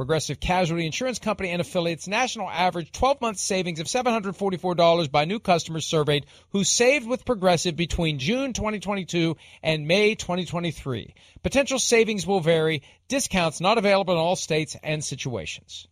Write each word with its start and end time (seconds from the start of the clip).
Progressive 0.00 0.40
Casualty 0.40 0.86
Insurance 0.86 1.18
Company 1.18 1.50
and 1.50 1.60
affiliates 1.60 2.08
national 2.08 2.48
average 2.48 2.90
12 2.90 3.20
month 3.20 3.36
savings 3.36 3.80
of 3.80 3.86
$744 3.86 5.12
by 5.12 5.26
new 5.26 5.38
customers 5.38 5.84
surveyed 5.84 6.24
who 6.52 6.64
saved 6.64 7.06
with 7.06 7.26
Progressive 7.26 7.76
between 7.76 8.18
June 8.18 8.54
2022 8.54 9.36
and 9.62 9.86
May 9.86 10.14
2023. 10.14 11.14
Potential 11.42 11.78
savings 11.78 12.26
will 12.26 12.40
vary. 12.40 12.82
Discounts 13.08 13.60
not 13.60 13.76
available 13.76 14.14
in 14.14 14.18
all 14.18 14.36
states 14.36 14.74
and 14.82 15.04
situations. 15.04 15.86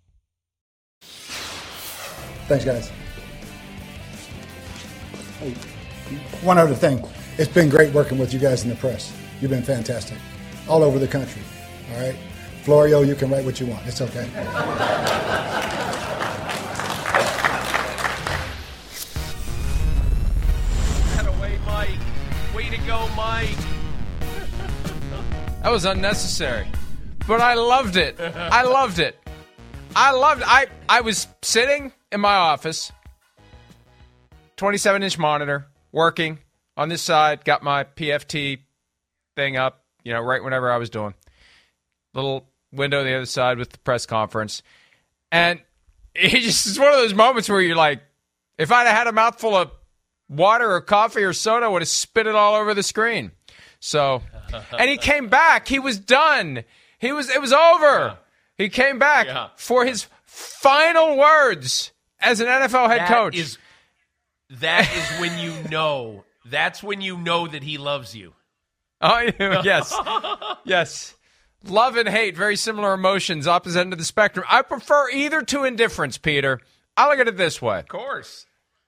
Thanks, 1.02 2.64
guys. 2.64 2.88
One 6.40 6.56
other 6.56 6.74
thing. 6.74 7.06
It's 7.36 7.52
been 7.52 7.68
great 7.68 7.92
working 7.92 8.16
with 8.16 8.32
you 8.32 8.40
guys 8.40 8.62
in 8.64 8.70
the 8.70 8.76
press. 8.76 9.12
You've 9.42 9.50
been 9.50 9.62
fantastic. 9.62 10.16
All 10.66 10.82
over 10.82 10.98
the 10.98 11.08
country. 11.08 11.42
All 11.92 12.00
right? 12.00 12.16
Florio, 12.68 13.00
you 13.00 13.14
can 13.14 13.30
write 13.30 13.46
what 13.46 13.58
you 13.58 13.66
want. 13.66 13.86
It's 13.86 14.02
okay. 14.02 14.28
Away, 21.26 21.58
Mike. 21.64 21.88
Way 22.54 22.68
to 22.68 22.76
go, 22.86 23.08
Mike. 23.16 23.56
That 25.62 25.70
was 25.70 25.86
unnecessary, 25.86 26.66
but 27.26 27.40
I 27.40 27.54
loved 27.54 27.96
it. 27.96 28.20
I 28.20 28.64
loved 28.64 28.98
it. 28.98 29.18
I 29.96 30.10
loved. 30.10 30.42
I 30.44 30.66
I 30.90 31.00
was 31.00 31.26
sitting 31.40 31.90
in 32.12 32.20
my 32.20 32.34
office, 32.34 32.92
27 34.58 35.02
inch 35.02 35.18
monitor, 35.18 35.68
working 35.90 36.38
on 36.76 36.90
this 36.90 37.00
side. 37.00 37.46
Got 37.46 37.62
my 37.62 37.84
PFT 37.84 38.58
thing 39.36 39.56
up. 39.56 39.86
You 40.04 40.12
know, 40.12 40.20
right 40.20 40.44
whenever 40.44 40.70
I 40.70 40.76
was 40.76 40.90
doing. 40.90 41.14
Little 42.12 42.44
window 42.72 43.00
on 43.00 43.06
the 43.06 43.14
other 43.14 43.26
side 43.26 43.58
with 43.58 43.70
the 43.70 43.78
press 43.78 44.06
conference, 44.06 44.62
and 45.32 45.60
it 46.14 46.28
just 46.40 46.66
is 46.66 46.78
one 46.78 46.88
of 46.88 46.96
those 46.96 47.14
moments 47.14 47.48
where 47.48 47.60
you're 47.60 47.76
like, 47.76 48.00
if 48.58 48.72
I'd 48.72 48.86
have 48.86 48.96
had 48.96 49.06
a 49.06 49.12
mouthful 49.12 49.54
of 49.56 49.70
water 50.28 50.70
or 50.72 50.80
coffee 50.80 51.22
or 51.22 51.32
soda, 51.32 51.66
I 51.66 51.68
would 51.68 51.82
have 51.82 51.88
spit 51.88 52.26
it 52.26 52.34
all 52.34 52.54
over 52.54 52.74
the 52.74 52.82
screen. 52.82 53.32
So, 53.80 54.22
and 54.78 54.90
he 54.90 54.96
came 54.96 55.28
back. 55.28 55.68
He 55.68 55.78
was 55.78 55.98
done. 55.98 56.64
He 56.98 57.12
was. 57.12 57.30
It 57.30 57.40
was 57.40 57.52
over. 57.52 58.18
He 58.56 58.68
came 58.68 58.98
back 58.98 59.26
Yeah. 59.28 59.48
for 59.56 59.84
his 59.84 60.06
final 60.24 61.16
words 61.16 61.92
as 62.20 62.40
an 62.40 62.48
NFL 62.48 62.88
head 62.88 63.00
That 63.02 63.08
coach. 63.08 63.36
is- 63.36 63.58
that 64.50 64.90
is 64.96 65.20
when 65.20 65.38
you 65.38 65.52
know. 65.70 66.24
That's 66.46 66.82
when 66.82 67.02
you 67.02 67.18
know 67.18 67.46
that 67.46 67.62
he 67.62 67.76
loves 67.78 68.16
you. 68.16 68.32
Oh 69.00 69.20
yes, 69.64 69.94
yes. 70.64 71.14
Love 71.64 71.96
and 71.96 72.08
hate, 72.08 72.36
very 72.36 72.56
similar 72.56 72.94
emotions, 72.94 73.46
opposite 73.46 73.80
end 73.80 73.92
of 73.92 73.98
the 73.98 74.04
spectrum. 74.04 74.46
I 74.48 74.62
prefer 74.62 75.10
either 75.10 75.42
to 75.42 75.64
indifference, 75.64 76.16
Peter. 76.16 76.60
I 76.96 77.08
look 77.08 77.18
at 77.18 77.28
it 77.28 77.36
this 77.36 77.60
way: 77.60 77.80
Of 77.80 77.88
course. 77.88 78.46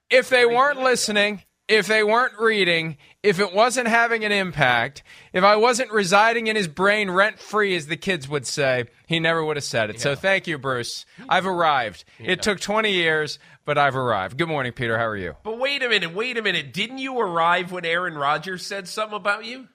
if 0.09 0.29
they 0.29 0.47
weren't 0.47 0.81
listening, 0.81 1.43
if 1.69 1.87
they 1.87 2.03
weren't 2.03 2.39
reading, 2.39 2.97
if 3.23 3.39
it 3.41 3.53
wasn't 3.53 3.89
having 3.89 4.25
an 4.25 4.33
impact, 4.33 5.03
if 5.33 5.45
I 5.45 5.57
wasn't 5.57 5.91
residing 5.93 6.47
in 6.47 6.57
his 6.57 6.69
brain 6.69 7.11
rent 7.11 7.39
free, 7.39 7.75
as 7.77 7.87
the 7.87 7.97
kids 7.97 8.29
would 8.29 8.47
say, 8.47 8.87
he 9.07 9.21
never 9.21 9.45
would 9.45 9.57
have 9.57 9.65
said 9.65 9.91
it. 9.91 10.01
So 10.01 10.15
thank 10.15 10.47
you, 10.47 10.57
Bruce. 10.59 11.07
I've 11.29 11.47
arrived. 11.47 12.05
It 12.19 12.43
took 12.43 12.61
20 12.61 12.93
years, 12.93 13.39
but 13.65 13.79
I've 13.79 13.97
arrived. 13.97 14.37
Good 14.39 14.49
morning, 14.49 14.73
Peter. 14.73 14.97
How 14.97 15.07
are 15.07 15.17
you? 15.17 15.37
But 15.43 15.59
wait 15.59 15.83
a 15.83 15.89
minute, 15.89 16.15
wait 16.15 16.39
a 16.39 16.43
minute. 16.43 16.73
Didn't 16.73 16.99
you 16.99 17.19
arrive 17.21 17.71
when 17.73 17.85
Aaron 17.85 18.15
Rodgers 18.15 18.65
said 18.67 18.89
something 18.89 19.17
about 19.17 19.45
you? 19.45 19.69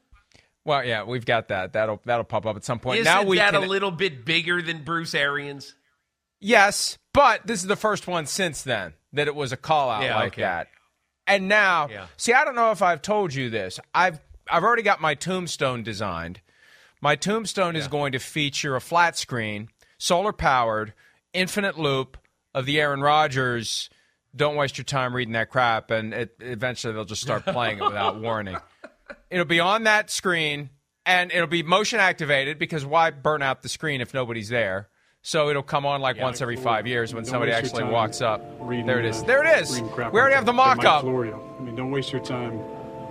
Well, 0.65 0.83
yeah, 0.83 1.03
we've 1.03 1.25
got 1.25 1.49
that. 1.49 1.73
That'll 1.73 2.01
that'll 2.05 2.23
pop 2.25 2.45
up 2.45 2.55
at 2.55 2.65
some 2.65 2.79
point. 2.79 2.99
Isn't 3.01 3.13
now 3.13 3.23
we 3.23 3.37
that 3.37 3.53
can, 3.53 3.63
a 3.63 3.67
little 3.67 3.91
bit 3.91 4.25
bigger 4.25 4.61
than 4.61 4.83
Bruce 4.83 5.13
Arians? 5.13 5.75
Yes, 6.41 6.97
but 7.13 7.45
this 7.47 7.61
is 7.61 7.67
the 7.67 7.75
first 7.75 8.07
one 8.07 8.25
since 8.25 8.63
then 8.63 8.93
that 9.13 9.27
it 9.27 9.35
was 9.35 9.51
a 9.51 9.57
call 9.57 9.89
out 9.89 10.03
Yeah, 10.03 10.15
like 10.17 10.33
okay. 10.33 10.41
that. 10.41 10.67
And 11.27 11.47
now, 11.47 11.87
Yeah. 11.89 12.07
see, 12.17 12.33
I 12.33 12.43
don't 12.43 12.55
know 12.55 12.71
if 12.71 12.81
I've 12.81 13.01
told 13.01 13.33
you 13.33 13.49
this. 13.49 13.79
I've 13.93 14.19
I've 14.49 14.63
already 14.63 14.83
got 14.83 15.01
my 15.01 15.13
tombstone 15.15 15.83
designed. 15.83 16.41
My 17.01 17.15
tombstone 17.15 17.75
is 17.75 17.87
going 17.87 18.13
to 18.13 18.19
feature 18.19 18.75
a 18.75 18.81
flat 18.81 19.17
screen, 19.17 19.69
solar 19.99 20.33
powered, 20.33 20.93
infinite 21.33 21.77
loop 21.77 22.17
of 22.53 22.65
the 22.65 22.79
Aaron 22.81 23.01
Rodgers. 23.01 23.89
Don't 24.35 24.55
waste 24.55 24.77
your 24.77 24.85
time 24.85 25.15
reading 25.15 25.33
that 25.33 25.49
crap, 25.49 25.91
and 25.91 26.13
it, 26.13 26.35
eventually 26.39 26.93
they'll 26.93 27.05
just 27.05 27.21
start 27.21 27.45
playing 27.45 27.77
it 27.77 27.83
without 27.83 28.19
warning. 28.19 28.57
It'll 29.29 29.45
be 29.45 29.59
on 29.59 29.83
that 29.83 30.09
screen, 30.09 30.69
and 31.05 31.31
it'll 31.31 31.47
be 31.47 31.63
motion 31.63 31.99
activated 31.99 32.59
because 32.59 32.85
why 32.85 33.09
burn 33.11 33.41
out 33.41 33.61
the 33.61 33.69
screen 33.69 34.01
if 34.01 34.13
nobody's 34.13 34.49
there? 34.49 34.89
So 35.21 35.49
it'll 35.49 35.63
come 35.63 35.87
on 35.87 36.01
like 36.01 36.19
once 36.19 36.39
every 36.41 36.55
five 36.55 36.85
years 36.85 37.13
when 37.13 37.25
somebody 37.25 37.51
actually 37.51 37.83
walks 37.85 38.21
up. 38.21 38.41
reading, 38.59 38.85
There 38.85 38.99
it 38.99 39.05
is. 39.05 39.23
uh, 39.23 39.25
There 39.25 39.43
it 39.43 39.61
is. 39.61 39.81
We 39.81 39.87
already 39.89 40.35
have 40.35 40.45
the. 40.45 40.51
Like 40.53 40.77
mock 40.77 40.85
up. 40.85 41.01
Florio. 41.01 41.55
I 41.59 41.63
mean, 41.63 41.75
don't 41.75 41.89
waste 41.89 42.11
your 42.11 42.23
time 42.23 42.59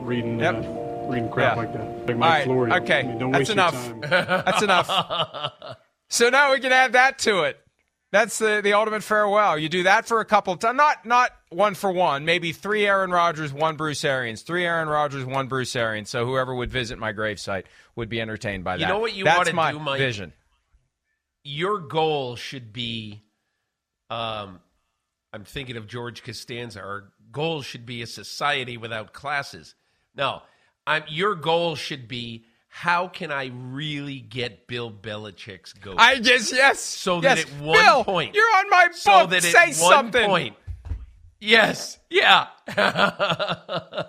reading 0.00 0.38
Yep. 0.38 0.54
uh, 0.54 1.08
reading 1.08 1.28
crap 1.28 1.56
Yeah. 1.56 1.62
like 1.62 1.72
that. 1.72 2.06
Like 2.06 2.16
Mike 2.16 2.30
right. 2.30 2.44
Florio. 2.44 2.74
Okay. 2.76 3.00
I 3.00 3.02
mean, 3.02 3.30
That's 3.32 3.50
enough. 3.50 3.94
That's 4.00 4.62
enough. 4.62 5.76
So 6.08 6.28
now 6.30 6.52
we 6.52 6.60
can 6.60 6.72
add 6.72 6.92
that 6.92 7.18
to 7.20 7.42
it. 7.42 7.58
That's 8.14 8.38
the, 8.38 8.60
the 8.62 8.74
ultimate 8.74 9.02
farewell. 9.02 9.58
You 9.58 9.68
do 9.68 9.82
that 9.82 10.06
for 10.06 10.20
a 10.20 10.24
couple 10.24 10.52
of 10.52 10.60
times, 10.60 10.76
not 10.76 11.04
not 11.04 11.32
one 11.48 11.74
for 11.74 11.90
one. 11.90 12.24
Maybe 12.24 12.52
three 12.52 12.86
Aaron 12.86 13.10
Rodgers, 13.10 13.52
one 13.52 13.74
Bruce 13.74 14.04
Arians. 14.04 14.42
Three 14.42 14.64
Aaron 14.64 14.88
Rodgers, 14.88 15.24
one 15.24 15.48
Bruce 15.48 15.74
Arians. 15.74 16.10
So 16.10 16.24
whoever 16.24 16.54
would 16.54 16.70
visit 16.70 16.96
my 16.96 17.12
gravesite 17.12 17.64
would 17.96 18.08
be 18.08 18.20
entertained 18.20 18.62
by 18.62 18.76
that. 18.76 18.82
You 18.82 18.86
know 18.86 19.00
what 19.00 19.14
you 19.14 19.24
wanna 19.24 19.52
my 19.52 19.72
do, 19.72 19.80
Mike? 19.80 19.98
vision. 19.98 20.32
Your 21.42 21.80
goal 21.80 22.36
should 22.36 22.72
be 22.72 23.24
um 24.10 24.60
I'm 25.32 25.42
thinking 25.42 25.76
of 25.76 25.88
George 25.88 26.22
Costanza. 26.22 26.82
Our 26.82 27.12
goal 27.32 27.62
should 27.62 27.84
be 27.84 28.00
a 28.02 28.06
society 28.06 28.76
without 28.76 29.12
classes. 29.12 29.74
No, 30.14 30.42
I'm, 30.86 31.02
your 31.08 31.34
goal 31.34 31.74
should 31.74 32.06
be 32.06 32.44
how 32.76 33.06
can 33.06 33.30
I 33.30 33.52
really 33.54 34.18
get 34.18 34.66
Bill 34.66 34.90
Belichick's 34.90 35.72
goat? 35.74 35.94
I 35.96 36.18
just 36.18 36.52
yes. 36.52 36.80
So 36.80 37.22
yes. 37.22 37.44
that 37.44 37.52
at 37.52 37.60
one 37.62 37.78
Bill, 37.80 38.02
point- 38.02 38.34
you're 38.34 38.52
on 38.56 38.68
my 38.68 38.88
book. 38.88 38.96
so 38.96 39.26
that 39.26 39.44
Say 39.44 39.56
at 39.56 39.66
one 39.68 39.74
something. 39.76 40.26
point, 40.26 40.56
yes, 41.38 42.00
yeah, 42.10 42.48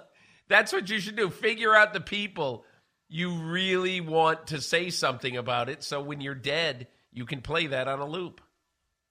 that's 0.49 0.73
what 0.73 0.89
you 0.89 0.99
should 0.99 1.15
do. 1.15 1.29
Figure 1.29 1.75
out 1.75 1.93
the 1.93 2.01
people 2.01 2.65
you 3.07 3.35
really 3.35 4.01
want 4.01 4.47
to 4.47 4.59
say 4.59 4.89
something 4.89 5.37
about 5.37 5.69
it. 5.69 5.83
So 5.83 6.01
when 6.01 6.19
you're 6.19 6.33
dead, 6.33 6.87
you 7.13 7.27
can 7.27 7.41
play 7.41 7.67
that 7.67 7.87
on 7.87 7.99
a 7.99 8.07
loop. 8.07 8.41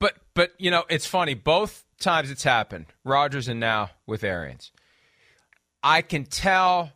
But 0.00 0.14
but 0.34 0.50
you 0.58 0.72
know, 0.72 0.82
it's 0.90 1.06
funny. 1.06 1.34
Both 1.34 1.84
times 2.00 2.28
it's 2.28 2.42
happened, 2.42 2.86
Rodgers 3.04 3.46
and 3.46 3.60
now 3.60 3.90
with 4.04 4.24
Arians. 4.24 4.72
I 5.80 6.02
can 6.02 6.24
tell 6.24 6.90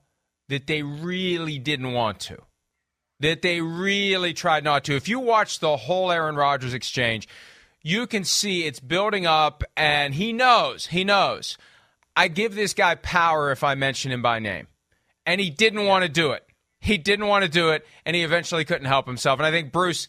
that 0.48 0.66
they 0.66 0.82
really 0.82 1.60
didn't 1.60 1.92
want 1.92 2.18
to. 2.20 2.38
That 3.20 3.42
they 3.42 3.60
really 3.60 4.32
tried 4.32 4.62
not 4.62 4.84
to. 4.84 4.94
If 4.94 5.08
you 5.08 5.18
watch 5.18 5.58
the 5.58 5.76
whole 5.76 6.12
Aaron 6.12 6.36
Rodgers 6.36 6.72
exchange, 6.72 7.26
you 7.82 8.06
can 8.06 8.24
see 8.24 8.64
it's 8.64 8.80
building 8.80 9.26
up, 9.26 9.64
and 9.76 10.14
he 10.14 10.32
knows, 10.32 10.86
he 10.86 11.04
knows. 11.04 11.58
I 12.16 12.28
give 12.28 12.54
this 12.54 12.74
guy 12.74 12.96
power 12.96 13.50
if 13.50 13.62
I 13.64 13.74
mention 13.74 14.12
him 14.12 14.22
by 14.22 14.38
name. 14.38 14.66
And 15.24 15.40
he 15.40 15.50
didn't 15.50 15.84
want 15.84 16.02
to 16.02 16.08
do 16.08 16.32
it. 16.32 16.44
He 16.80 16.98
didn't 16.98 17.26
want 17.26 17.44
to 17.44 17.50
do 17.50 17.70
it, 17.70 17.86
and 18.04 18.14
he 18.14 18.22
eventually 18.22 18.64
couldn't 18.64 18.86
help 18.86 19.06
himself. 19.06 19.38
And 19.38 19.46
I 19.46 19.50
think 19.50 19.72
Bruce, 19.72 20.06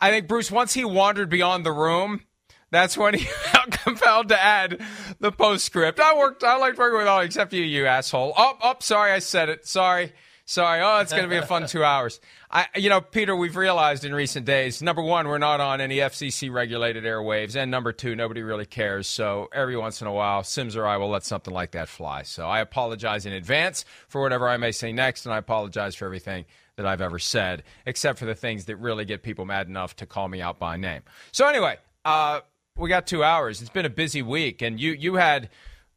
I 0.00 0.10
think 0.10 0.28
Bruce, 0.28 0.50
once 0.50 0.74
he 0.74 0.84
wandered 0.84 1.28
beyond 1.28 1.64
the 1.64 1.72
room, 1.72 2.22
that's 2.70 2.96
when 2.96 3.14
he 3.14 3.24
felt 3.24 3.70
compelled 3.70 4.28
to 4.28 4.42
add 4.42 4.80
the 5.20 5.32
postscript. 5.32 6.00
I 6.00 6.16
worked, 6.16 6.42
I 6.42 6.56
liked 6.56 6.78
working 6.78 6.98
with 6.98 7.06
all 7.06 7.20
except 7.20 7.52
you, 7.52 7.62
you 7.62 7.86
asshole. 7.86 8.34
Oh, 8.36 8.58
oh, 8.62 8.76
sorry, 8.80 9.12
I 9.12 9.20
said 9.20 9.48
it. 9.48 9.66
Sorry, 9.66 10.12
sorry. 10.46 10.80
Oh, 10.80 11.00
it's 11.00 11.12
going 11.12 11.24
to 11.24 11.28
be 11.28 11.36
a 11.36 11.44
fun 11.44 11.66
two 11.66 11.84
hours. 11.84 12.20
I, 12.50 12.66
you 12.74 12.88
know, 12.88 13.02
Peter, 13.02 13.36
we've 13.36 13.56
realized 13.56 14.04
in 14.04 14.14
recent 14.14 14.46
days, 14.46 14.80
number 14.80 15.02
one, 15.02 15.28
we're 15.28 15.38
not 15.38 15.60
on 15.60 15.80
any 15.80 15.96
FCC 15.96 16.50
regulated 16.50 17.04
airwaves, 17.04 17.54
and 17.54 17.70
number 17.70 17.92
two, 17.92 18.16
nobody 18.16 18.42
really 18.42 18.64
cares. 18.64 19.06
So 19.06 19.48
every 19.52 19.76
once 19.76 20.00
in 20.00 20.06
a 20.06 20.12
while, 20.12 20.42
Sims 20.42 20.76
or 20.76 20.86
I 20.86 20.96
will 20.96 21.10
let 21.10 21.24
something 21.24 21.52
like 21.52 21.72
that 21.72 21.88
fly. 21.88 22.22
So 22.22 22.46
I 22.46 22.60
apologize 22.60 23.26
in 23.26 23.34
advance 23.34 23.84
for 24.08 24.22
whatever 24.22 24.48
I 24.48 24.56
may 24.56 24.72
say 24.72 24.92
next, 24.92 25.26
and 25.26 25.34
I 25.34 25.38
apologize 25.38 25.94
for 25.94 26.06
everything 26.06 26.46
that 26.76 26.86
I've 26.86 27.00
ever 27.00 27.18
said, 27.18 27.64
except 27.84 28.18
for 28.18 28.26
the 28.26 28.34
things 28.34 28.66
that 28.66 28.76
really 28.76 29.04
get 29.04 29.22
people 29.22 29.44
mad 29.44 29.66
enough 29.66 29.96
to 29.96 30.06
call 30.06 30.28
me 30.28 30.40
out 30.40 30.58
by 30.58 30.76
name. 30.76 31.02
So 31.32 31.46
anyway, 31.48 31.78
uh, 32.04 32.40
we 32.76 32.88
got 32.88 33.06
two 33.06 33.24
hours. 33.24 33.60
It's 33.60 33.70
been 33.70 33.86
a 33.86 33.90
busy 33.90 34.22
week, 34.22 34.62
and 34.62 34.78
you 34.78 34.92
you 34.92 35.14
had 35.14 35.48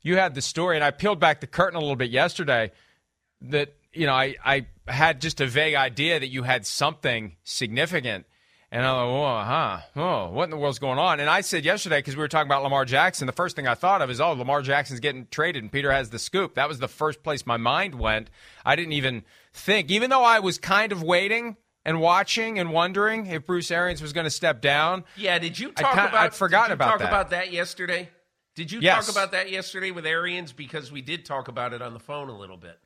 you 0.01 0.15
had 0.17 0.35
the 0.35 0.41
story, 0.41 0.77
and 0.77 0.83
I 0.83 0.91
peeled 0.91 1.19
back 1.19 1.41
the 1.41 1.47
curtain 1.47 1.77
a 1.77 1.81
little 1.81 1.95
bit 1.95 2.09
yesterday. 2.09 2.71
That 3.41 3.73
you 3.93 4.05
know, 4.05 4.13
I 4.13 4.35
I 4.43 4.67
had 4.87 5.21
just 5.21 5.41
a 5.41 5.47
vague 5.47 5.75
idea 5.75 6.19
that 6.19 6.29
you 6.29 6.43
had 6.43 6.65
something 6.65 7.35
significant. 7.43 8.25
And 8.71 8.85
I'm 8.85 8.95
like, 8.95 9.05
oh, 9.07 9.43
huh, 9.43 9.79
oh, 9.95 10.29
what 10.29 10.43
in 10.43 10.49
the 10.51 10.57
world's 10.57 10.77
going 10.77 10.99
on? 10.99 11.19
And 11.19 11.27
I 11.27 11.41
said 11.41 11.65
yesterday, 11.65 11.97
because 11.97 12.15
we 12.15 12.19
were 12.21 12.27
talking 12.27 12.47
about 12.47 12.61
Lamar 12.61 12.85
Jackson, 12.85 13.25
the 13.25 13.33
first 13.33 13.55
thing 13.55 13.67
I 13.67 13.73
thought 13.73 14.03
of 14.03 14.11
is, 14.11 14.21
oh, 14.21 14.33
Lamar 14.33 14.61
Jackson's 14.61 14.99
getting 14.99 15.25
traded 15.31 15.63
and 15.63 15.71
Peter 15.71 15.91
has 15.91 16.11
the 16.11 16.19
scoop. 16.19 16.53
That 16.53 16.69
was 16.69 16.77
the 16.77 16.87
first 16.87 17.23
place 17.23 17.47
my 17.47 17.57
mind 17.57 17.95
went. 17.95 18.29
I 18.63 18.75
didn't 18.75 18.93
even 18.93 19.23
think, 19.53 19.89
even 19.89 20.11
though 20.11 20.23
I 20.23 20.37
was 20.37 20.59
kind 20.59 20.91
of 20.91 21.01
waiting 21.01 21.57
and 21.83 21.99
watching 21.99 22.59
and 22.59 22.71
wondering 22.71 23.25
if 23.25 23.47
Bruce 23.47 23.71
Arians 23.71 24.03
was 24.03 24.13
going 24.13 24.25
to 24.25 24.29
step 24.29 24.61
down. 24.61 25.03
Yeah, 25.17 25.39
did 25.39 25.57
you 25.57 25.71
talk 25.71 25.95
kinda, 25.95 26.09
about? 26.09 26.25
I'd 26.25 26.33
forgotten 26.35 26.69
did 26.69 26.73
you 26.73 26.75
about 26.75 26.89
talk 26.91 26.99
that. 26.99 27.07
about 27.07 27.29
that 27.31 27.51
yesterday? 27.51 28.09
Did 28.53 28.71
you 28.71 28.81
Yes. 28.81 29.07
talk 29.07 29.15
about 29.15 29.31
that 29.31 29.49
yesterday 29.49 29.89
with 29.89 30.05
Arians? 30.05 30.53
Because 30.53 30.91
we 30.91 31.01
did 31.01 31.25
talk 31.25 31.47
about 31.47 31.73
it 31.73 31.81
on 31.81 31.93
the 31.93 31.99
phone 31.99 32.29
a 32.29 32.37
little 32.37 32.57
bit. 32.57 32.77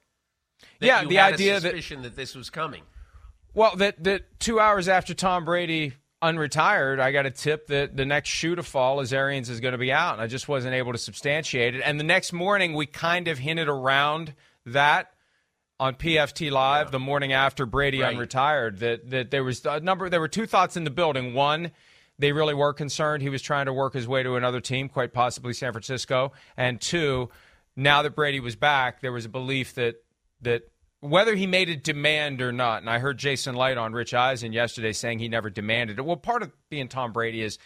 Yeah, 0.80 1.06
the 1.06 1.20
idea 1.20 1.58
a 1.58 1.60
that- 1.60 1.62
suspicion 1.72 2.02
that 2.04 2.16
this 2.16 2.36
was 2.36 2.50
coming. 2.50 2.84
Well, 3.54 3.76
that 3.76 4.04
that 4.04 4.40
two 4.40 4.60
hours 4.60 4.88
after 4.88 5.14
Tom 5.14 5.46
Brady 5.46 5.94
unretired, 6.24 7.00
I 7.00 7.12
got 7.12 7.26
a 7.26 7.32
tip 7.32 7.68
that 7.68 7.96
the 7.96 8.06
next 8.06 8.30
shoe 8.30 8.56
to 8.56 8.64
fall 8.64 9.00
is 9.02 9.14
Arians 9.14 9.50
is 9.50 9.60
going 9.60 9.74
to 9.74 9.78
be 9.78 9.92
out, 9.92 10.14
and 10.14 10.22
I 10.22 10.28
just 10.28 10.48
wasn't 10.48 10.74
able 10.74 10.92
to 10.94 10.98
substantiate 10.98 11.76
it. 11.76 11.82
And 11.86 12.00
the 12.00 12.04
next 12.04 12.34
morning, 12.34 12.74
we 12.74 12.86
kind 12.86 13.28
of 13.28 13.38
hinted 13.38 13.68
around 13.68 14.34
that 14.66 15.12
on 15.80 15.96
PFT 15.96 16.50
Live 16.50 16.92
the 16.92 17.00
morning 17.00 17.34
after 17.34 17.66
Brady 17.66 18.02
Right. 18.02 18.16
unretired 18.18 18.80
that 18.80 19.10
that 19.12 19.32
there 19.32 19.44
was 19.44 19.64
a 19.66 19.80
number. 19.82 20.10
There 20.10 20.20
were 20.22 20.28
two 20.28 20.46
thoughts 20.46 20.76
in 20.78 20.84
the 20.84 20.92
building. 20.92 21.34
One. 21.34 21.72
They 22.20 22.32
really 22.32 22.54
were 22.54 22.74
concerned 22.74 23.24
he 23.24 23.30
was 23.30 23.42
trying 23.42 23.66
to 23.66 23.74
work 23.74 23.96
his 23.96 24.08
way 24.08 24.22
to 24.22 24.36
another 24.36 24.62
team, 24.62 24.88
quite 24.88 25.14
possibly 25.14 25.52
San 25.52 25.72
Francisco. 25.74 26.32
And 26.56 26.80
two, 26.80 27.30
now 27.76 28.04
that 28.04 28.12
Brady 28.16 28.40
was 28.40 28.56
back, 28.56 29.02
there 29.02 29.12
was 29.12 29.26
a 29.26 29.30
belief 29.30 29.74
that 29.74 29.96
that 30.44 30.64
whether 31.00 31.36
he 31.36 31.48
made 31.48 31.70
a 31.70 31.76
demand 31.76 32.42
or 32.42 32.52
not, 32.52 32.82
and 32.82 32.90
I 32.90 33.00
heard 33.00 33.18
Jason 33.18 33.56
Licht 33.56 33.78
on 33.78 33.94
Rich 33.94 34.14
Eisen 34.14 34.54
yesterday 34.54 34.94
saying 34.94 35.20
he 35.20 35.28
never 35.28 35.50
demanded 35.50 36.00
it. 36.00 36.06
Well, 36.06 36.16
part 36.16 36.44
of 36.44 36.52
being 36.70 36.88
Tom 36.88 37.12
Brady 37.12 37.42
is 37.42 37.58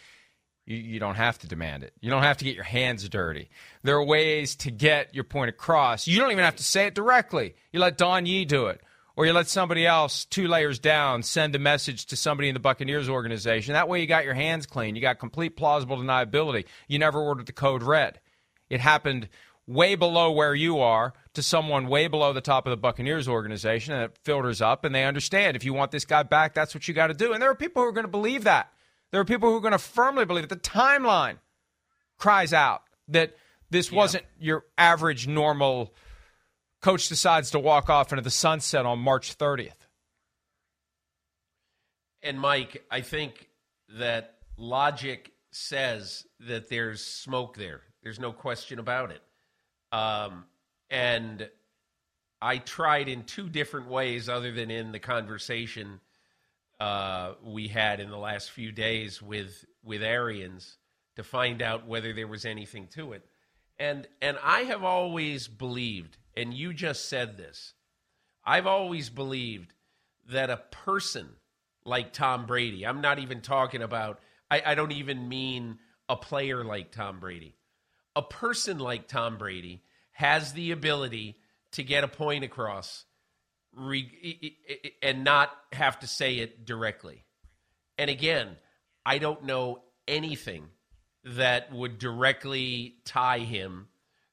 you, 0.66 0.76
you 0.76 1.00
don't 1.00 1.14
have 1.14 1.38
to 1.38 1.46
demand 1.46 1.84
it. 1.84 1.92
You 2.00 2.10
don't 2.10 2.24
have 2.24 2.38
to 2.38 2.44
get 2.44 2.56
your 2.56 2.64
hands 2.64 3.08
dirty. 3.08 3.48
There 3.84 3.96
are 3.96 4.04
ways 4.04 4.56
to 4.56 4.70
get 4.70 5.14
your 5.14 5.24
point 5.24 5.50
across. 5.50 6.06
You 6.06 6.18
don't 6.18 6.32
even 6.32 6.44
have 6.44 6.56
to 6.56 6.64
say 6.64 6.86
it 6.86 6.94
directly. 6.94 7.54
You 7.72 7.80
let 7.80 7.96
Don 7.96 8.26
Yee 8.26 8.44
do 8.44 8.66
it. 8.66 8.80
Or 9.16 9.26
you 9.26 9.32
let 9.32 9.48
somebody 9.48 9.84
else 9.84 10.26
two 10.26 10.46
layers 10.46 10.78
down 10.78 11.24
send 11.24 11.54
a 11.56 11.58
message 11.58 12.06
to 12.06 12.16
somebody 12.16 12.48
in 12.48 12.54
the 12.54 12.60
Buccaneers 12.60 13.08
organization. 13.08 13.72
That 13.72 13.88
way 13.88 14.00
you 14.00 14.06
got 14.06 14.24
your 14.24 14.34
hands 14.34 14.66
clean. 14.66 14.94
You 14.94 15.02
got 15.02 15.18
complete 15.18 15.56
plausible 15.56 15.96
deniability. 15.96 16.66
You 16.86 17.00
never 17.00 17.20
ordered 17.20 17.46
the 17.46 17.52
code 17.52 17.82
red. 17.82 18.20
It 18.70 18.78
happened 18.78 19.28
way 19.68 19.94
below 19.94 20.32
where 20.32 20.54
you 20.54 20.80
are 20.80 21.12
to 21.34 21.42
someone 21.42 21.86
way 21.86 22.08
below 22.08 22.32
the 22.32 22.40
top 22.40 22.66
of 22.66 22.70
the 22.70 22.76
Buccaneers 22.76 23.28
organization, 23.28 23.92
and 23.92 24.04
it 24.04 24.18
filters 24.24 24.62
up, 24.62 24.84
and 24.84 24.94
they 24.94 25.04
understand 25.04 25.56
if 25.56 25.64
you 25.64 25.74
want 25.74 25.92
this 25.92 26.06
guy 26.06 26.22
back, 26.22 26.54
that's 26.54 26.74
what 26.74 26.88
you 26.88 26.94
got 26.94 27.08
to 27.08 27.14
do. 27.14 27.32
And 27.32 27.42
there 27.42 27.50
are 27.50 27.54
people 27.54 27.82
who 27.82 27.88
are 27.88 27.92
going 27.92 28.06
to 28.06 28.10
believe 28.10 28.44
that. 28.44 28.72
There 29.12 29.20
are 29.20 29.26
people 29.26 29.50
who 29.50 29.56
are 29.56 29.60
going 29.60 29.72
to 29.72 29.78
firmly 29.78 30.24
believe 30.24 30.44
it. 30.44 30.50
The 30.50 30.56
timeline 30.56 31.36
cries 32.16 32.52
out 32.52 32.82
that 33.08 33.36
this 33.70 33.92
wasn't 33.92 34.24
your 34.40 34.64
average 34.76 35.28
normal 35.28 35.94
coach 36.80 37.08
decides 37.08 37.50
to 37.50 37.58
walk 37.58 37.90
off 37.90 38.12
into 38.12 38.22
the 38.22 38.30
sunset 38.30 38.86
on 38.86 38.98
March 38.98 39.36
30th. 39.36 39.72
And 42.22 42.40
Mike, 42.40 42.84
I 42.90 43.02
think 43.02 43.48
that 43.98 44.38
logic 44.56 45.32
says 45.50 46.26
that 46.40 46.68
there's 46.68 47.04
smoke 47.04 47.56
there. 47.56 47.82
There's 48.02 48.18
no 48.18 48.32
question 48.32 48.78
about 48.78 49.10
it. 49.10 49.22
Um, 49.92 50.44
and 50.90 51.48
I 52.40 52.58
tried 52.58 53.08
in 53.08 53.24
two 53.24 53.48
different 53.48 53.88
ways, 53.88 54.28
other 54.28 54.52
than 54.52 54.70
in 54.70 54.92
the 54.92 54.98
conversation 54.98 56.00
uh, 56.78 57.32
we 57.44 57.68
had 57.68 58.00
in 58.00 58.10
the 58.10 58.18
last 58.18 58.50
few 58.50 58.72
days 58.72 59.20
with 59.20 59.64
with 59.82 60.02
Arians, 60.02 60.76
to 61.16 61.22
find 61.22 61.62
out 61.62 61.86
whether 61.86 62.12
there 62.12 62.28
was 62.28 62.44
anything 62.44 62.86
to 62.94 63.12
it. 63.12 63.24
And 63.78 64.06
and 64.20 64.38
I 64.42 64.60
have 64.60 64.84
always 64.84 65.48
believed, 65.48 66.16
and 66.36 66.52
you 66.54 66.72
just 66.72 67.08
said 67.08 67.36
this, 67.36 67.74
I've 68.44 68.66
always 68.66 69.10
believed 69.10 69.74
that 70.30 70.50
a 70.50 70.62
person 70.70 71.28
like 71.84 72.12
Tom 72.12 72.46
Brady, 72.46 72.86
I'm 72.86 73.00
not 73.00 73.18
even 73.18 73.40
talking 73.40 73.82
about, 73.82 74.20
I, 74.50 74.62
I 74.66 74.74
don't 74.74 74.92
even 74.92 75.28
mean 75.28 75.78
a 76.08 76.16
player 76.16 76.62
like 76.62 76.92
Tom 76.92 77.18
Brady. 77.18 77.54
A 78.16 78.22
person 78.22 78.78
like 78.78 79.08
Tom 79.08 79.38
Brady 79.38 79.82
has 80.12 80.52
the 80.52 80.72
ability 80.72 81.36
to 81.72 81.82
get 81.82 82.04
a 82.04 82.08
point 82.08 82.44
across 82.44 83.04
re- 83.74 84.56
and 85.02 85.24
not 85.24 85.50
have 85.72 85.98
to 86.00 86.06
say 86.06 86.38
it 86.38 86.64
directly. 86.64 87.24
And 87.96 88.10
again, 88.10 88.56
I 89.04 89.18
don't 89.18 89.44
know 89.44 89.82
anything 90.06 90.68
that 91.24 91.72
would 91.72 91.98
directly 91.98 92.96
tie 93.04 93.40
him 93.40 93.88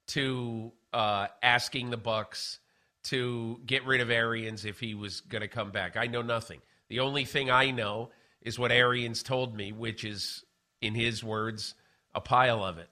to 0.07 0.71
uh, 0.93 1.27
asking 1.41 1.89
the 1.89 1.97
Bucks 1.97 2.59
to 3.03 3.59
get 3.65 3.85
rid 3.85 4.01
of 4.01 4.09
Arians 4.09 4.65
if 4.65 4.79
he 4.79 4.95
was 4.95 5.21
going 5.21 5.41
to 5.41 5.47
come 5.47 5.71
back. 5.71 5.97
I 5.97 6.07
know 6.07 6.21
nothing. 6.21 6.61
The 6.89 7.01
only 7.01 7.25
thing 7.25 7.51
I 7.51 7.71
know 7.71 8.09
is 8.41 8.57
what 8.57 8.71
Arians 8.71 9.23
told 9.23 9.55
me, 9.55 9.71
which 9.71 10.03
is, 10.03 10.43
in 10.81 10.93
his 10.95 11.23
words, 11.23 11.73
a 12.13 12.21
pile 12.21 12.63
of 12.63 12.77
it. 12.77 12.89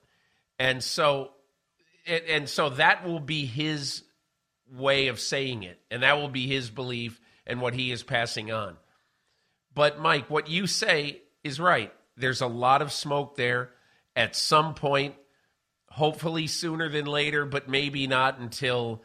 And 0.60 0.84
so, 0.84 1.32
and, 2.06 2.48
so 2.50 2.70
that 2.70 3.06
will 3.06 3.20
be 3.20 3.46
his 3.46 4.04
way 4.72 5.08
of 5.08 5.20
saying 5.20 5.64
it, 5.64 5.80
and 5.92 6.04
that 6.04 6.18
will 6.18 6.30
be 6.30 6.48
his 6.48 6.70
belief 6.70 7.20
and 7.46 7.62
what 7.62 7.74
he 7.74 7.92
is 7.92 8.04
passing 8.04 8.52
on. 8.52 8.78
But 9.74 10.00
Mike, 10.00 10.30
what 10.30 10.50
you 10.50 10.68
say 10.68 11.22
is 11.44 11.60
right. 11.60 11.92
There's 12.16 12.42
a 12.42 12.48
lot 12.48 12.82
of 12.82 12.92
smoke 12.92 13.36
there. 13.36 13.72
At 14.16 14.36
some 14.36 14.76
point, 14.76 15.16
hopefully 15.90 16.48
sooner 16.48 16.90
than 16.90 17.06
later, 17.06 17.46
but 17.46 17.68
maybe 17.68 18.06
not 18.08 18.38
until 18.40 19.02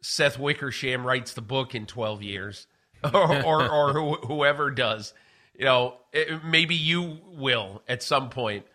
Seth 0.00 0.38
Wickersham 0.38 1.04
writes 1.06 1.34
the 1.34 1.42
book 1.42 1.74
in 1.74 1.86
12 1.86 2.22
years, 2.22 2.66
or 3.12 3.44
or, 3.44 3.68
or 3.68 3.92
who, 3.92 4.14
whoever 4.26 4.70
does. 4.70 5.14
You 5.58 5.64
know, 5.64 5.96
it- 6.12 6.44
maybe 6.44 6.74
you 6.76 7.18
will 7.26 7.82
at 7.88 8.02
some 8.02 8.30
point, 8.30 8.66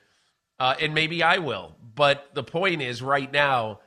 uh, 0.59 0.75
and 0.79 0.93
maybe 0.93 1.23
I 1.23 1.37
will. 1.39 1.75
But 1.95 2.29
the 2.33 2.43
point 2.43 2.81
is, 2.81 3.01
right 3.01 3.31
now, 3.31 3.79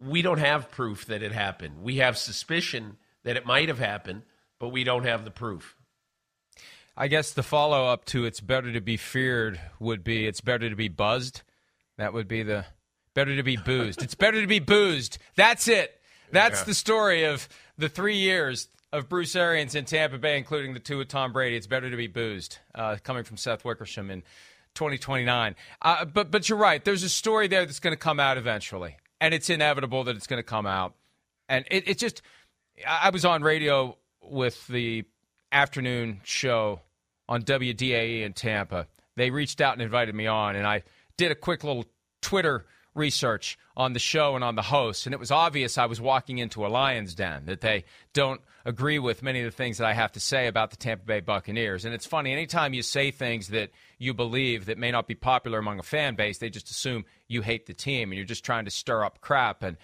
we 0.00 0.22
don't 0.22 0.38
have 0.38 0.70
proof 0.70 1.06
that 1.06 1.22
it 1.22 1.32
happened. 1.32 1.82
We 1.82 1.96
have 1.96 2.16
suspicion 2.16 2.96
that 3.24 3.36
it 3.36 3.44
might 3.44 3.68
have 3.68 3.78
happened, 3.78 4.22
but 4.58 4.68
we 4.68 4.84
don't 4.84 5.04
have 5.04 5.24
the 5.24 5.30
proof. 5.30 5.76
I 6.96 7.08
guess 7.08 7.32
the 7.32 7.42
follow 7.42 7.86
up 7.86 8.04
to 8.06 8.24
it's 8.24 8.40
better 8.40 8.72
to 8.72 8.80
be 8.80 8.96
feared 8.96 9.60
would 9.78 10.04
be 10.04 10.26
it's 10.26 10.40
better 10.40 10.68
to 10.68 10.76
be 10.76 10.88
buzzed. 10.88 11.42
That 11.98 12.12
would 12.12 12.28
be 12.28 12.42
the 12.42 12.66
better 13.14 13.36
to 13.36 13.42
be 13.42 13.56
boozed. 13.56 14.02
it's 14.02 14.14
better 14.14 14.40
to 14.40 14.46
be 14.46 14.58
boozed. 14.58 15.18
That's 15.36 15.68
it. 15.68 16.00
That's 16.32 16.62
the 16.62 16.74
story 16.74 17.24
of 17.24 17.48
the 17.76 17.88
three 17.88 18.16
years 18.16 18.68
of 18.92 19.08
Bruce 19.08 19.34
Arians 19.34 19.74
in 19.74 19.84
Tampa 19.84 20.18
Bay, 20.18 20.36
including 20.36 20.74
the 20.74 20.80
two 20.80 20.98
with 20.98 21.08
Tom 21.08 21.32
Brady. 21.32 21.56
It's 21.56 21.66
better 21.66 21.90
to 21.90 21.96
be 21.96 22.06
boozed, 22.06 22.58
uh, 22.74 22.96
coming 23.02 23.24
from 23.24 23.36
Seth 23.36 23.64
Wickersham 23.64 24.10
in 24.10 24.22
2029. 24.74 25.54
Uh, 25.82 26.04
but 26.04 26.30
but 26.30 26.48
you're 26.48 26.58
right. 26.58 26.84
There's 26.84 27.02
a 27.02 27.08
story 27.08 27.48
there 27.48 27.66
that's 27.66 27.80
going 27.80 27.92
to 27.92 27.98
come 28.00 28.20
out 28.20 28.38
eventually, 28.38 28.96
and 29.20 29.34
it's 29.34 29.50
inevitable 29.50 30.04
that 30.04 30.16
it's 30.16 30.26
going 30.26 30.38
to 30.38 30.44
come 30.44 30.66
out. 30.66 30.94
and 31.48 31.64
it, 31.70 31.88
it 31.88 31.98
just, 31.98 32.22
I 32.86 33.10
was 33.10 33.24
on 33.24 33.42
radio 33.42 33.96
with 34.22 34.66
the 34.68 35.04
afternoon 35.52 36.20
show 36.24 36.80
on 37.28 37.42
WDAE 37.42 38.22
in 38.22 38.32
Tampa. 38.32 38.86
They 39.16 39.30
reached 39.30 39.60
out 39.60 39.74
and 39.74 39.82
invited 39.82 40.14
me 40.14 40.26
on, 40.26 40.56
and 40.56 40.66
I 40.66 40.82
did 41.16 41.30
a 41.30 41.34
quick 41.34 41.64
little 41.64 41.84
Twitter 42.22 42.64
research 43.00 43.58
on 43.76 43.94
the 43.94 43.98
show 43.98 44.36
and 44.36 44.44
on 44.44 44.54
the 44.54 44.62
host, 44.62 45.06
and 45.06 45.14
it 45.14 45.18
was 45.18 45.30
obvious 45.32 45.78
I 45.78 45.86
was 45.86 46.00
walking 46.00 46.38
into 46.38 46.64
a 46.64 46.68
lion's 46.68 47.14
den, 47.14 47.46
that 47.46 47.62
they 47.62 47.84
don't 48.12 48.40
agree 48.64 48.98
with 48.98 49.22
many 49.22 49.40
of 49.40 49.46
the 49.46 49.56
things 49.56 49.78
that 49.78 49.86
I 49.86 49.94
have 49.94 50.12
to 50.12 50.20
say 50.20 50.46
about 50.46 50.70
the 50.70 50.76
Tampa 50.76 51.06
Bay 51.06 51.20
Buccaneers. 51.20 51.84
And 51.84 51.94
it's 51.94 52.06
funny, 52.06 52.30
anytime 52.32 52.74
you 52.74 52.82
say 52.82 53.10
things 53.10 53.48
that 53.48 53.70
you 53.98 54.12
believe 54.12 54.66
that 54.66 54.78
may 54.78 54.90
not 54.90 55.08
be 55.08 55.14
popular 55.14 55.58
among 55.58 55.78
a 55.78 55.82
fan 55.82 56.14
base, 56.14 56.38
they 56.38 56.50
just 56.50 56.70
assume 56.70 57.06
you 57.26 57.42
hate 57.42 57.66
the 57.66 57.74
team 57.74 58.10
and 58.10 58.18
you're 58.18 58.26
just 58.26 58.44
trying 58.44 58.66
to 58.66 58.70
stir 58.70 59.02
up 59.02 59.20
crap. 59.20 59.62
And 59.62 59.78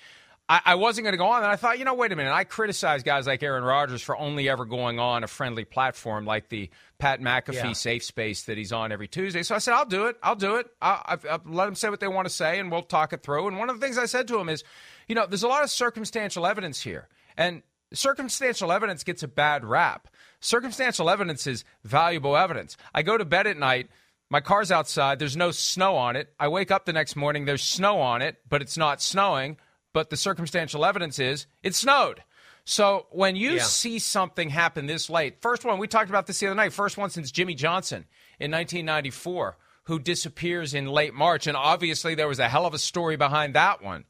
I, 0.48 0.60
I 0.64 0.74
wasn't 0.76 1.04
going 1.04 1.12
to 1.12 1.18
go 1.18 1.26
on. 1.26 1.42
And 1.42 1.50
I 1.50 1.56
thought, 1.56 1.78
you 1.78 1.84
know, 1.84 1.94
wait 1.94 2.12
a 2.12 2.16
minute. 2.16 2.32
I 2.32 2.44
criticize 2.44 3.02
guys 3.02 3.26
like 3.26 3.42
Aaron 3.42 3.64
Rodgers 3.64 4.02
for 4.02 4.16
only 4.16 4.48
ever 4.48 4.64
going 4.64 5.00
on 5.00 5.24
a 5.24 5.26
friendly 5.26 5.64
platform 5.64 6.24
like 6.24 6.48
the 6.48 6.70
Pat 6.98 7.20
McAfee 7.20 7.54
yeah. 7.54 7.72
safe 7.72 8.04
space 8.04 8.44
that 8.44 8.56
he's 8.56 8.72
on 8.72 8.92
every 8.92 9.08
Tuesday. 9.08 9.42
So 9.42 9.54
I 9.54 9.58
said, 9.58 9.74
I'll 9.74 9.86
do 9.86 10.06
it. 10.06 10.16
I'll 10.22 10.36
do 10.36 10.56
it. 10.56 10.68
I'll, 10.80 11.18
I'll 11.28 11.42
let 11.46 11.66
them 11.66 11.74
say 11.74 11.88
what 11.90 11.98
they 11.98 12.08
want 12.08 12.28
to 12.28 12.34
say 12.34 12.60
and 12.60 12.70
we'll 12.70 12.82
talk 12.82 13.12
it 13.12 13.22
through. 13.22 13.48
And 13.48 13.58
one 13.58 13.70
of 13.70 13.80
the 13.80 13.84
things 13.84 13.98
I 13.98 14.06
said 14.06 14.28
to 14.28 14.38
him 14.38 14.48
is, 14.48 14.62
you 15.08 15.14
know, 15.14 15.26
there's 15.26 15.42
a 15.42 15.48
lot 15.48 15.64
of 15.64 15.70
circumstantial 15.70 16.46
evidence 16.46 16.80
here. 16.80 17.08
And 17.36 17.62
circumstantial 17.92 18.70
evidence 18.70 19.02
gets 19.02 19.24
a 19.24 19.28
bad 19.28 19.64
rap. 19.64 20.08
Circumstantial 20.40 21.10
evidence 21.10 21.48
is 21.48 21.64
valuable 21.82 22.36
evidence. 22.36 22.76
I 22.94 23.02
go 23.02 23.18
to 23.18 23.24
bed 23.24 23.48
at 23.48 23.56
night. 23.56 23.88
My 24.30 24.40
car's 24.40 24.70
outside. 24.70 25.18
There's 25.18 25.36
no 25.36 25.50
snow 25.50 25.96
on 25.96 26.14
it. 26.14 26.32
I 26.38 26.48
wake 26.48 26.70
up 26.70 26.84
the 26.84 26.92
next 26.92 27.16
morning. 27.16 27.44
There's 27.44 27.62
snow 27.62 28.00
on 28.00 28.22
it, 28.22 28.36
but 28.48 28.62
it's 28.62 28.76
not 28.76 29.02
snowing 29.02 29.56
but 29.96 30.10
the 30.10 30.16
circumstantial 30.18 30.84
evidence 30.84 31.18
is 31.18 31.46
it 31.62 31.74
snowed. 31.74 32.22
So 32.66 33.06
when 33.12 33.34
you 33.34 33.52
yeah. 33.52 33.62
see 33.62 33.98
something 33.98 34.50
happen 34.50 34.84
this 34.84 35.08
late, 35.08 35.40
first 35.40 35.64
one, 35.64 35.78
we 35.78 35.88
talked 35.88 36.10
about 36.10 36.26
this 36.26 36.38
the 36.38 36.48
other 36.48 36.54
night, 36.54 36.74
first 36.74 36.98
one 36.98 37.08
since 37.08 37.30
Jimmy 37.30 37.54
Johnson 37.54 38.04
in 38.38 38.50
1994, 38.50 39.56
who 39.84 39.98
disappears 39.98 40.74
in 40.74 40.84
late 40.84 41.14
March. 41.14 41.46
And 41.46 41.56
obviously 41.56 42.14
there 42.14 42.28
was 42.28 42.38
a 42.38 42.46
hell 42.46 42.66
of 42.66 42.74
a 42.74 42.78
story 42.78 43.16
behind 43.16 43.54
that 43.54 43.82
one. 43.82 44.04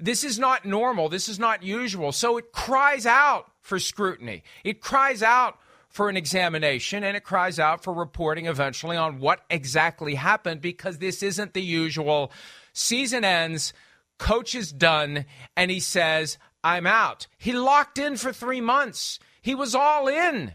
This 0.00 0.24
is 0.24 0.36
not 0.36 0.64
normal. 0.64 1.08
This 1.08 1.28
is 1.28 1.38
not 1.38 1.62
usual. 1.62 2.10
So 2.10 2.36
it 2.36 2.50
cries 2.50 3.06
out 3.06 3.52
for 3.60 3.78
scrutiny. 3.78 4.42
It 4.64 4.80
cries 4.80 5.22
out 5.22 5.60
for 5.90 6.08
an 6.08 6.16
examination 6.16 7.04
and 7.04 7.16
it 7.16 7.22
cries 7.22 7.60
out 7.60 7.84
for 7.84 7.94
reporting 7.94 8.46
eventually 8.46 8.96
on 8.96 9.20
what 9.20 9.42
exactly 9.48 10.16
happened 10.16 10.60
because 10.60 10.98
this 10.98 11.22
isn't 11.22 11.54
the 11.54 11.62
usual 11.62 12.32
season 12.72 13.22
ends 13.24 13.72
Coach 14.20 14.54
is 14.54 14.70
done, 14.70 15.24
and 15.56 15.70
he 15.70 15.80
says, 15.80 16.36
I'm 16.62 16.86
out. 16.86 17.26
He 17.38 17.52
locked 17.52 17.96
in 17.96 18.18
for 18.18 18.34
three 18.34 18.60
months. 18.60 19.18
He 19.40 19.54
was 19.54 19.74
all 19.74 20.08
in. 20.08 20.52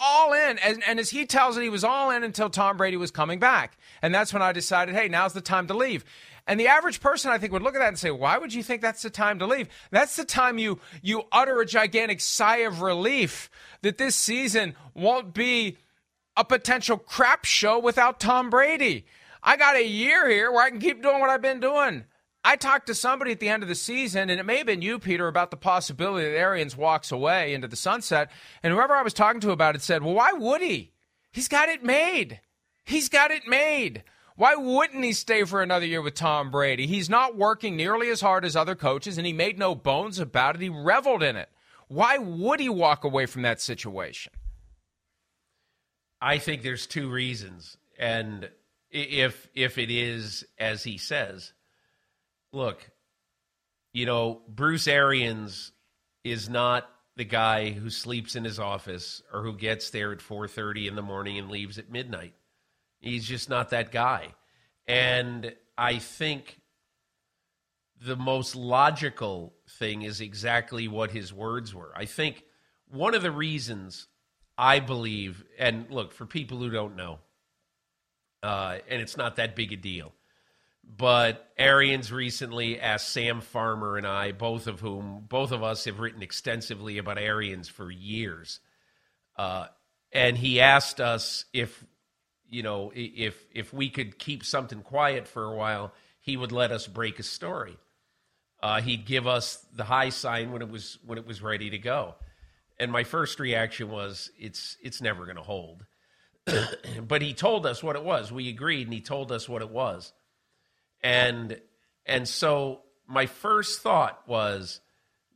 All 0.00 0.32
in. 0.32 0.58
And, 0.58 0.82
and 0.88 0.98
as 0.98 1.10
he 1.10 1.26
tells 1.26 1.58
it, 1.58 1.62
he 1.62 1.68
was 1.68 1.84
all 1.84 2.10
in 2.10 2.24
until 2.24 2.48
Tom 2.48 2.78
Brady 2.78 2.96
was 2.96 3.10
coming 3.10 3.38
back. 3.38 3.76
And 4.00 4.14
that's 4.14 4.32
when 4.32 4.40
I 4.40 4.52
decided, 4.52 4.94
hey, 4.94 5.08
now's 5.08 5.34
the 5.34 5.42
time 5.42 5.66
to 5.66 5.74
leave. 5.74 6.06
And 6.46 6.58
the 6.58 6.68
average 6.68 7.00
person, 7.00 7.30
I 7.30 7.36
think, 7.36 7.52
would 7.52 7.62
look 7.62 7.74
at 7.74 7.80
that 7.80 7.88
and 7.88 7.98
say, 7.98 8.10
"Why 8.10 8.36
would 8.36 8.52
you 8.52 8.64
think 8.64 8.82
that's 8.82 9.02
the 9.02 9.10
time 9.10 9.38
to 9.38 9.46
leave?" 9.46 9.68
That's 9.92 10.16
the 10.16 10.24
time 10.24 10.58
you 10.58 10.80
you 11.00 11.22
utter 11.30 11.60
a 11.60 11.66
gigantic 11.66 12.20
sigh 12.20 12.62
of 12.66 12.82
relief 12.82 13.48
that 13.82 13.96
this 13.96 14.16
season 14.16 14.74
won't 14.92 15.34
be 15.34 15.78
a 16.36 16.44
potential 16.44 16.98
crap 16.98 17.44
show 17.44 17.78
without 17.78 18.18
Tom 18.18 18.50
Brady. 18.50 19.06
I 19.40 19.56
got 19.56 19.76
a 19.76 19.86
year 19.86 20.28
here 20.28 20.50
where 20.50 20.64
I 20.64 20.70
can 20.70 20.80
keep 20.80 21.00
doing 21.00 21.20
what 21.20 21.30
I've 21.30 21.42
been 21.42 21.60
doing. 21.60 22.06
I 22.44 22.56
talked 22.56 22.88
to 22.88 22.94
somebody 22.94 23.30
at 23.30 23.40
the 23.40 23.48
end 23.48 23.62
of 23.62 23.68
the 23.68 23.74
season, 23.74 24.28
and 24.28 24.40
it 24.40 24.44
may 24.44 24.58
have 24.58 24.66
been 24.66 24.82
you, 24.82 24.98
Peter, 24.98 25.28
about 25.28 25.50
the 25.50 25.56
possibility 25.56 26.28
that 26.28 26.36
Arians 26.36 26.76
walks 26.76 27.12
away 27.12 27.54
into 27.54 27.68
the 27.68 27.76
sunset. 27.76 28.30
And 28.62 28.72
whoever 28.72 28.94
I 28.94 29.02
was 29.02 29.14
talking 29.14 29.40
to 29.42 29.52
about 29.52 29.76
it 29.76 29.82
said, 29.82 30.02
Well, 30.02 30.14
why 30.14 30.32
would 30.32 30.60
he? 30.60 30.92
He's 31.30 31.48
got 31.48 31.68
it 31.68 31.84
made. 31.84 32.40
He's 32.84 33.08
got 33.08 33.30
it 33.30 33.46
made. 33.46 34.02
Why 34.34 34.56
wouldn't 34.56 35.04
he 35.04 35.12
stay 35.12 35.44
for 35.44 35.62
another 35.62 35.86
year 35.86 36.02
with 36.02 36.14
Tom 36.14 36.50
Brady? 36.50 36.86
He's 36.86 37.08
not 37.08 37.36
working 37.36 37.76
nearly 37.76 38.08
as 38.08 38.20
hard 38.20 38.44
as 38.44 38.56
other 38.56 38.74
coaches, 38.74 39.18
and 39.18 39.26
he 39.26 39.32
made 39.32 39.58
no 39.58 39.74
bones 39.74 40.18
about 40.18 40.56
it. 40.56 40.62
He 40.62 40.68
reveled 40.68 41.22
in 41.22 41.36
it. 41.36 41.48
Why 41.88 42.18
would 42.18 42.58
he 42.58 42.68
walk 42.68 43.04
away 43.04 43.26
from 43.26 43.42
that 43.42 43.60
situation? 43.60 44.32
I 46.20 46.38
think 46.38 46.62
there's 46.62 46.86
two 46.86 47.10
reasons. 47.10 47.76
And 47.98 48.48
if 48.90 49.48
if 49.54 49.78
it 49.78 49.90
is 49.90 50.44
as 50.58 50.82
he 50.82 50.96
says, 50.96 51.52
look, 52.52 52.90
you 53.92 54.06
know, 54.06 54.42
Bruce 54.48 54.88
Arians 54.88 55.72
is 56.24 56.48
not 56.48 56.88
the 57.16 57.24
guy 57.24 57.70
who 57.70 57.90
sleeps 57.90 58.36
in 58.36 58.44
his 58.44 58.58
office 58.58 59.22
or 59.32 59.42
who 59.42 59.54
gets 59.56 59.90
there 59.90 60.12
at 60.12 60.20
4:30 60.20 60.88
in 60.88 60.94
the 60.94 61.02
morning 61.02 61.38
and 61.38 61.50
leaves 61.50 61.78
at 61.78 61.90
midnight. 61.90 62.34
He's 63.00 63.26
just 63.26 63.48
not 63.48 63.70
that 63.70 63.90
guy. 63.90 64.34
And 64.86 65.54
I 65.76 65.98
think 65.98 66.60
the 68.00 68.16
most 68.16 68.56
logical 68.56 69.54
thing 69.68 70.02
is 70.02 70.20
exactly 70.20 70.88
what 70.88 71.10
his 71.10 71.32
words 71.32 71.74
were. 71.74 71.92
I 71.94 72.06
think 72.06 72.44
one 72.88 73.14
of 73.14 73.22
the 73.22 73.30
reasons 73.30 74.08
I 74.58 74.80
believe, 74.80 75.44
and 75.58 75.90
look, 75.90 76.12
for 76.12 76.26
people 76.26 76.58
who 76.58 76.70
don't 76.70 76.96
know, 76.96 77.20
uh, 78.42 78.78
and 78.88 79.00
it's 79.00 79.16
not 79.16 79.36
that 79.36 79.54
big 79.56 79.72
a 79.72 79.76
deal, 79.76 80.12
but 80.84 81.52
Arians 81.56 82.12
recently 82.12 82.80
asked 82.80 83.10
Sam 83.10 83.40
Farmer 83.40 83.96
and 83.96 84.06
I, 84.06 84.32
both 84.32 84.66
of 84.66 84.80
whom, 84.80 85.24
both 85.28 85.52
of 85.52 85.62
us 85.62 85.84
have 85.84 86.00
written 86.00 86.22
extensively 86.22 86.98
about 86.98 87.18
Arians 87.18 87.68
for 87.68 87.90
years. 87.90 88.60
Uh, 89.36 89.66
and 90.12 90.36
he 90.36 90.60
asked 90.60 91.00
us 91.00 91.44
if, 91.52 91.84
you 92.50 92.62
know, 92.62 92.92
if 92.94 93.42
if 93.52 93.72
we 93.72 93.88
could 93.88 94.18
keep 94.18 94.44
something 94.44 94.82
quiet 94.82 95.26
for 95.26 95.44
a 95.44 95.54
while, 95.54 95.92
he 96.20 96.36
would 96.36 96.52
let 96.52 96.70
us 96.70 96.86
break 96.86 97.18
a 97.18 97.22
story. 97.22 97.78
Uh, 98.62 98.80
he'd 98.80 99.06
give 99.06 99.26
us 99.26 99.64
the 99.74 99.84
high 99.84 100.10
sign 100.10 100.52
when 100.52 100.62
it 100.62 100.68
was 100.68 100.98
when 101.06 101.16
it 101.16 101.26
was 101.26 101.40
ready 101.40 101.70
to 101.70 101.78
go. 101.78 102.14
And 102.78 102.92
my 102.92 103.04
first 103.04 103.40
reaction 103.40 103.90
was, 103.90 104.30
it's 104.38 104.76
it's 104.82 105.00
never 105.00 105.24
going 105.24 105.36
to 105.36 105.42
hold. 105.42 105.86
but 107.06 107.22
he 107.22 107.32
told 107.32 107.64
us 107.64 107.82
what 107.82 107.96
it 107.96 108.04
was. 108.04 108.30
We 108.30 108.48
agreed, 108.48 108.86
and 108.86 108.92
he 108.92 109.00
told 109.00 109.32
us 109.32 109.48
what 109.48 109.62
it 109.62 109.70
was 109.70 110.12
and 111.02 111.60
and 112.06 112.26
so 112.26 112.82
my 113.06 113.26
first 113.26 113.82
thought 113.82 114.22
was 114.26 114.80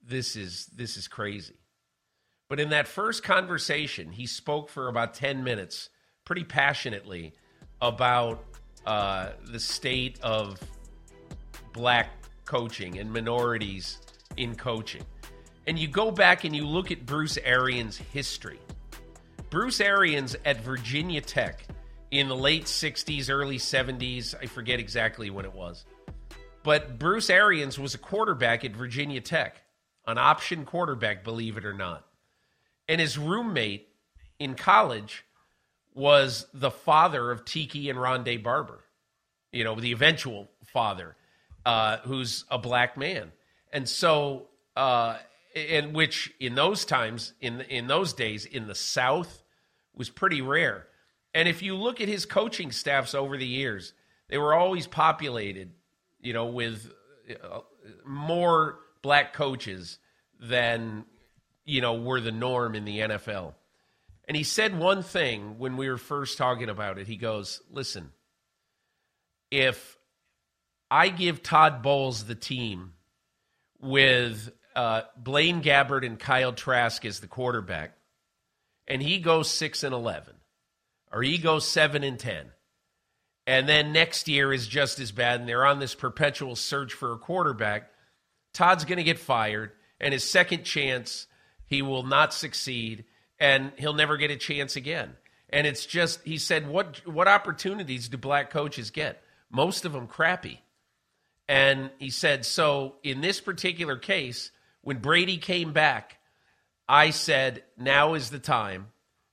this 0.07 0.37
is 0.37 0.67
this 0.67 0.97
is 0.97 1.09
crazy. 1.09 1.57
But 2.49 2.61
in 2.61 2.71
that 2.71 2.87
first 2.87 3.23
conversation 3.23 4.13
he 4.13 4.27
spoke 4.27 4.69
for 4.69 4.89
about 4.89 5.15
10 5.15 5.43
minutes 5.43 5.91
pretty 6.25 6.45
passionately 6.45 7.33
about 7.81 8.45
uh, 8.87 9.31
the 9.51 9.61
state 9.61 10.19
of 10.23 10.59
black 11.73 12.11
coaching 12.45 12.99
and 12.99 13.13
minorities 13.13 13.99
in 14.37 14.55
coaching. 14.55 15.03
And 15.67 15.77
you 15.79 15.89
go 15.89 16.13
back 16.13 16.45
and 16.45 16.55
you 16.55 16.65
look 16.65 16.93
at 16.93 17.05
bruce 17.05 17.39
arians 17.45 17.97
history. 17.97 18.61
Bruce 19.51 19.81
arians 19.81 20.37
at 20.45 20.61
virginia 20.61 21.21
tech 21.21 21.67
in 22.19 22.29
the 22.29 22.37
late 22.37 22.65
60s, 22.65 23.29
early 23.31 23.59
70s. 23.59 24.35
I 24.41 24.47
forget 24.47 24.81
exactly 24.81 25.29
when 25.29 25.45
it 25.45 25.53
was. 25.53 25.85
But 26.63 26.99
Bruce 26.99 27.31
Arians 27.31 27.79
was 27.79 27.95
a 27.95 27.99
quarterback 27.99 28.65
at 28.65 28.73
Virginia 28.73 29.21
Tech, 29.21 29.63
an 30.07 30.19
option 30.19 30.65
quarterback, 30.65 31.25
believe 31.25 31.57
it 31.57 31.65
or 31.65 31.75
not. 31.75 32.07
And 32.89 33.01
his 33.01 33.19
roommate 33.19 33.89
in 34.39 34.55
college 34.55 35.25
was 35.95 36.47
the 36.55 36.71
father 36.71 37.31
of 37.31 37.45
Tiki 37.45 37.91
and 37.91 37.99
Rondé 37.99 38.43
Barber, 38.43 38.85
you 39.53 39.65
know, 39.65 39.79
the 39.79 39.93
eventual 39.93 40.49
father, 40.65 41.17
uh, 41.65 41.99
who's 41.99 42.45
a 42.51 42.59
black 42.59 42.97
man. 42.97 43.33
And 43.73 43.89
so, 43.89 44.47
uh, 44.75 45.19
in 45.55 45.93
which 45.93 46.33
in 46.41 46.55
those 46.55 46.85
times, 46.85 47.33
in 47.41 47.63
in 47.63 47.87
those 47.87 48.13
days, 48.13 48.45
in 48.45 48.67
the 48.67 48.75
South, 48.75 49.43
was 49.95 50.11
pretty 50.11 50.43
rare. 50.43 50.86
And 51.37 51.51
if 51.51 51.61
you 51.61 51.77
look 51.77 52.01
at 52.01 52.09
his 52.09 52.25
coaching 52.25 52.73
staffs 52.73 53.15
over 53.15 53.37
the 53.37 53.47
years, 53.47 53.93
they 54.31 54.39
were 54.39 54.55
always 54.55 54.87
populated, 54.87 55.71
you 56.19 56.33
know, 56.33 56.47
with 56.47 56.91
uh, 57.45 57.61
more 58.07 58.79
black 59.03 59.35
coaches 59.35 59.99
than, 60.41 61.05
you 61.67 61.83
know, 61.83 61.93
were 61.93 62.23
the 62.23 62.33
norm 62.33 62.75
in 62.75 62.87
the 62.87 63.01
NFL. 63.01 63.53
And 64.27 64.35
he 64.35 64.45
said 64.45 64.79
one 64.79 65.03
thing 65.03 65.59
when 65.59 65.77
we 65.77 65.91
were 65.91 65.99
first 65.99 66.39
talking 66.39 66.71
about 66.71 66.99
it. 66.99 67.07
He 67.07 67.17
goes, 67.17 67.61
listen, 67.71 68.13
if 69.51 69.99
I 70.91 71.11
give 71.11 71.43
Todd 71.43 71.83
Bowles 71.83 72.25
the 72.25 72.35
team 72.35 72.95
with 73.79 74.53
uh, 74.75 75.03
Blaine 75.19 75.61
Gabbert 75.61 76.07
and 76.07 76.19
Kyle 76.19 76.55
Trask 76.55 77.05
as 77.05 77.21
the 77.21 77.27
quarterback, 77.27 77.93
and 78.89 79.03
he 79.03 79.19
goes 79.19 79.51
6 79.51 79.83
and 79.83 79.93
11, 79.93 80.33
or 81.17 81.23
he 81.23 81.39
goes 81.39 81.67
7 81.67 82.05
and 82.05 82.19
10 82.19 82.53
and 83.47 83.69
then 83.69 83.93
next 83.93 84.29
year 84.29 84.53
is 84.53 84.69
just 84.69 84.99
as 85.01 85.13
bad 85.13 85.41
and 85.41 85.49
they're 85.49 85.65
on 85.65 85.79
this 85.79 85.95
perpetual 85.95 86.55
search 86.55 86.93
for 86.93 87.13
a 87.13 87.19
quarterback 87.19 87.91
todd's 88.53 88.85
going 88.85 88.99
to 88.99 89.03
get 89.05 89.19
fired 89.19 89.73
And 90.01 90.13
his 90.13 90.29
second 90.29 90.65
chance, 90.65 91.27
he 91.65 91.83
will 91.83 92.03
not 92.03 92.35
succeed 92.35 93.05
and 93.39 93.73
he'll 93.79 93.95
never 93.95 94.17
get 94.17 94.31
a 94.31 94.37
chance 94.37 94.77
again. 94.77 95.17
And 95.51 95.67
it's 95.67 95.87
just 95.87 96.21
he 96.25 96.39
said 96.39 96.69
what 96.69 97.07
what 97.07 97.29
opportunities 97.29 98.09
do 98.09 98.17
black 98.17 98.51
coaches 98.51 98.91
get? 98.91 99.23
Most 99.51 99.85
of 99.85 99.93
them 99.93 100.07
crappy. 100.07 100.61
And 101.49 101.91
he 101.99 102.11
said 102.11 102.45
so 102.45 102.97
in 103.03 103.21
this 103.21 103.41
particular 103.41 103.97
case 103.97 104.51
when 104.83 104.99
Brady 104.99 105.39
came 105.39 105.73
back, 105.73 106.19
I 106.89 107.11
said 107.11 107.65
now 107.77 108.15
is 108.15 108.31
the 108.31 108.39
time 108.39 108.89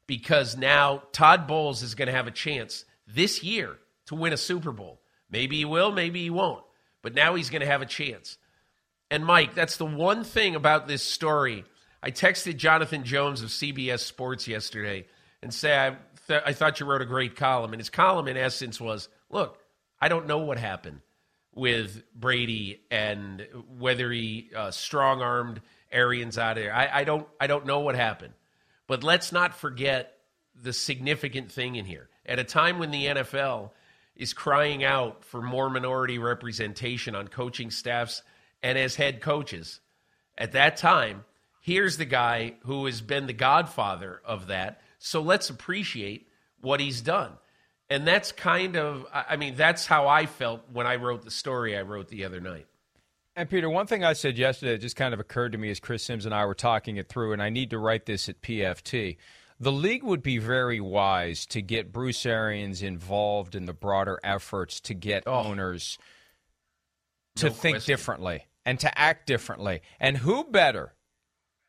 because 0.08 0.58
now 0.58 1.04
Todd 1.12 1.48
Bowles 1.48 1.84
is 1.84 1.96
going 1.96 2.08
to 2.08 2.14
have 2.14 2.28
a 2.28 2.32
chance 2.32 2.86
this 3.08 3.44
year 3.44 3.78
to 4.08 4.16
win 4.16 4.34
a 4.34 4.38
Super 4.38 4.72
Bowl. 4.72 5.02
Maybe 5.30 5.58
he 5.58 5.66
will, 5.66 5.92
maybe 5.92 6.24
he 6.24 6.30
won't. 6.30 6.64
But 7.02 7.16
now 7.16 7.36
he's 7.36 7.50
going 7.50 7.62
to 7.62 7.68
have 7.68 7.82
a 7.82 7.88
chance. 7.88 8.38
And 9.10 9.26
Mike, 9.26 9.54
that's 9.54 9.78
the 9.78 9.86
one 9.86 10.24
thing 10.24 10.56
about 10.56 10.88
this 10.88 11.04
story. 11.04 11.66
I 12.02 12.12
texted 12.12 12.58
Jonathan 12.58 13.04
Jones 13.04 13.42
of 13.42 13.50
CBS 13.50 14.00
Sports 14.00 14.48
yesterday 14.48 15.06
and 15.42 15.54
said, 15.54 15.94
I, 15.94 15.98
th- 16.28 16.44
I 16.46 16.54
thought 16.54 16.80
you 16.80 16.86
wrote 16.86 17.02
a 17.02 17.06
great 17.06 17.36
column. 17.36 17.74
And 17.74 17.80
his 17.80 17.90
column, 17.90 18.28
in 18.28 18.38
essence, 18.38 18.80
was 18.80 19.10
look, 19.30 19.60
I 20.00 20.10
don't 20.10 20.28
know 20.28 20.40
what 20.40 20.58
happened 20.58 21.02
with 21.54 22.04
Brady 22.16 22.82
and 22.90 23.48
whether 23.78 24.12
he 24.12 24.50
uh, 24.56 24.72
strong 24.72 25.22
armed 25.22 25.62
Arians 25.92 26.38
out 26.38 26.58
of 26.58 26.64
there. 26.64 26.74
I, 26.74 26.90
I, 27.02 27.04
don't, 27.04 27.28
I 27.40 27.48
don't 27.48 27.66
know 27.66 27.82
what 27.82 27.96
happened. 27.96 28.34
But 28.88 29.04
let's 29.04 29.32
not 29.32 29.56
forget 29.56 30.18
the 30.62 30.74
significant 30.74 31.52
thing 31.52 31.76
in 31.76 31.86
here. 31.86 32.10
At 32.26 32.40
a 32.40 32.44
time 32.44 32.80
when 32.80 32.92
the 32.92 33.06
NFL 33.06 33.72
is 34.16 34.34
crying 34.34 34.84
out 34.84 35.24
for 35.24 35.42
more 35.42 35.70
minority 35.70 36.20
representation 36.20 37.16
on 37.16 37.28
coaching 37.28 37.72
staffs 37.72 38.22
and 38.62 38.78
as 38.78 38.96
head 38.96 39.22
coaches, 39.22 39.80
at 40.38 40.54
that 40.54 40.78
time, 40.78 41.26
here's 41.62 41.98
the 41.98 42.06
guy 42.06 42.54
who 42.64 42.86
has 42.86 43.02
been 43.02 43.28
the 43.28 43.34
godfather 43.34 44.22
of 44.26 44.48
that. 44.48 44.82
So 45.00 45.22
let's 45.22 45.50
appreciate 45.50 46.28
what 46.62 46.80
he's 46.80 47.02
done. 47.02 47.32
And 47.90 48.08
that's 48.08 48.32
kind 48.32 48.78
of, 48.78 49.06
I 49.14 49.36
mean, 49.36 49.56
that's 49.56 49.86
how 49.86 50.08
I 50.08 50.26
felt 50.26 50.62
when 50.72 50.88
I 50.88 50.96
wrote 50.96 51.24
the 51.24 51.32
story 51.32 51.78
I 51.78 51.82
wrote 51.82 52.08
the 52.08 52.26
other 52.26 52.40
night. 52.40 52.68
And 53.36 53.50
Peter, 53.50 53.70
one 53.70 53.88
thing 53.88 54.04
I 54.04 54.14
said 54.14 54.38
yesterday 54.38 54.74
that 54.74 54.82
just 54.82 54.96
kind 54.96 55.14
of 55.14 55.20
occurred 55.20 55.54
to 55.54 55.58
me 55.58 55.72
as 55.72 55.80
Chris 55.80 56.04
Sims 56.04 56.26
and 56.26 56.36
I 56.36 56.46
were 56.46 56.54
talking 56.54 56.98
it 56.98 57.10
through, 57.10 57.34
and 57.34 57.42
I 57.42 57.50
need 57.50 57.72
to 57.72 57.80
write 57.80 58.06
this 58.06 58.30
at 58.30 58.42
PFT. 58.42 59.18
The 59.60 59.72
league 59.72 60.04
would 60.04 60.22
be 60.22 60.38
very 60.38 60.80
wise 60.80 61.46
to 61.48 61.62
get 61.62 61.92
Bruce 61.92 62.26
Arians 62.26 62.84
involved 62.84 63.56
in 63.56 63.66
the 63.66 63.74
broader 63.74 64.20
efforts 64.24 64.80
to 64.82 64.94
get 64.94 65.24
oh, 65.26 65.46
owners 65.46 65.98
to 67.38 67.48
no 67.48 67.52
think 67.52 67.76
question. 67.76 67.92
differently 67.92 68.46
and 68.66 68.80
to 68.80 69.00
act 69.00 69.26
differently. 69.26 69.82
And 70.00 70.18
who 70.18 70.44
better 70.44 70.94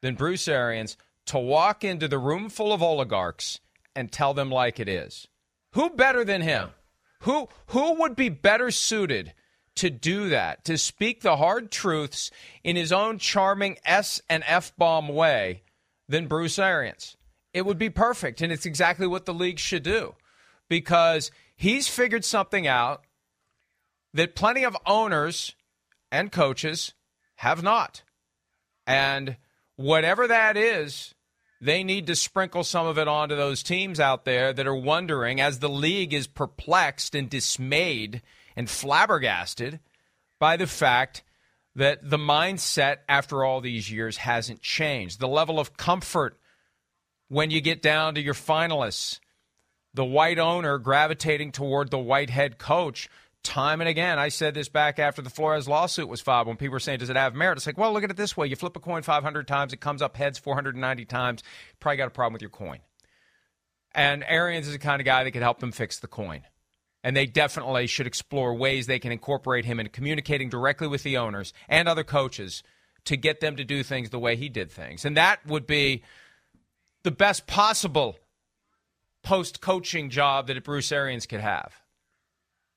than 0.02 0.16
Bruce 0.16 0.48
Arians 0.48 0.96
to 1.26 1.38
walk 1.38 1.82
into 1.82 2.08
the 2.08 2.18
room 2.18 2.50
full 2.50 2.72
of 2.72 2.82
oligarchs 2.82 3.60
and 3.96 4.12
tell 4.12 4.34
them 4.34 4.50
like 4.50 4.80
it 4.80 4.88
is? 4.88 5.28
Who 5.72 5.90
better 5.90 6.24
than 6.24 6.42
him? 6.42 6.70
Who 7.20 7.48
who 7.68 7.94
would 8.00 8.16
be 8.16 8.28
better 8.28 8.70
suited 8.70 9.32
to 9.76 9.90
do 9.90 10.28
that, 10.28 10.64
to 10.64 10.78
speak 10.78 11.20
the 11.20 11.36
hard 11.36 11.70
truths 11.70 12.30
in 12.62 12.76
his 12.76 12.92
own 12.92 13.18
charming 13.18 13.78
S 13.84 14.20
and 14.28 14.42
F 14.46 14.76
bomb 14.76 15.08
way 15.08 15.62
than 16.08 16.26
Bruce 16.26 16.58
Arians? 16.58 17.16
It 17.52 17.64
would 17.66 17.78
be 17.78 17.90
perfect, 17.90 18.40
and 18.40 18.52
it's 18.52 18.66
exactly 18.66 19.06
what 19.06 19.26
the 19.26 19.34
league 19.34 19.58
should 19.58 19.82
do 19.82 20.14
because 20.68 21.30
he's 21.56 21.88
figured 21.88 22.24
something 22.24 22.66
out 22.66 23.04
that 24.12 24.34
plenty 24.34 24.64
of 24.64 24.76
owners 24.86 25.54
and 26.10 26.30
coaches 26.32 26.94
have 27.36 27.62
not. 27.62 28.02
And 28.86 29.36
whatever 29.76 30.26
that 30.28 30.56
is, 30.56 31.14
they 31.60 31.82
need 31.82 32.06
to 32.06 32.16
sprinkle 32.16 32.64
some 32.64 32.86
of 32.86 32.98
it 32.98 33.08
onto 33.08 33.36
those 33.36 33.62
teams 33.62 33.98
out 33.98 34.24
there 34.24 34.52
that 34.52 34.66
are 34.66 34.74
wondering, 34.74 35.40
as 35.40 35.58
the 35.58 35.68
league 35.68 36.12
is 36.12 36.26
perplexed 36.26 37.14
and 37.14 37.30
dismayed 37.30 38.22
and 38.56 38.68
flabbergasted 38.68 39.80
by 40.38 40.56
the 40.56 40.66
fact 40.66 41.22
that 41.76 42.08
the 42.08 42.18
mindset 42.18 42.98
after 43.08 43.44
all 43.44 43.60
these 43.60 43.90
years 43.90 44.18
hasn't 44.18 44.62
changed. 44.62 45.18
The 45.18 45.28
level 45.28 45.58
of 45.58 45.76
comfort 45.76 46.38
when 47.28 47.50
you 47.50 47.60
get 47.60 47.82
down 47.82 48.14
to 48.14 48.20
your 48.20 48.34
finalists, 48.34 49.18
the 49.92 50.04
white 50.04 50.38
owner 50.38 50.78
gravitating 50.78 51.52
toward 51.52 51.90
the 51.90 51.98
white 51.98 52.30
head 52.30 52.58
coach 52.58 53.08
time 53.42 53.80
and 53.80 53.88
again. 53.88 54.18
I 54.18 54.28
said 54.28 54.54
this 54.54 54.68
back 54.68 54.98
after 54.98 55.22
the 55.22 55.30
Flores 55.30 55.68
lawsuit 55.68 56.08
was 56.08 56.20
filed 56.20 56.46
when 56.46 56.56
people 56.56 56.72
were 56.72 56.80
saying, 56.80 56.98
does 56.98 57.10
it 57.10 57.16
have 57.16 57.34
merit? 57.34 57.58
It's 57.58 57.66
like, 57.66 57.78
well, 57.78 57.92
look 57.92 58.02
at 58.02 58.10
it 58.10 58.16
this 58.16 58.36
way. 58.36 58.46
You 58.46 58.56
flip 58.56 58.76
a 58.76 58.80
coin 58.80 59.02
500 59.02 59.46
times, 59.46 59.72
it 59.72 59.80
comes 59.80 60.02
up 60.02 60.16
heads 60.16 60.38
490 60.38 61.04
times. 61.04 61.42
Probably 61.78 61.96
got 61.96 62.08
a 62.08 62.10
problem 62.10 62.32
with 62.32 62.42
your 62.42 62.50
coin. 62.50 62.80
And 63.94 64.24
Arians 64.26 64.66
is 64.66 64.72
the 64.72 64.78
kind 64.78 65.00
of 65.00 65.04
guy 65.04 65.22
that 65.22 65.30
could 65.30 65.42
help 65.42 65.60
them 65.60 65.70
fix 65.70 66.00
the 66.00 66.08
coin. 66.08 66.42
And 67.04 67.14
they 67.14 67.26
definitely 67.26 67.86
should 67.86 68.06
explore 68.06 68.54
ways 68.54 68.86
they 68.86 68.98
can 68.98 69.12
incorporate 69.12 69.66
him 69.66 69.78
in 69.78 69.88
communicating 69.90 70.48
directly 70.48 70.88
with 70.88 71.02
the 71.02 71.18
owners 71.18 71.52
and 71.68 71.86
other 71.86 72.02
coaches 72.02 72.64
to 73.04 73.16
get 73.16 73.40
them 73.40 73.56
to 73.56 73.64
do 73.64 73.82
things 73.82 74.10
the 74.10 74.18
way 74.18 74.34
he 74.36 74.48
did 74.48 74.72
things. 74.72 75.04
And 75.04 75.16
that 75.16 75.46
would 75.46 75.66
be 75.66 76.02
the 77.02 77.10
best 77.10 77.46
possible 77.46 78.16
post 79.22 79.60
coaching 79.60 80.10
job 80.10 80.46
that 80.46 80.64
Bruce 80.64 80.90
Arians 80.90 81.26
could 81.26 81.40
have. 81.40 81.74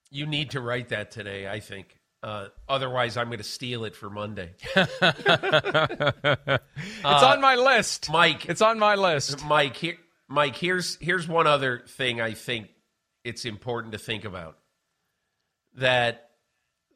You 0.09 0.25
need 0.25 0.51
to 0.51 0.61
write 0.61 0.89
that 0.89 1.11
today, 1.11 1.47
I 1.47 1.59
think. 1.59 1.97
Uh, 2.23 2.47
otherwise, 2.67 3.15
I'm 3.15 3.27
going 3.27 3.37
to 3.37 3.43
steal 3.43 3.85
it 3.85 3.95
for 3.95 4.09
Monday. 4.09 4.51
it's 4.75 5.01
uh, 5.01 6.57
on 7.05 7.41
my 7.41 7.55
list, 7.55 8.09
Mike. 8.09 8.49
It's 8.49 8.61
on 8.61 8.79
my 8.79 8.95
list, 8.95 9.45
Mike. 9.45 9.77
Here, 9.77 9.97
Mike. 10.27 10.55
Here's 10.55 10.97
here's 10.99 11.27
one 11.27 11.45
other 11.45 11.83
thing 11.87 12.19
I 12.19 12.33
think 12.33 12.69
it's 13.27 13.43
important 13.43 13.91
to 13.91 13.99
think 13.99 14.23
about. 14.23 14.57
That 15.75 16.29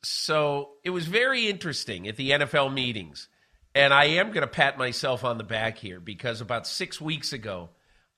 so 0.02 0.70
it 0.84 0.90
was 0.90 1.06
very 1.06 1.48
interesting 1.48 2.08
at 2.08 2.16
the 2.16 2.32
NFL 2.32 2.74
meetings, 2.74 3.28
and 3.76 3.94
I 3.94 4.06
am 4.06 4.28
going 4.28 4.42
to 4.42 4.48
pat 4.48 4.78
myself 4.78 5.24
on 5.24 5.38
the 5.38 5.44
back 5.44 5.78
here 5.78 6.00
because 6.00 6.42
about 6.42 6.66
six 6.66 7.00
weeks 7.00 7.34
ago, 7.34 7.70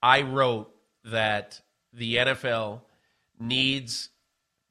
I 0.02 0.21
wrote 0.21 0.71
that 1.06 1.60
the 1.91 2.15
NFL 2.17 2.82
needs 3.39 4.10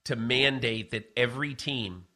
to 0.04 0.16
mandate 0.16 0.92
that 0.92 1.10
every 1.16 1.54
team 1.54 2.06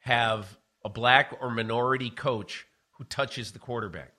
have 0.00 0.56
a 0.84 0.88
black 0.88 1.36
or 1.40 1.50
minority 1.50 2.10
coach 2.10 2.66
who 2.92 3.04
touches 3.04 3.52
the 3.52 3.58
quarterback, 3.58 4.12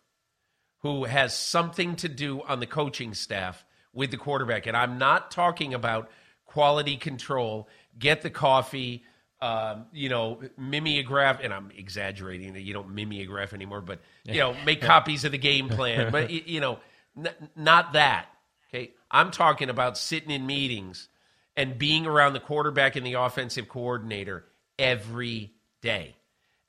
who 0.79 1.05
has 1.05 1.35
something 1.35 1.95
to 1.97 2.09
do 2.09 2.41
on 2.41 2.59
the 2.59 2.67
coaching 2.67 3.13
staff 3.13 3.63
with 3.93 4.11
the 4.11 4.17
quarterback. 4.17 4.67
And 4.67 4.75
I'm 4.75 4.97
not 4.97 5.31
talking 5.31 5.73
about 5.73 6.09
quality 6.47 6.97
control, 6.97 7.67
get 7.99 8.21
the 8.23 8.29
coffee, 8.29 9.03
um, 9.39 9.85
you 9.93 10.09
know, 10.09 10.41
mimeograph, 10.57 11.39
and 11.43 11.53
I'm 11.53 11.71
exaggerating 11.77 12.53
that 12.53 12.61
you 12.61 12.73
don't 12.73 12.95
mimeograph 12.95 13.53
anymore, 13.53 13.81
but, 13.81 13.99
you 14.23 14.39
know, 14.39 14.55
make 14.65 14.81
copies 14.81 15.25
of 15.25 15.31
the 15.31 15.37
game 15.37 15.69
plan. 15.69 16.11
But, 16.11 16.31
you 16.31 16.59
know, 16.59 16.79
n- 17.15 17.29
not 17.55 17.93
that. 17.93 18.25
Okay. 18.73 18.91
I'm 19.11 19.29
talking 19.29 19.69
about 19.69 19.97
sitting 19.97 20.31
in 20.31 20.45
meetings 20.47 21.07
and 21.55 21.77
being 21.77 22.05
around 22.07 22.33
the 22.33 22.39
quarterback 22.39 22.95
and 22.95 23.05
the 23.05 23.13
offensive 23.13 23.69
coordinator 23.69 24.45
every 24.79 25.53
day. 25.81 26.15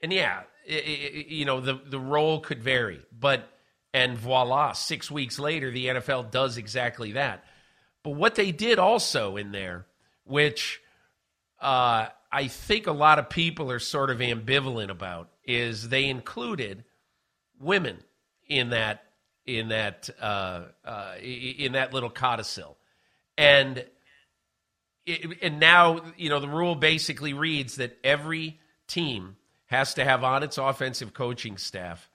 And 0.03 0.13
yeah, 0.13 0.43
it, 0.67 0.85
it, 0.85 1.27
you 1.29 1.45
know, 1.45 1.61
the, 1.61 1.81
the 1.85 1.99
role 1.99 2.41
could 2.41 2.63
vary, 2.63 3.01
but, 3.19 3.49
and 3.95 4.17
voila, 4.17 4.73
six 4.73 5.11
weeks 5.11 5.39
later, 5.39 5.71
the 5.71 5.87
NFL 5.87 6.31
does 6.31 6.59
exactly 6.59 7.13
that. 7.13 7.45
But 8.03 8.11
what 8.11 8.35
they 8.35 8.53
did 8.53 8.79
also 8.79 9.37
in 9.37 9.53
there, 9.53 9.87
which 10.25 10.81
uh, 11.61 12.07
I 12.31 12.49
think 12.49 12.87
a 12.87 12.93
lot 12.93 13.19
of 13.19 13.29
people 13.29 13.71
are 13.71 13.79
sort 13.79 14.11
of 14.11 14.19
ambivalent 14.19 14.91
about, 14.91 15.31
is 15.45 15.89
they 15.89 16.09
included 16.09 16.85
women 17.61 17.99
in 18.47 18.71
that 18.71 19.05
in 19.47 19.69
that 19.69 20.11
uh, 20.21 20.65
uh, 20.85 21.15
in 21.21 21.73
that 21.73 21.93
little 21.95 22.11
codicil, 22.11 22.77
and 23.37 23.85
it, 25.07 25.39
and 25.43 25.59
now 25.59 26.01
you 26.17 26.29
know 26.29 26.41
the 26.41 26.49
rule 26.49 26.75
basically 26.75 27.33
reads 27.33 27.77
that 27.77 27.97
every 28.05 28.61
team 28.87 29.37
has 29.67 29.95
to 29.95 30.05
have 30.05 30.23
on 30.25 30.43
its 30.43 30.59
offensive 30.59 31.13
coaching 31.15 31.57
staff 31.57 32.11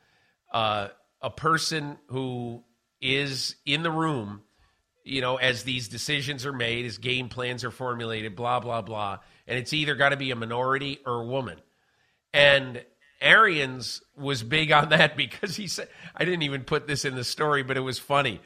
uh, 0.54 0.88
a 1.22 1.30
person 1.30 1.98
who 2.08 2.63
is 3.02 3.56
in 3.65 3.84
the 3.84 3.91
room, 3.91 4.41
you 5.04 5.22
know, 5.22 5.38
as 5.38 5.63
these 5.63 5.88
decisions 5.88 6.46
are 6.46 6.54
made, 6.54 6.86
as 6.86 6.98
game 6.98 7.30
plans 7.30 7.63
are 7.63 7.72
formulated, 7.72 8.36
blah 8.36 8.60
blah 8.60 8.82
blah, 8.82 9.20
and 9.48 9.58
it's 9.58 9.74
either 9.74 9.96
got 9.96 10.10
to 10.10 10.18
be 10.18 10.32
a 10.32 10.36
minority 10.36 11.00
or 11.06 11.22
a 11.22 11.26
woman, 11.26 11.60
and. 12.34 12.84
Arians 13.22 14.02
was 14.18 14.44
big 14.44 14.74
on 14.74 14.89
that 14.89 15.16
because 15.24 15.56
he 15.56 15.68
said, 15.68 15.88
I 16.13 16.26
didn't 16.26 16.42
even 16.42 16.63
put 16.63 16.88
this 16.88 17.06
in 17.06 17.16
the 17.16 17.24
story, 17.24 17.63
but 17.63 17.78
it 17.78 17.80
was 17.80 17.98
funny. 17.98 18.42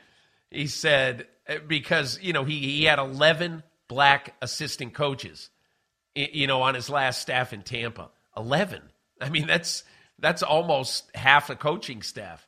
He 0.51 0.67
said, 0.67 1.25
eh, 1.47 1.57
because, 1.65 2.19
you 2.21 2.31
know, 2.31 2.43
he, 2.43 2.59
he 2.59 2.83
had 2.83 2.99
11 2.99 3.63
black 3.87 4.35
assistant 4.39 4.93
coaches, 4.93 5.49
you 6.13 6.45
know, 6.45 6.61
on 6.61 6.75
his 6.75 6.91
last 6.91 7.23
staff 7.23 7.53
in 7.53 7.63
Tampa. 7.63 8.11
11. 8.37 8.83
I 9.19 9.29
mean, 9.29 9.47
that's 9.47 9.83
That's 10.19 10.43
almost 10.43 11.09
half 11.15 11.49
a 11.49 11.55
coaching 11.55 12.01
staff. 12.01 12.47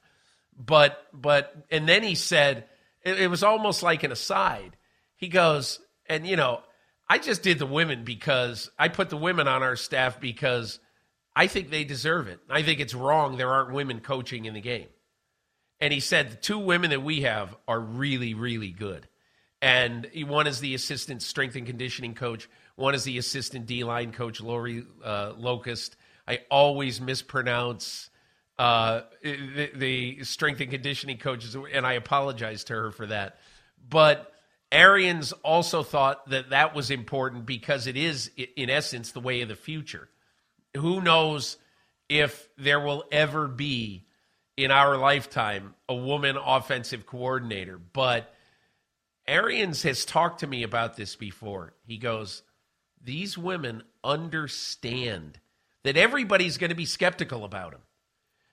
But 0.58 1.06
but 1.14 1.56
and 1.72 1.88
then 1.88 2.04
he 2.04 2.16
said 2.16 2.66
it, 3.10 3.22
it 3.22 3.28
was 3.28 3.44
almost 3.44 3.84
like 3.84 4.04
an 4.04 4.12
aside. 4.12 4.78
He 5.16 5.28
goes, 5.28 5.80
and 6.08 6.26
you 6.26 6.36
know, 6.36 6.62
I 7.10 7.18
just 7.18 7.44
did 7.44 7.60
the 7.60 7.66
women 7.66 8.04
because 8.04 8.70
I 8.78 8.88
put 8.88 9.10
the 9.10 9.18
women 9.18 9.48
on 9.48 9.64
our 9.64 9.76
staff 9.76 10.20
because 10.20 10.80
I 11.36 11.48
think 11.48 11.70
they 11.70 11.84
deserve 11.84 12.28
it. 12.28 12.40
I 12.50 12.62
think 12.64 12.80
it's 12.80 12.94
wrong 12.94 13.38
there 13.38 13.52
aren't 13.52 13.74
women 13.74 14.00
coaching 14.00 14.46
in 14.46 14.54
the 14.54 14.62
game. 14.62 14.88
And 15.80 15.94
he 15.94 16.02
said 16.02 16.32
the 16.32 16.36
two 16.36 16.60
women 16.60 16.90
that 16.90 17.04
we 17.04 17.22
have 17.22 17.56
are 17.68 17.80
really, 17.80 18.34
really 18.34 18.72
good. 18.72 19.08
And 19.62 20.10
one 20.28 20.48
is 20.48 20.60
the 20.60 20.76
assistant 20.76 21.22
strength 21.22 21.56
and 21.56 21.66
conditioning 21.66 22.14
coach. 22.14 22.50
One 22.76 22.96
is 22.96 23.04
the 23.04 23.18
assistant 23.18 23.66
D 23.66 23.84
line 23.84 24.12
coach, 24.12 24.40
Lori 24.40 24.86
uh, 25.04 25.34
Locust. 25.38 25.96
I 26.28 26.42
always 26.52 27.02
mispronounce 27.02 28.10
uh, 28.60 29.04
the, 29.24 29.72
the, 29.74 30.24
strength 30.26 30.60
and 30.60 30.70
conditioning 30.70 31.18
coaches, 31.18 31.56
and 31.74 31.88
I 31.88 31.94
apologize 31.94 32.66
to 32.66 32.74
her 32.74 32.92
for 32.92 33.08
that. 33.08 33.40
But 33.90 34.32
Arians 34.72 35.32
also 35.32 35.82
thought 35.82 36.30
that 36.30 36.50
that 36.50 36.76
was 36.76 36.92
important 36.92 37.46
because 37.46 37.88
it 37.88 37.96
is, 37.96 38.30
in 38.58 38.70
essence, 38.70 39.12
the 39.12 39.22
way 39.22 39.42
of 39.42 39.48
the 39.48 39.56
future. 39.56 40.10
Who 40.76 41.02
knows 41.02 41.58
if 42.10 42.50
there 42.58 42.82
will 42.82 43.06
ever 43.12 43.48
be 43.48 44.06
in 44.58 44.72
our 44.72 44.98
lifetime 44.98 45.74
a 45.88 45.96
woman 45.96 46.36
offensive 46.38 47.06
coordinator? 47.06 47.78
But 47.78 48.34
Arians 49.26 49.84
has 49.84 50.04
talked 50.04 50.42
to 50.42 50.48
me 50.48 50.64
about 50.64 50.98
this 50.98 51.16
before. 51.16 51.74
He 51.86 51.98
goes, 51.98 52.44
These 53.02 53.38
women 53.38 53.84
understand 54.04 55.40
that 55.84 55.96
everybody's 55.98 56.58
going 56.58 56.72
to 56.72 56.76
be 56.76 56.86
skeptical 56.86 57.46
about 57.46 57.72
them, 57.72 57.82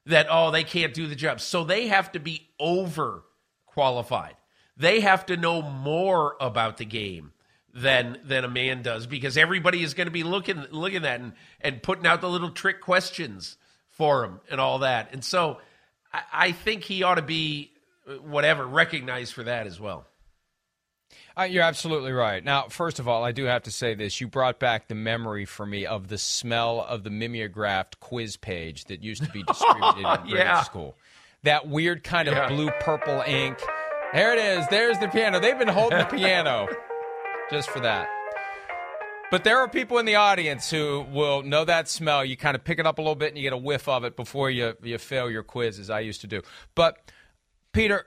that, 0.06 0.26
oh, 0.30 0.50
they 0.50 0.64
can't 0.64 0.94
do 0.94 1.06
the 1.06 1.14
job. 1.14 1.40
So 1.40 1.64
they 1.64 1.88
have 1.88 2.12
to 2.12 2.20
be 2.20 2.48
over 2.58 3.24
qualified. 3.66 4.36
They 4.76 5.00
have 5.00 5.26
to 5.26 5.36
know 5.36 5.62
more 5.62 6.36
about 6.40 6.76
the 6.76 6.84
game 6.84 7.32
than 7.74 8.18
than 8.24 8.42
a 8.42 8.48
man 8.48 8.80
does 8.82 9.06
because 9.06 9.36
everybody 9.36 9.82
is 9.82 9.92
going 9.92 10.06
to 10.06 10.12
be 10.12 10.22
looking 10.22 10.64
looking 10.70 11.04
at 11.04 11.20
and, 11.20 11.32
and 11.60 11.82
putting 11.82 12.06
out 12.06 12.22
the 12.22 12.28
little 12.28 12.50
trick 12.50 12.80
questions 12.80 13.58
for 13.90 14.24
him 14.24 14.40
and 14.50 14.60
all 14.60 14.78
that. 14.78 15.10
And 15.12 15.22
so 15.22 15.58
I, 16.12 16.22
I 16.32 16.52
think 16.52 16.84
he 16.84 17.02
ought 17.02 17.16
to 17.16 17.22
be 17.22 17.72
uh, 18.08 18.14
whatever 18.14 18.66
recognized 18.66 19.34
for 19.34 19.42
that 19.44 19.66
as 19.66 19.78
well. 19.78 20.06
Uh, 21.38 21.42
you're 21.42 21.62
absolutely 21.62 22.12
right. 22.12 22.42
Now, 22.42 22.68
first 22.68 22.98
of 22.98 23.06
all, 23.06 23.22
I 23.22 23.32
do 23.32 23.44
have 23.44 23.64
to 23.64 23.70
say 23.70 23.94
this. 23.94 24.20
You 24.22 24.26
brought 24.28 24.58
back 24.58 24.88
the 24.88 24.94
memory 24.94 25.44
for 25.44 25.66
me 25.66 25.84
of 25.84 26.08
the 26.08 26.16
smell 26.16 26.80
of 26.80 27.04
the 27.04 27.10
mimeographed 27.10 28.00
quiz 28.00 28.38
page 28.38 28.86
that 28.86 29.02
used 29.02 29.22
to 29.22 29.30
be 29.30 29.42
distributed 29.46 29.98
in 29.98 30.28
grade 30.30 30.44
yeah. 30.44 30.62
school. 30.62 30.96
That 31.42 31.68
weird 31.68 32.02
kind 32.02 32.28
of 32.28 32.34
yeah. 32.34 32.48
blue 32.48 32.70
purple 32.80 33.22
ink. 33.26 33.58
There 34.14 34.32
it 34.32 34.38
is. 34.38 34.66
There's 34.68 34.98
the 34.98 35.08
piano. 35.08 35.38
They've 35.38 35.58
been 35.58 35.68
holding 35.68 35.98
the 35.98 36.06
piano 36.06 36.68
just 37.50 37.68
for 37.68 37.80
that. 37.80 38.08
But 39.30 39.44
there 39.44 39.58
are 39.58 39.68
people 39.68 39.98
in 39.98 40.06
the 40.06 40.14
audience 40.14 40.70
who 40.70 41.04
will 41.12 41.42
know 41.42 41.66
that 41.66 41.88
smell. 41.88 42.24
You 42.24 42.38
kind 42.38 42.54
of 42.54 42.64
pick 42.64 42.78
it 42.78 42.86
up 42.86 42.98
a 42.98 43.02
little 43.02 43.14
bit 43.14 43.28
and 43.28 43.36
you 43.36 43.42
get 43.42 43.52
a 43.52 43.58
whiff 43.58 43.88
of 43.88 44.04
it 44.04 44.16
before 44.16 44.50
you, 44.50 44.74
you 44.82 44.96
fail 44.96 45.30
your 45.30 45.42
quiz, 45.42 45.78
as 45.78 45.90
I 45.90 46.00
used 46.00 46.22
to 46.22 46.26
do. 46.26 46.40
But, 46.74 46.96
Peter, 47.72 48.06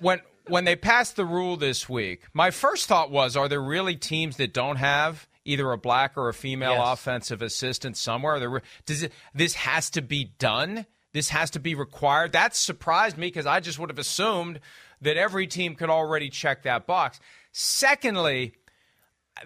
when 0.00 0.20
when 0.46 0.64
they 0.64 0.76
passed 0.76 1.16
the 1.16 1.24
rule 1.24 1.56
this 1.56 1.88
week, 1.88 2.22
my 2.32 2.50
first 2.50 2.86
thought 2.86 3.10
was, 3.10 3.36
are 3.36 3.48
there 3.48 3.62
really 3.62 3.96
teams 3.96 4.36
that 4.36 4.52
don't 4.52 4.76
have 4.76 5.28
either 5.44 5.70
a 5.72 5.78
black 5.78 6.16
or 6.16 6.28
a 6.28 6.34
female 6.34 6.72
yes. 6.72 6.92
offensive 6.92 7.42
assistant 7.42 7.96
somewhere? 7.96 8.38
There, 8.38 8.62
does 8.86 9.04
it, 9.04 9.12
this 9.34 9.54
has 9.54 9.90
to 9.90 10.02
be 10.02 10.32
done? 10.38 10.86
This 11.12 11.30
has 11.30 11.50
to 11.50 11.60
be 11.60 11.74
required? 11.74 12.32
That 12.32 12.56
surprised 12.56 13.16
me 13.16 13.28
because 13.28 13.46
I 13.46 13.60
just 13.60 13.78
would 13.78 13.90
have 13.90 13.98
assumed 13.98 14.60
that 15.00 15.16
every 15.16 15.46
team 15.46 15.74
could 15.74 15.90
already 15.90 16.28
check 16.28 16.62
that 16.62 16.86
box. 16.86 17.20
Secondly, 17.52 18.54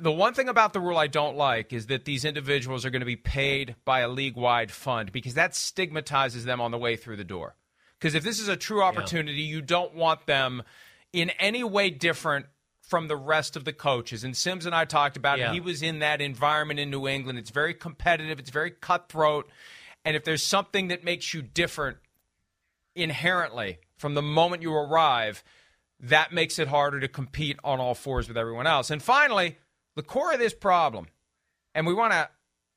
the 0.00 0.12
one 0.12 0.34
thing 0.34 0.48
about 0.48 0.72
the 0.72 0.80
rule 0.80 0.98
I 0.98 1.06
don't 1.06 1.36
like 1.36 1.72
is 1.72 1.86
that 1.86 2.04
these 2.04 2.24
individuals 2.24 2.84
are 2.84 2.90
going 2.90 3.00
to 3.00 3.06
be 3.06 3.16
paid 3.16 3.76
by 3.84 4.00
a 4.00 4.08
league 4.08 4.36
wide 4.36 4.70
fund 4.70 5.12
because 5.12 5.34
that 5.34 5.54
stigmatizes 5.54 6.44
them 6.44 6.60
on 6.60 6.70
the 6.70 6.78
way 6.78 6.96
through 6.96 7.16
the 7.16 7.24
door. 7.24 7.54
Because 7.98 8.14
if 8.14 8.22
this 8.22 8.38
is 8.38 8.48
a 8.48 8.56
true 8.56 8.82
opportunity, 8.82 9.42
yeah. 9.42 9.56
you 9.56 9.62
don't 9.62 9.94
want 9.94 10.26
them 10.26 10.62
in 11.12 11.30
any 11.38 11.64
way 11.64 11.90
different 11.90 12.46
from 12.82 13.06
the 13.08 13.16
rest 13.16 13.54
of 13.56 13.64
the 13.64 13.72
coaches. 13.72 14.24
And 14.24 14.36
Sims 14.36 14.64
and 14.64 14.74
I 14.74 14.86
talked 14.86 15.16
about 15.16 15.38
yeah. 15.38 15.50
it. 15.50 15.54
He 15.54 15.60
was 15.60 15.82
in 15.82 15.98
that 15.98 16.20
environment 16.20 16.80
in 16.80 16.90
New 16.90 17.06
England. 17.06 17.38
It's 17.38 17.50
very 17.50 17.74
competitive, 17.74 18.38
it's 18.38 18.50
very 18.50 18.70
cutthroat. 18.70 19.48
And 20.04 20.16
if 20.16 20.24
there's 20.24 20.42
something 20.42 20.88
that 20.88 21.04
makes 21.04 21.34
you 21.34 21.42
different 21.42 21.98
inherently 22.94 23.78
from 23.98 24.14
the 24.14 24.22
moment 24.22 24.62
you 24.62 24.72
arrive, 24.72 25.44
that 26.00 26.32
makes 26.32 26.58
it 26.58 26.68
harder 26.68 27.00
to 27.00 27.08
compete 27.08 27.58
on 27.62 27.78
all 27.80 27.94
fours 27.94 28.28
with 28.28 28.38
everyone 28.38 28.66
else. 28.66 28.90
And 28.90 29.02
finally, 29.02 29.58
the 29.94 30.02
core 30.02 30.32
of 30.32 30.38
this 30.38 30.54
problem, 30.54 31.08
and 31.74 31.86
we 31.86 31.92
want 31.92 32.12
to, 32.12 32.30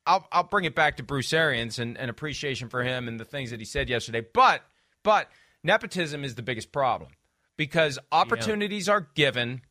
I'll, 0.05 0.27
I'll 0.31 0.43
bring 0.43 0.65
it 0.65 0.75
back 0.75 0.97
to 0.97 1.03
Bruce 1.03 1.31
Arians 1.31 1.79
and, 1.79 1.97
and 1.97 2.09
appreciation 2.09 2.67
for 2.67 2.83
him 2.83 3.07
and 3.07 3.19
the 3.19 3.25
things 3.25 3.51
that 3.51 3.59
he 3.59 3.65
said 3.65 3.89
yesterday. 3.89 4.25
But, 4.33 4.63
but 5.03 5.29
nepotism 5.63 6.23
is 6.23 6.35
the 6.35 6.41
biggest 6.41 6.71
problem 6.71 7.11
because 7.61 7.99
opportunities 8.11 8.87
yeah. 8.87 8.93
are 8.93 9.07
given 9.13 9.61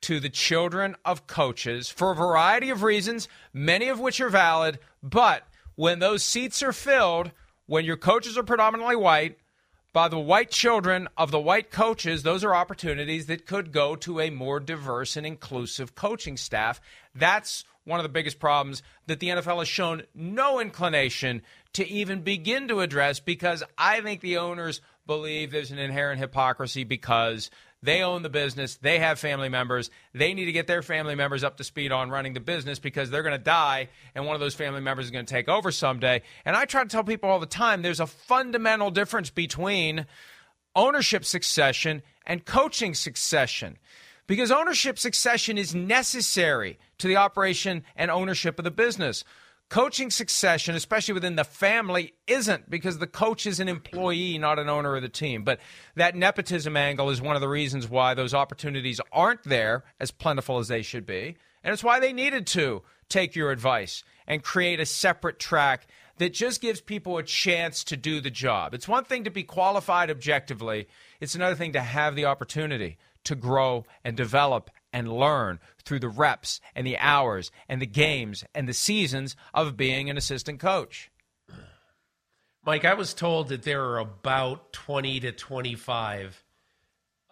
to 0.00 0.18
the 0.18 0.30
children 0.30 0.96
of 1.04 1.26
coaches 1.26 1.90
for 1.90 2.12
a 2.12 2.14
variety 2.14 2.70
of 2.70 2.82
reasons, 2.82 3.28
many 3.52 3.88
of 3.88 4.00
which 4.00 4.18
are 4.18 4.30
valid. 4.30 4.78
But 5.02 5.42
when 5.74 5.98
those 5.98 6.24
seats 6.24 6.62
are 6.62 6.72
filled, 6.72 7.30
when 7.66 7.84
your 7.84 7.98
coaches 7.98 8.38
are 8.38 8.42
predominantly 8.42 8.96
white, 8.96 9.36
by 9.92 10.08
the 10.08 10.18
white 10.18 10.50
children 10.50 11.06
of 11.18 11.30
the 11.30 11.38
white 11.38 11.70
coaches, 11.70 12.22
those 12.22 12.44
are 12.44 12.54
opportunities 12.54 13.26
that 13.26 13.44
could 13.44 13.72
go 13.72 13.94
to 13.96 14.20
a 14.20 14.30
more 14.30 14.58
diverse 14.58 15.14
and 15.14 15.26
inclusive 15.26 15.94
coaching 15.94 16.38
staff. 16.38 16.80
That's 17.14 17.62
one 17.84 18.00
of 18.00 18.04
the 18.04 18.08
biggest 18.08 18.38
problems 18.38 18.82
that 19.06 19.20
the 19.20 19.28
NFL 19.28 19.58
has 19.58 19.68
shown 19.68 20.04
no 20.14 20.60
inclination 20.60 21.42
to 21.74 21.86
even 21.86 22.22
begin 22.22 22.68
to 22.68 22.80
address 22.80 23.20
because 23.20 23.62
I 23.76 24.00
think 24.00 24.22
the 24.22 24.38
owners 24.38 24.80
believe 25.08 25.50
there's 25.50 25.72
an 25.72 25.78
inherent 25.78 26.20
hypocrisy 26.20 26.84
because 26.84 27.50
they 27.82 28.02
own 28.02 28.22
the 28.22 28.28
business, 28.28 28.76
they 28.76 28.98
have 28.98 29.18
family 29.18 29.48
members, 29.48 29.90
they 30.12 30.34
need 30.34 30.44
to 30.44 30.52
get 30.52 30.66
their 30.66 30.82
family 30.82 31.14
members 31.14 31.42
up 31.42 31.56
to 31.56 31.64
speed 31.64 31.90
on 31.90 32.10
running 32.10 32.34
the 32.34 32.40
business 32.40 32.78
because 32.78 33.10
they're 33.10 33.22
going 33.22 33.36
to 33.36 33.42
die 33.42 33.88
and 34.14 34.26
one 34.26 34.34
of 34.34 34.40
those 34.40 34.54
family 34.54 34.80
members 34.80 35.06
is 35.06 35.10
going 35.10 35.24
to 35.24 35.32
take 35.32 35.48
over 35.48 35.72
someday. 35.72 36.20
And 36.44 36.54
I 36.54 36.66
try 36.66 36.82
to 36.82 36.88
tell 36.88 37.02
people 37.02 37.30
all 37.30 37.40
the 37.40 37.46
time 37.46 37.82
there's 37.82 38.00
a 38.00 38.06
fundamental 38.06 38.90
difference 38.90 39.30
between 39.30 40.06
ownership 40.76 41.24
succession 41.24 42.02
and 42.26 42.44
coaching 42.44 42.94
succession 42.94 43.78
because 44.26 44.50
ownership 44.50 44.98
succession 44.98 45.56
is 45.56 45.74
necessary 45.74 46.78
to 46.98 47.08
the 47.08 47.16
operation 47.16 47.82
and 47.96 48.10
ownership 48.10 48.58
of 48.58 48.64
the 48.64 48.70
business. 48.70 49.24
Coaching 49.68 50.10
succession, 50.10 50.74
especially 50.74 51.12
within 51.12 51.36
the 51.36 51.44
family, 51.44 52.14
isn't 52.26 52.70
because 52.70 52.98
the 52.98 53.06
coach 53.06 53.44
is 53.44 53.60
an 53.60 53.68
employee, 53.68 54.38
not 54.38 54.58
an 54.58 54.70
owner 54.70 54.96
of 54.96 55.02
the 55.02 55.10
team. 55.10 55.44
But 55.44 55.60
that 55.94 56.16
nepotism 56.16 56.74
angle 56.74 57.10
is 57.10 57.20
one 57.20 57.34
of 57.36 57.42
the 57.42 57.50
reasons 57.50 57.86
why 57.86 58.14
those 58.14 58.32
opportunities 58.32 58.98
aren't 59.12 59.44
there 59.44 59.84
as 60.00 60.10
plentiful 60.10 60.58
as 60.58 60.68
they 60.68 60.80
should 60.80 61.04
be. 61.04 61.36
And 61.62 61.74
it's 61.74 61.84
why 61.84 62.00
they 62.00 62.14
needed 62.14 62.46
to 62.48 62.82
take 63.10 63.36
your 63.36 63.50
advice 63.50 64.04
and 64.26 64.42
create 64.42 64.80
a 64.80 64.86
separate 64.86 65.38
track 65.38 65.86
that 66.16 66.32
just 66.32 66.62
gives 66.62 66.80
people 66.80 67.18
a 67.18 67.22
chance 67.22 67.84
to 67.84 67.96
do 67.96 68.22
the 68.22 68.30
job. 68.30 68.72
It's 68.72 68.88
one 68.88 69.04
thing 69.04 69.24
to 69.24 69.30
be 69.30 69.42
qualified 69.42 70.10
objectively, 70.10 70.88
it's 71.20 71.34
another 71.34 71.54
thing 71.54 71.74
to 71.74 71.80
have 71.80 72.16
the 72.16 72.24
opportunity 72.24 72.96
to 73.24 73.34
grow 73.34 73.84
and 74.02 74.16
develop 74.16 74.70
and 74.92 75.12
learn 75.12 75.58
through 75.84 76.00
the 76.00 76.08
reps 76.08 76.60
and 76.74 76.86
the 76.86 76.98
hours 76.98 77.50
and 77.68 77.80
the 77.80 77.86
games 77.86 78.44
and 78.54 78.68
the 78.68 78.74
seasons 78.74 79.36
of 79.52 79.76
being 79.76 80.08
an 80.08 80.16
assistant 80.16 80.60
coach. 80.60 81.10
Mike, 82.64 82.84
I 82.84 82.94
was 82.94 83.14
told 83.14 83.48
that 83.48 83.62
there 83.62 83.84
are 83.84 83.98
about 83.98 84.72
20 84.72 85.20
to 85.20 85.32
25 85.32 86.44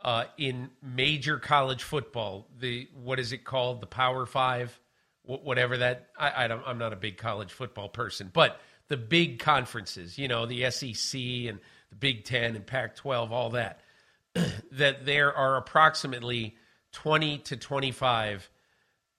uh, 0.03 0.25
in 0.38 0.71
major 0.83 1.38
college 1.38 1.83
football. 1.83 2.47
The 2.59 2.88
what 2.95 3.19
is 3.19 3.33
it 3.33 3.45
called? 3.45 3.81
The 3.81 3.87
Power 3.87 4.25
Five, 4.25 4.79
whatever 5.25 5.79
that. 5.79 6.09
I, 6.19 6.45
I 6.45 6.49
don't, 6.49 6.62
I'm 6.66 6.79
not 6.79 6.92
a 6.92 6.97
big 6.97 7.19
college 7.19 7.53
football 7.53 7.88
person, 7.88 8.31
but 8.33 8.61
the 8.88 8.97
big 8.97 9.38
conferences, 9.38 10.16
you 10.16 10.29
know, 10.29 10.47
the 10.47 10.71
SEC 10.71 11.21
and 11.21 11.59
the 11.90 11.97
Big 11.99 12.25
Ten 12.25 12.55
and 12.55 12.66
Pac-12, 12.66 13.31
all 13.31 13.51
that. 13.51 13.81
that 14.73 15.05
there 15.05 15.35
are 15.35 15.57
approximately 15.57 16.57
20 16.96 17.38
to 17.38 17.59
25 17.59 18.48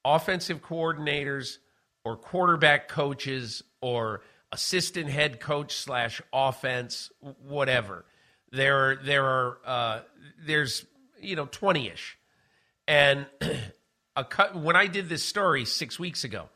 offensive 0.03 0.63
coordinators 0.63 1.59
or 2.03 2.17
quarterback 2.17 2.87
coaches 2.87 3.61
or 3.81 4.21
assistant 4.51 5.09
head 5.09 5.39
coach 5.39 5.75
slash 5.75 6.19
offense, 6.33 7.11
whatever. 7.47 8.03
There, 8.51 8.95
there 8.95 9.25
are 9.25 9.57
uh, 9.63 9.99
there's 10.43 10.87
you 11.21 11.35
know 11.35 11.45
20ish, 11.45 12.15
and 12.87 13.27
a 14.15 14.23
cut, 14.23 14.55
when 14.55 14.75
I 14.75 14.87
did 14.87 15.07
this 15.07 15.23
story 15.23 15.63
six 15.63 15.99
weeks 15.99 16.23
ago, 16.23 16.49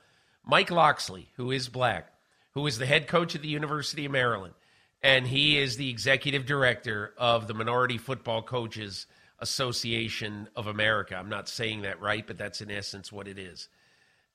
Mike 0.44 0.72
Locksley, 0.72 1.30
who 1.36 1.52
is 1.52 1.70
black, 1.70 2.12
who 2.56 2.66
is 2.66 2.80
the 2.80 2.88
head 2.88 3.08
coach 3.08 3.36
at 3.36 3.44
the 3.44 3.48
University 3.48 4.06
of 4.06 4.12
Maryland, 4.12 4.56
and 5.04 5.28
he 5.28 5.60
is 5.60 5.78
the 5.78 5.92
executive 5.92 6.48
director 6.48 7.14
of 7.16 7.48
the 7.48 7.54
Minority 7.54 8.00
Football 8.00 8.42
Coaches 8.42 9.06
Association 9.42 10.48
of 10.56 10.68
America. 10.68 11.16
I'm 11.16 11.30
not 11.30 11.50
saying 11.50 11.82
that 11.82 12.02
right, 12.02 12.26
but 12.26 12.38
that's 12.38 12.62
in 12.62 12.72
essence 12.72 13.12
what 13.12 13.28
it 13.28 13.38
is. 13.38 13.68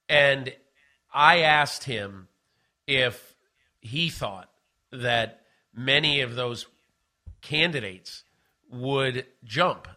And 0.09 0.53
I 1.13 1.41
asked 1.41 1.85
him 1.85 2.29
if 2.87 3.35
he 3.81 4.11
thought 4.11 4.51
that 4.93 5.41
many 5.75 6.21
of 6.21 6.35
those 6.35 6.67
candidates 7.41 8.25
would 8.71 9.27
jump 9.45 9.89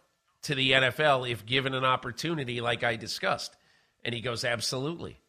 to 0.42 0.54
the 0.54 0.72
NFL 0.72 1.30
if 1.30 1.44
given 1.44 1.74
an 1.74 1.84
opportunity 1.84 2.60
like 2.60 2.84
I 2.84 2.96
discussed. 2.96 3.56
And 4.04 4.14
he 4.14 4.20
goes, 4.20 4.44
absolutely. 4.44 5.20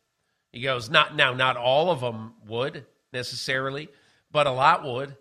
He 0.51 0.61
goes, 0.61 0.89
not 0.89 1.15
now, 1.15 1.33
not 1.33 1.57
all 1.57 1.91
of 1.91 2.01
them 2.01 2.33
would 2.47 2.85
necessarily, 3.11 3.89
but 4.31 4.47
a 4.47 4.51
lot 4.51 4.83
would. 4.83 5.15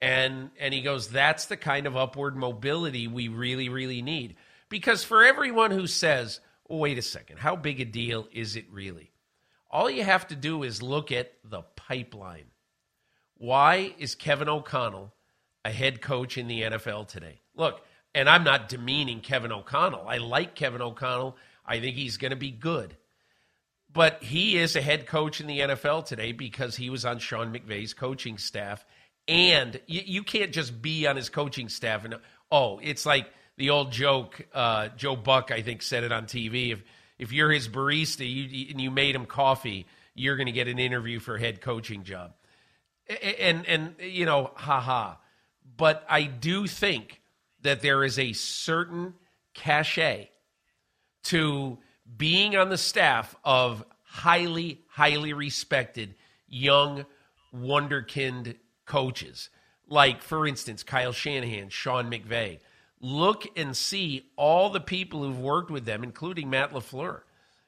And 0.00 0.50
and 0.58 0.72
he 0.72 0.82
goes, 0.82 1.08
that's 1.08 1.46
the 1.46 1.56
kind 1.56 1.86
of 1.86 1.96
upward 1.96 2.36
mobility 2.36 3.08
we 3.08 3.28
really, 3.28 3.68
really 3.68 4.02
need. 4.02 4.36
Because 4.68 5.02
for 5.02 5.24
everyone 5.24 5.70
who 5.70 5.86
says, 5.86 6.40
oh, 6.68 6.76
wait 6.76 6.98
a 6.98 7.02
second, 7.02 7.38
how 7.38 7.56
big 7.56 7.80
a 7.80 7.84
deal 7.84 8.28
is 8.32 8.56
it 8.56 8.66
really? 8.70 9.10
All 9.70 9.90
you 9.90 10.04
have 10.04 10.26
to 10.28 10.36
do 10.36 10.62
is 10.62 10.82
look 10.82 11.12
at 11.12 11.32
the 11.44 11.62
pipeline. 11.76 12.46
Why 13.36 13.94
is 13.98 14.14
Kevin 14.14 14.48
O'Connell 14.48 15.12
a 15.64 15.70
head 15.70 16.00
coach 16.00 16.38
in 16.38 16.48
the 16.48 16.62
NFL 16.62 17.08
today? 17.08 17.40
Look, 17.54 17.80
and 18.14 18.28
I'm 18.28 18.44
not 18.44 18.68
demeaning 18.68 19.20
Kevin 19.20 19.52
O'Connell. 19.52 20.06
I 20.08 20.18
like 20.18 20.54
Kevin 20.54 20.82
O'Connell. 20.82 21.36
I 21.64 21.80
think 21.80 21.96
he's 21.96 22.16
going 22.16 22.30
to 22.30 22.36
be 22.36 22.50
good. 22.50 22.96
But 23.92 24.22
he 24.22 24.58
is 24.58 24.76
a 24.76 24.82
head 24.82 25.06
coach 25.06 25.40
in 25.40 25.46
the 25.46 25.60
NFL 25.60 26.06
today 26.06 26.32
because 26.32 26.76
he 26.76 26.90
was 26.90 27.04
on 27.04 27.18
Sean 27.18 27.52
McVay's 27.52 27.94
coaching 27.94 28.38
staff. 28.38 28.84
And 29.28 29.78
you, 29.86 30.00
you 30.04 30.22
can't 30.22 30.52
just 30.52 30.80
be 30.80 31.06
on 31.06 31.16
his 31.16 31.28
coaching 31.28 31.68
staff 31.68 32.04
and, 32.04 32.16
oh, 32.50 32.80
it's 32.82 33.04
like 33.04 33.30
the 33.58 33.70
old 33.70 33.92
joke. 33.92 34.40
Uh, 34.54 34.88
Joe 34.96 35.16
Buck, 35.16 35.50
I 35.52 35.60
think, 35.62 35.82
said 35.82 36.02
it 36.02 36.12
on 36.12 36.24
TV. 36.24 36.72
If, 36.72 36.82
if 37.18 37.32
you're 37.32 37.50
his 37.50 37.68
barista 37.68 38.28
you, 38.28 38.70
and 38.70 38.80
you 38.80 38.90
made 38.90 39.14
him 39.14 39.26
coffee, 39.26 39.86
you're 40.14 40.36
going 40.36 40.46
to 40.46 40.52
get 40.52 40.66
an 40.66 40.78
interview 40.78 41.20
for 41.20 41.36
a 41.36 41.40
head 41.40 41.60
coaching 41.60 42.04
job. 42.04 42.32
And, 43.38 43.66
and, 43.66 43.94
you 44.00 44.24
know, 44.24 44.50
haha. 44.54 45.16
But 45.76 46.04
I 46.08 46.22
do 46.24 46.66
think 46.66 47.20
that 47.62 47.82
there 47.82 48.04
is 48.04 48.18
a 48.18 48.32
certain 48.32 49.14
cachet 49.54 50.30
to 51.24 51.78
being 52.16 52.56
on 52.56 52.70
the 52.70 52.78
staff 52.78 53.36
of 53.44 53.84
highly, 54.04 54.80
highly 54.88 55.32
respected 55.34 56.14
young 56.46 57.04
wonderkind 57.54 58.56
coaches. 58.88 59.50
Like, 59.88 60.22
for 60.22 60.46
instance, 60.46 60.82
Kyle 60.82 61.12
Shanahan, 61.12 61.68
Sean 61.68 62.10
McVay. 62.10 62.58
Look 63.00 63.46
and 63.56 63.76
see 63.76 64.28
all 64.34 64.70
the 64.70 64.80
people 64.80 65.22
who've 65.22 65.38
worked 65.38 65.70
with 65.70 65.84
them, 65.84 66.02
including 66.02 66.50
Matt 66.50 66.72
LaFleur, 66.72 67.20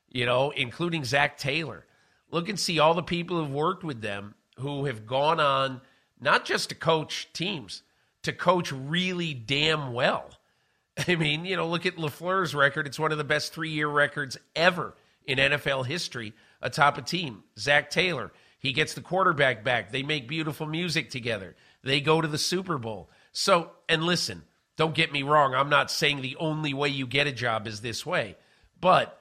you 0.09 0.27
know, 0.27 0.51
including 0.51 1.05
Zac 1.05 1.39
Taylor. 1.39 1.87
Look 2.33 2.49
and 2.49 2.59
see 2.59 2.81
all 2.81 2.95
the 2.95 3.03
people 3.03 3.39
who've 3.39 3.55
worked 3.55 3.85
with 3.85 4.01
them 4.01 4.35
who 4.59 4.87
have 4.87 5.07
gone 5.07 5.39
on 5.39 5.81
not 6.21 6.45
just 6.45 6.69
to 6.71 6.75
coach 6.75 7.29
teams, 7.33 7.83
to 8.23 8.33
coach 8.33 8.73
really 8.73 9.33
damn 9.33 9.93
well. 9.93 10.31
I 11.09 11.15
mean, 11.15 11.45
you 11.45 11.57
know, 11.57 11.69
look 11.69 11.87
at 11.87 11.97
LaFleur's 11.97 12.55
record. 12.55 12.87
It's 12.87 12.99
one 12.99 13.13
of 13.13 13.19
the 13.19 13.25
best 13.25 13.53
three 13.53 13.71
year 13.71 13.89
records 13.89 14.37
ever 14.55 14.95
in 15.25 15.39
NFL 15.39 15.87
history 15.87 16.35
atop 16.61 16.99
a 16.99 17.03
team. 17.03 17.45
Zac 17.59 17.91
Taylor, 17.91 18.33
he 18.61 18.73
gets 18.73 18.95
the 18.95 19.01
quarterback 19.01 19.65
back. 19.65 19.91
They 19.91 20.03
make 20.03 20.29
beautiful 20.29 20.67
music 20.67 21.11
together. 21.11 21.57
They 21.83 22.01
go 22.01 22.21
to 22.21 22.29
the 22.29 22.39
Super 22.39 22.79
Bowl. 22.79 23.11
So, 23.33 23.71
and 23.89 24.05
listen, 24.05 24.43
don't 24.77 24.95
get 24.95 25.13
me 25.13 25.23
wrong. 25.23 25.55
I'm 25.55 25.71
not 25.71 25.91
saying 25.91 26.21
the 26.21 26.37
only 26.37 26.75
way 26.75 26.91
you 26.91 27.07
get 27.07 27.27
a 27.27 27.33
job 27.33 27.67
is 27.67 27.81
this 27.81 28.05
way, 28.07 28.37
but 28.81 29.19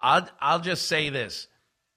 I'll, 0.00 0.28
I'll 0.40 0.60
just 0.60 0.86
say 0.86 1.08
this. 1.08 1.46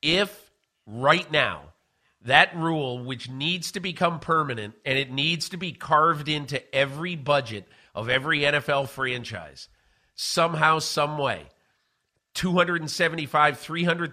If 0.02 0.52
right 0.86 1.30
now 1.32 1.74
that 2.21 2.56
rule, 2.56 3.04
which 3.04 3.30
needs 3.30 3.71
to 3.74 3.80
become 3.80 4.19
permanent 4.19 4.76
and 4.86 4.98
it 4.98 5.12
needs 5.12 5.50
to 5.50 5.58
be 5.58 5.71
carved 5.71 6.30
into 6.30 6.76
every 6.76 7.15
budget 7.15 7.67
of 7.93 8.10
every 8.10 8.41
NFL 8.41 8.89
franchise, 8.89 9.69
somehow, 10.15 10.80
some 10.80 11.17
way, 11.17 11.48
$275,000, 12.36 13.30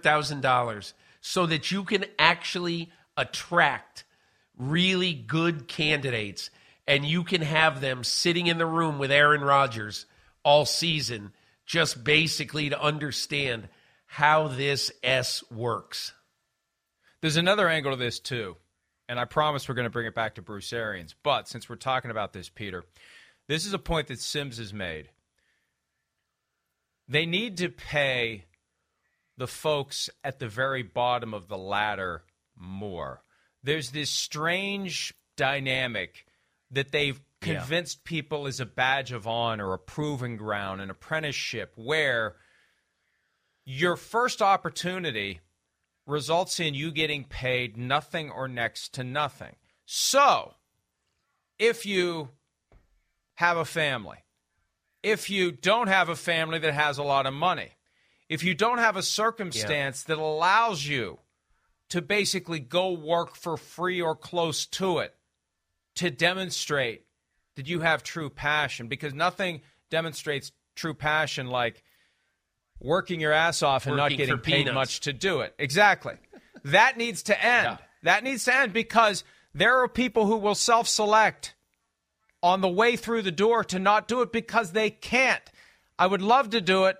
$300,000, 0.01 0.93
so 1.25 1.45
that 1.45 1.71
you 1.71 1.85
can 1.85 2.03
actually 2.19 2.91
attract 3.15 4.03
really 4.57 5.13
good 5.13 5.69
candidates 5.69 6.49
and 6.85 7.05
you 7.05 7.23
can 7.23 7.41
have 7.41 7.79
them 7.79 8.03
sitting 8.03 8.47
in 8.47 8.57
the 8.57 8.65
room 8.65 8.99
with 8.99 9.09
Aaron 9.09 9.39
Rodgers 9.39 10.05
all 10.43 10.65
season, 10.65 11.31
just 11.65 12.03
basically 12.03 12.69
to 12.69 12.79
understand 12.79 13.69
how 14.05 14.49
this 14.49 14.91
S 15.01 15.49
works. 15.49 16.11
There's 17.21 17.37
another 17.37 17.69
angle 17.69 17.93
to 17.93 17.97
this 17.97 18.19
too, 18.19 18.57
and 19.07 19.17
I 19.17 19.23
promise 19.23 19.69
we're 19.69 19.75
going 19.75 19.85
to 19.85 19.89
bring 19.89 20.07
it 20.07 20.13
back 20.13 20.35
to 20.35 20.41
Bruce 20.41 20.73
Arians. 20.73 21.15
But 21.23 21.47
since 21.47 21.69
we're 21.69 21.77
talking 21.77 22.11
about 22.11 22.33
this, 22.33 22.49
Peter, 22.49 22.83
this 23.47 23.65
is 23.65 23.73
a 23.73 23.79
point 23.79 24.09
that 24.09 24.19
Sims 24.19 24.57
has 24.57 24.73
made. 24.73 25.09
They 27.07 27.25
need 27.25 27.59
to 27.59 27.69
pay 27.69 28.43
the 29.43 29.47
folks 29.47 30.09
at 30.23 30.39
the 30.39 30.47
very 30.47 30.83
bottom 30.83 31.33
of 31.33 31.49
the 31.49 31.57
ladder 31.57 32.23
more. 32.55 33.21
There's 33.61 33.91
this 33.91 34.09
strange 34.09 35.13
dynamic 35.35 36.25
that 36.71 36.93
they've 36.93 37.19
convinced 37.41 37.97
yeah. 37.97 38.09
people 38.09 38.47
is 38.47 38.61
a 38.61 38.65
badge 38.65 39.11
of 39.11 39.27
honor, 39.27 39.73
a 39.73 39.77
proving 39.77 40.37
ground, 40.37 40.79
an 40.79 40.89
apprenticeship, 40.89 41.73
where 41.75 42.37
your 43.65 43.97
first 43.97 44.41
opportunity 44.41 45.41
results 46.07 46.61
in 46.61 46.73
you 46.73 46.89
getting 46.89 47.25
paid 47.25 47.75
nothing 47.75 48.31
or 48.31 48.47
next 48.47 48.93
to 48.93 49.03
nothing. 49.03 49.57
So, 49.85 50.53
if 51.59 51.85
you 51.85 52.29
have 53.33 53.57
a 53.57 53.65
family, 53.65 54.19
if 55.03 55.29
you 55.29 55.51
don't 55.51 55.87
have 55.87 56.07
a 56.07 56.15
family 56.15 56.59
that 56.59 56.73
has 56.73 56.97
a 56.97 57.03
lot 57.03 57.25
of 57.25 57.33
money, 57.33 57.71
if 58.29 58.43
you 58.43 58.55
don't 58.55 58.77
have 58.77 58.97
a 58.97 59.03
circumstance 59.03 60.05
yeah. 60.07 60.15
that 60.15 60.21
allows 60.21 60.85
you 60.85 61.19
to 61.89 62.01
basically 62.01 62.59
go 62.59 62.91
work 62.91 63.35
for 63.35 63.57
free 63.57 64.01
or 64.01 64.15
close 64.15 64.65
to 64.65 64.99
it 64.99 65.13
to 65.95 66.09
demonstrate 66.09 67.05
that 67.55 67.67
you 67.67 67.81
have 67.81 68.01
true 68.01 68.29
passion, 68.29 68.87
because 68.87 69.13
nothing 69.13 69.61
demonstrates 69.91 70.51
true 70.75 70.93
passion 70.93 71.47
like 71.47 71.83
working 72.79 73.19
your 73.19 73.31
ass 73.31 73.61
off 73.61 73.85
and 73.85 73.95
working 73.95 74.17
not 74.17 74.25
getting 74.25 74.39
paid 74.39 74.65
peanuts. 74.65 74.73
much 74.73 74.99
to 75.01 75.13
do 75.13 75.41
it. 75.41 75.53
Exactly. 75.59 76.15
that 76.65 76.97
needs 76.97 77.23
to 77.23 77.45
end. 77.45 77.65
Yeah. 77.65 77.77
That 78.03 78.23
needs 78.23 78.45
to 78.45 78.55
end 78.55 78.73
because 78.73 79.23
there 79.53 79.81
are 79.81 79.87
people 79.87 80.25
who 80.25 80.37
will 80.37 80.55
self 80.55 80.87
select 80.87 81.53
on 82.41 82.61
the 82.61 82.69
way 82.69 82.95
through 82.95 83.21
the 83.21 83.31
door 83.31 83.63
to 83.63 83.79
not 83.79 84.07
do 84.07 84.21
it 84.21 84.31
because 84.31 84.71
they 84.71 84.89
can't. 84.89 85.43
I 85.97 86.07
would 86.07 86.21
love 86.21 86.49
to 86.49 86.61
do 86.61 86.85
it, 86.85 86.97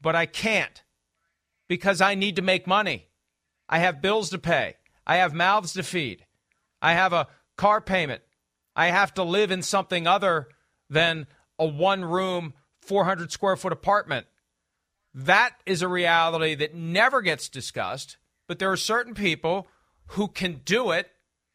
but 0.00 0.16
I 0.16 0.26
can't 0.26 0.82
because 1.68 2.00
I 2.00 2.14
need 2.14 2.36
to 2.36 2.42
make 2.42 2.66
money. 2.66 3.08
I 3.68 3.78
have 3.78 4.02
bills 4.02 4.30
to 4.30 4.38
pay. 4.38 4.76
I 5.06 5.16
have 5.16 5.32
mouths 5.34 5.72
to 5.74 5.82
feed. 5.82 6.26
I 6.82 6.94
have 6.94 7.12
a 7.12 7.28
car 7.56 7.80
payment. 7.80 8.22
I 8.74 8.88
have 8.88 9.14
to 9.14 9.22
live 9.22 9.50
in 9.50 9.62
something 9.62 10.06
other 10.06 10.48
than 10.88 11.26
a 11.58 11.66
one 11.66 12.04
room, 12.04 12.54
400 12.82 13.30
square 13.30 13.56
foot 13.56 13.72
apartment. 13.72 14.26
That 15.14 15.54
is 15.66 15.82
a 15.82 15.88
reality 15.88 16.54
that 16.56 16.74
never 16.74 17.20
gets 17.20 17.48
discussed, 17.48 18.16
but 18.48 18.58
there 18.58 18.70
are 18.70 18.76
certain 18.76 19.14
people 19.14 19.66
who 20.06 20.28
can 20.28 20.60
do 20.64 20.90
it 20.92 21.10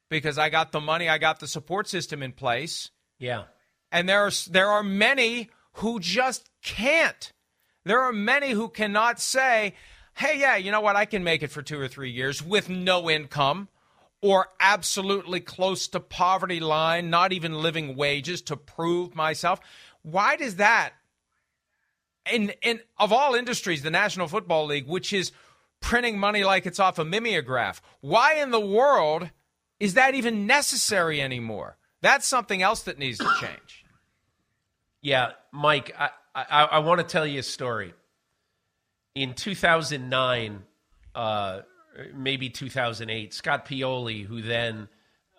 because 0.09 0.37
I 0.37 0.49
got 0.49 0.71
the 0.71 0.81
money, 0.81 1.09
I 1.09 1.17
got 1.17 1.39
the 1.39 1.47
support 1.47 1.87
system 1.87 2.21
in 2.21 2.31
place. 2.31 2.91
Yeah. 3.17 3.43
And 3.91 4.07
there 4.07 4.25
are 4.25 4.31
there 4.49 4.69
are 4.69 4.83
many 4.83 5.49
who 5.73 5.99
just 5.99 6.49
can't. 6.61 7.31
There 7.85 8.01
are 8.01 8.11
many 8.11 8.51
who 8.51 8.67
cannot 8.67 9.19
say, 9.19 9.75
"Hey, 10.15 10.39
yeah, 10.39 10.57
you 10.57 10.71
know 10.71 10.81
what? 10.81 10.95
I 10.95 11.05
can 11.05 11.23
make 11.23 11.43
it 11.43 11.51
for 11.51 11.61
2 11.61 11.79
or 11.79 11.87
3 11.87 12.11
years 12.11 12.41
with 12.41 12.69
no 12.69 13.09
income." 13.09 13.69
or 14.21 14.47
absolutely 14.59 15.39
close 15.39 15.87
to 15.87 15.99
poverty 15.99 16.59
line, 16.59 17.11
not 17.11 17.31
even 17.31 17.61
living 17.61 17.95
wages 17.95 18.41
to 18.41 18.57
prove 18.57 19.13
myself. 19.13 19.59
Why 20.01 20.35
does 20.35 20.55
that 20.55 20.93
in 22.31 22.51
in 22.61 22.79
of 22.97 23.13
all 23.13 23.35
industries, 23.35 23.83
the 23.83 23.91
National 23.91 24.27
Football 24.27 24.65
League, 24.65 24.87
which 24.87 25.13
is 25.13 25.31
printing 25.79 26.17
money 26.17 26.43
like 26.43 26.65
it's 26.65 26.79
off 26.79 26.97
a 26.97 27.05
mimeograph. 27.05 27.81
Why 28.01 28.35
in 28.35 28.51
the 28.51 28.59
world 28.59 29.29
is 29.79 29.93
that 29.93 30.15
even 30.15 30.47
necessary 30.47 31.21
anymore? 31.21 31.77
That's 32.01 32.25
something 32.25 32.61
else 32.61 32.83
that 32.83 32.97
needs 32.97 33.19
to 33.19 33.31
change. 33.39 33.85
Yeah, 35.01 35.33
Mike, 35.51 35.95
I, 35.97 36.09
I, 36.35 36.63
I 36.63 36.79
want 36.79 36.99
to 36.99 37.07
tell 37.07 37.25
you 37.25 37.39
a 37.39 37.43
story. 37.43 37.93
In 39.15 39.33
2009, 39.33 40.63
uh, 41.15 41.61
maybe 42.13 42.49
2008, 42.49 43.33
Scott 43.33 43.65
Pioli, 43.65 44.25
who 44.25 44.41
then 44.41 44.89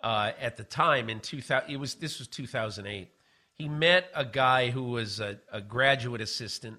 uh, 0.03 0.31
at 0.39 0.57
the 0.57 0.63
time 0.63 1.09
in 1.09 1.19
2000. 1.19 1.69
It 1.69 1.77
was 1.77 1.95
this 1.95 2.19
was 2.19 2.27
2008. 2.27 3.09
He 3.53 3.67
met 3.67 4.09
a 4.15 4.25
guy 4.25 4.69
who 4.69 4.83
was 4.83 5.19
a, 5.19 5.39
a 5.51 5.61
graduate 5.61 6.21
assistant 6.21 6.77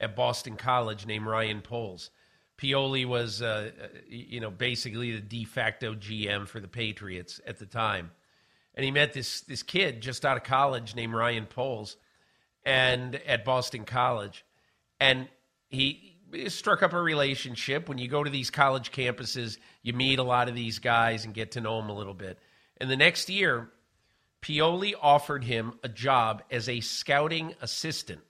at 0.00 0.14
Boston 0.14 0.56
College 0.56 1.06
named 1.06 1.26
Ryan 1.26 1.60
Poles. 1.60 2.10
Pioli 2.58 3.06
was, 3.06 3.40
uh, 3.40 3.70
you 4.08 4.40
know, 4.40 4.50
basically 4.50 5.12
the 5.12 5.20
de 5.20 5.44
facto 5.44 5.94
GM 5.94 6.46
for 6.46 6.60
the 6.60 6.68
Patriots 6.68 7.40
at 7.46 7.58
the 7.58 7.66
time, 7.66 8.10
and 8.74 8.84
he 8.84 8.90
met 8.90 9.12
this 9.12 9.42
this 9.42 9.62
kid 9.62 10.00
just 10.00 10.24
out 10.24 10.36
of 10.36 10.42
college 10.42 10.94
named 10.94 11.14
Ryan 11.14 11.46
Poles, 11.46 11.96
and 12.68 13.14
at 13.26 13.46
Boston 13.46 13.86
College, 13.86 14.44
and 15.00 15.26
he 15.70 16.18
struck 16.48 16.82
up 16.82 16.92
a 16.92 17.00
relationship. 17.00 17.88
When 17.88 17.96
you 17.96 18.08
go 18.08 18.22
to 18.22 18.28
these 18.28 18.50
college 18.50 18.92
campuses, 18.92 19.56
you 19.82 19.94
meet 19.94 20.18
a 20.18 20.22
lot 20.22 20.50
of 20.50 20.54
these 20.54 20.78
guys 20.78 21.24
and 21.24 21.32
get 21.32 21.52
to 21.52 21.62
know 21.62 21.80
them 21.80 21.88
a 21.88 21.94
little 21.94 22.12
bit. 22.12 22.38
And 22.76 22.90
the 22.90 22.96
next 22.96 23.30
year, 23.30 23.70
Pioli 24.42 24.92
offered 25.00 25.44
him 25.44 25.78
a 25.82 25.88
job 25.88 26.42
as 26.50 26.68
a 26.68 26.80
scouting 26.80 27.54
assistant, 27.62 28.20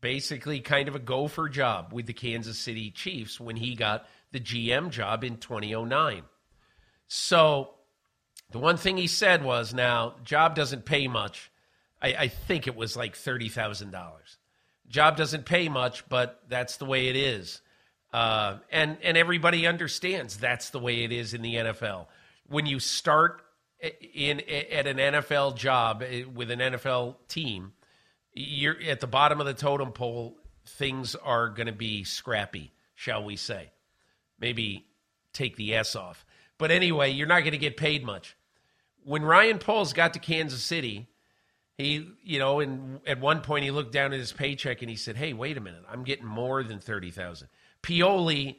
basically 0.00 0.60
kind 0.60 0.86
of 0.86 0.94
a 0.94 1.00
gopher 1.00 1.48
job 1.48 1.92
with 1.92 2.06
the 2.06 2.12
Kansas 2.12 2.58
City 2.60 2.92
Chiefs 2.92 3.40
when 3.40 3.56
he 3.56 3.74
got 3.74 4.06
the 4.30 4.38
GM 4.38 4.90
job 4.90 5.24
in 5.24 5.36
2009. 5.36 6.22
So 7.08 7.74
the 8.52 8.60
one 8.60 8.76
thing 8.76 8.98
he 8.98 9.08
said 9.08 9.42
was, 9.42 9.74
now, 9.74 10.14
job 10.22 10.54
doesn't 10.54 10.84
pay 10.84 11.08
much. 11.08 11.50
I, 12.00 12.14
I 12.14 12.28
think 12.28 12.66
it 12.66 12.76
was 12.76 12.96
like 12.96 13.14
$30,000. 13.14 13.92
Job 14.88 15.16
doesn't 15.16 15.44
pay 15.44 15.68
much, 15.68 16.08
but 16.08 16.42
that's 16.48 16.76
the 16.76 16.84
way 16.84 17.08
it 17.08 17.16
is. 17.16 17.60
Uh, 18.12 18.58
and, 18.72 18.96
and 19.02 19.16
everybody 19.16 19.66
understands 19.66 20.38
that's 20.38 20.70
the 20.70 20.78
way 20.78 21.04
it 21.04 21.12
is 21.12 21.34
in 21.34 21.42
the 21.42 21.56
NFL. 21.56 22.06
When 22.48 22.64
you 22.64 22.78
start 22.78 23.42
in 24.14 24.40
at 24.40 24.86
an 24.86 24.96
NFL 24.96 25.56
job 25.56 26.02
with 26.34 26.50
an 26.50 26.58
NFL 26.58 27.16
team, 27.28 27.72
you're 28.32 28.80
at 28.88 29.00
the 29.00 29.06
bottom 29.06 29.40
of 29.40 29.46
the 29.46 29.54
totem 29.54 29.92
pole. 29.92 30.36
Things 30.66 31.14
are 31.14 31.48
going 31.48 31.66
to 31.66 31.72
be 31.72 32.04
scrappy, 32.04 32.72
shall 32.94 33.24
we 33.24 33.36
say? 33.36 33.70
Maybe 34.40 34.86
take 35.32 35.56
the 35.56 35.74
S 35.74 35.94
off. 35.94 36.24
But 36.56 36.70
anyway, 36.70 37.10
you're 37.10 37.26
not 37.26 37.40
going 37.40 37.52
to 37.52 37.58
get 37.58 37.76
paid 37.76 38.04
much. 38.04 38.36
When 39.04 39.22
Ryan 39.22 39.58
Poles 39.58 39.92
got 39.92 40.14
to 40.14 40.18
Kansas 40.18 40.62
City, 40.62 41.08
he, 41.78 42.10
you 42.24 42.40
know, 42.40 42.58
and 42.58 43.00
at 43.06 43.20
one 43.20 43.40
point 43.40 43.64
he 43.64 43.70
looked 43.70 43.92
down 43.92 44.12
at 44.12 44.18
his 44.18 44.32
paycheck 44.32 44.82
and 44.82 44.90
he 44.90 44.96
said, 44.96 45.16
"Hey, 45.16 45.32
wait 45.32 45.56
a 45.56 45.60
minute, 45.60 45.84
I'm 45.88 46.02
getting 46.02 46.26
more 46.26 46.64
than 46.64 46.80
thirty 46.80 47.12
thousand. 47.12 47.48
Pioli, 47.84 48.56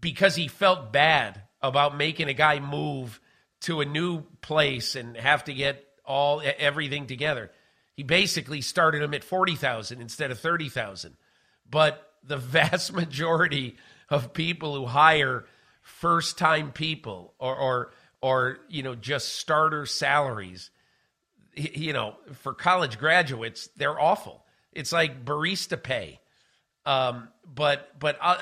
because 0.00 0.36
he 0.36 0.48
felt 0.48 0.92
bad 0.92 1.42
about 1.62 1.96
making 1.96 2.28
a 2.28 2.34
guy 2.34 2.60
move 2.60 3.20
to 3.60 3.80
a 3.80 3.86
new 3.86 4.22
place 4.42 4.94
and 4.94 5.16
have 5.16 5.44
to 5.44 5.54
get 5.54 5.84
all 6.04 6.42
everything 6.58 7.06
together. 7.06 7.50
He 7.94 8.02
basically 8.02 8.60
started 8.60 9.02
him 9.02 9.12
at 9.14 9.24
40,000 9.24 10.00
instead 10.00 10.30
of 10.30 10.38
30,000. 10.38 11.16
But 11.68 12.12
the 12.22 12.36
vast 12.36 12.92
majority 12.92 13.76
of 14.10 14.32
people 14.32 14.74
who 14.74 14.86
hire 14.86 15.46
first-time 15.82 16.70
people 16.70 17.34
or 17.38 17.56
or 17.56 17.92
or 18.20 18.58
you 18.68 18.82
know 18.82 18.94
just 18.94 19.34
starter 19.36 19.86
salaries 19.86 20.70
you 21.58 21.92
know 21.92 22.14
for 22.34 22.54
college 22.54 22.98
graduates 22.98 23.68
they're 23.76 23.98
awful. 23.98 24.44
It's 24.72 24.92
like 24.92 25.24
barista 25.24 25.82
pay. 25.82 26.20
Um, 26.86 27.28
but 27.44 27.98
but 27.98 28.18
I'll, 28.22 28.38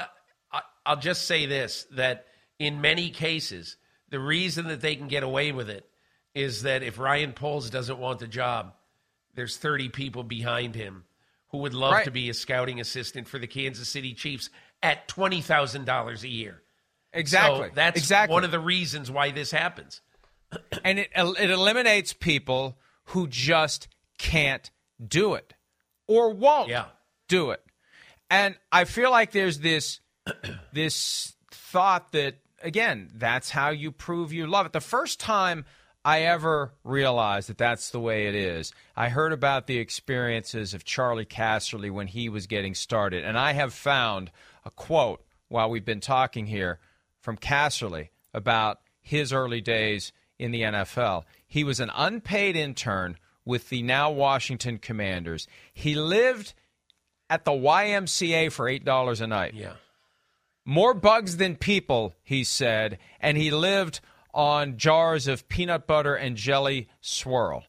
I'll 0.85 0.97
just 0.97 1.27
say 1.27 1.47
this 1.47 1.87
that 1.93 2.27
in 2.59 2.81
many 2.81 3.11
cases 3.11 3.77
the 4.09 4.21
reason 4.21 4.69
that 4.69 4.81
they 4.81 4.97
can 4.97 5.09
get 5.09 5.23
away 5.23 5.53
with 5.53 5.69
it 5.69 5.89
is 6.35 6.63
that 6.63 6.83
if 6.83 6.99
Ryan 6.99 7.33
Poles 7.33 7.71
doesn't 7.71 7.99
want 7.99 8.21
the 8.21 8.29
job, 8.29 8.75
there's 9.35 9.57
30 9.57 9.89
people 9.89 10.23
behind 10.23 10.75
him 10.75 11.05
who 11.49 11.59
would 11.59 11.75
love 11.75 11.93
right. 11.93 12.05
to 12.05 12.11
be 12.11 12.29
a 12.29 12.35
scouting 12.35 12.81
assistant 12.81 13.27
for 13.27 13.39
the 13.39 13.47
Kansas 13.47 13.89
City 13.89 14.15
Chiefs 14.15 14.51
at 14.83 15.09
$20,000 15.09 16.23
a 16.23 16.29
year. 16.29 16.63
Exactly. 17.13 17.69
So 17.69 17.75
that's 17.75 17.99
exactly. 17.99 18.35
one 18.35 18.45
of 18.45 18.51
the 18.51 18.61
reasons 18.61 19.11
why 19.11 19.31
this 19.31 19.51
happens. 19.51 20.03
and 20.85 20.99
it, 20.99 21.11
it 21.15 21.51
eliminates 21.51 22.13
people 22.13 22.77
who 23.07 23.27
just 23.27 23.89
can't 24.19 24.71
do 25.05 25.35
it 25.35 25.55
or 26.07 26.33
won't 26.33 26.69
yeah. 26.69 26.87
do 27.29 27.51
it. 27.51 27.63
And 28.31 28.57
I 28.73 28.85
feel 28.85 29.11
like 29.11 29.33
there's 29.33 29.61
this 29.61 30.01
this 30.73 31.35
thought 31.51 32.13
that 32.13 32.37
again, 32.63 33.11
that's 33.15 33.51
how 33.51 33.71
you 33.71 33.93
prove 33.93 34.33
you 34.33 34.47
love 34.47 34.67
it. 34.67 34.73
The 34.73 34.81
first 34.81 35.21
time 35.21 35.65
I 36.05 36.23
ever 36.23 36.73
realized 36.85 37.49
that 37.49 37.59
that's 37.59 37.91
the 37.91 38.01
way 38.01 38.29
it 38.29 38.35
is, 38.35 38.73
I 38.97 39.09
heard 39.09 39.33
about 39.33 39.67
the 39.67 39.79
experiences 39.79 40.75
of 40.75 40.85
Charlie 40.85 41.27
Casserly 41.27 41.91
when 41.91 42.07
he 42.07 42.29
was 42.29 42.47
getting 42.47 42.75
started. 42.75 43.25
And 43.25 43.39
I 43.39 43.53
have 43.53 43.75
found 43.75 44.31
a 44.65 44.71
quote 44.71 45.25
while 45.49 45.71
we've 45.71 45.85
been 45.85 46.01
talking 46.01 46.47
here 46.47 46.81
from 47.21 47.37
Casserly 47.37 48.09
about 48.33 48.81
his 49.01 49.33
early 49.33 49.61
days 49.61 50.13
in 50.39 50.51
the 50.51 50.63
NFL. 50.63 51.25
He 51.47 51.65
was 51.65 51.81
an 51.81 51.91
unpaid 51.95 52.57
intern 52.57 53.17
with 53.45 53.69
the 53.69 53.83
now 53.83 54.11
Washington 54.11 54.79
Commanders. 54.79 55.47
He 55.73 55.95
lived 55.95 56.55
at 57.31 57.45
the 57.45 57.53
YMCA 57.53 58.53
for 58.53 58.67
$8 58.67 59.21
a 59.21 59.27
night. 59.27 59.55
Yeah. 59.55 59.75
More 60.65 60.95
bugs 60.95 61.37
than 61.37 61.57
people, 61.57 62.15
he 62.23 62.43
said, 62.43 62.99
and 63.21 63.37
he 63.37 63.51
lived 63.51 64.01
on 64.35 64.77
jars 64.77 65.29
of 65.29 65.49
peanut 65.49 65.87
butter 65.87 66.15
and 66.15 66.37
jelly 66.37 66.89
swirl. 67.01 67.65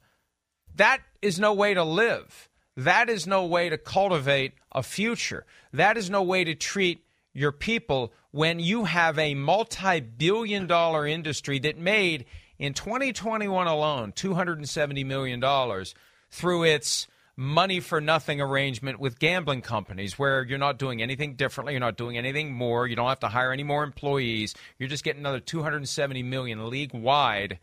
That 0.76 1.02
is 1.22 1.40
no 1.40 1.54
way 1.54 1.74
to 1.74 1.84
live. 1.84 2.50
That 2.76 3.10
is 3.10 3.26
no 3.26 3.46
way 3.46 3.70
to 3.70 3.78
cultivate 3.78 4.54
a 4.72 4.84
future. 4.84 5.46
That 5.74 5.98
is 5.98 6.10
no 6.10 6.22
way 6.22 6.44
to 6.44 6.54
treat 6.54 7.04
your 7.34 7.52
people 7.52 8.14
when 8.32 8.60
you 8.60 8.86
have 8.86 9.18
a 9.18 9.34
multi 9.36 10.00
billion 10.00 10.68
dollar 10.68 11.08
industry 11.08 11.60
that 11.60 11.78
made 11.78 12.26
in 12.60 12.74
2021 12.74 13.68
alone 13.68 14.12
$270 14.12 15.06
million 15.06 15.86
through 16.30 16.64
its 16.64 17.08
money 17.40 17.80
for 17.80 18.02
nothing 18.02 18.42
arrangement 18.42 19.00
with 19.00 19.20
gambling 19.20 19.62
companies 19.62 20.18
where 20.18 20.44
you're 20.44 20.58
not 20.58 20.80
doing 20.80 21.02
anything 21.02 21.36
differently, 21.36 21.74
you're 21.74 21.80
not 21.80 21.96
doing 21.96 22.18
anything 22.18 22.52
more, 22.52 22.88
you 22.88 22.96
don't 22.96 23.08
have 23.08 23.20
to 23.20 23.28
hire 23.28 23.52
any 23.52 23.64
more 23.64 23.84
employees. 23.84 24.56
You're 24.80 24.90
just 24.90 25.04
getting 25.04 25.22
another 25.22 25.40
270 25.40 26.24
million 26.24 26.68
league 26.70 26.94
wide 26.94 27.60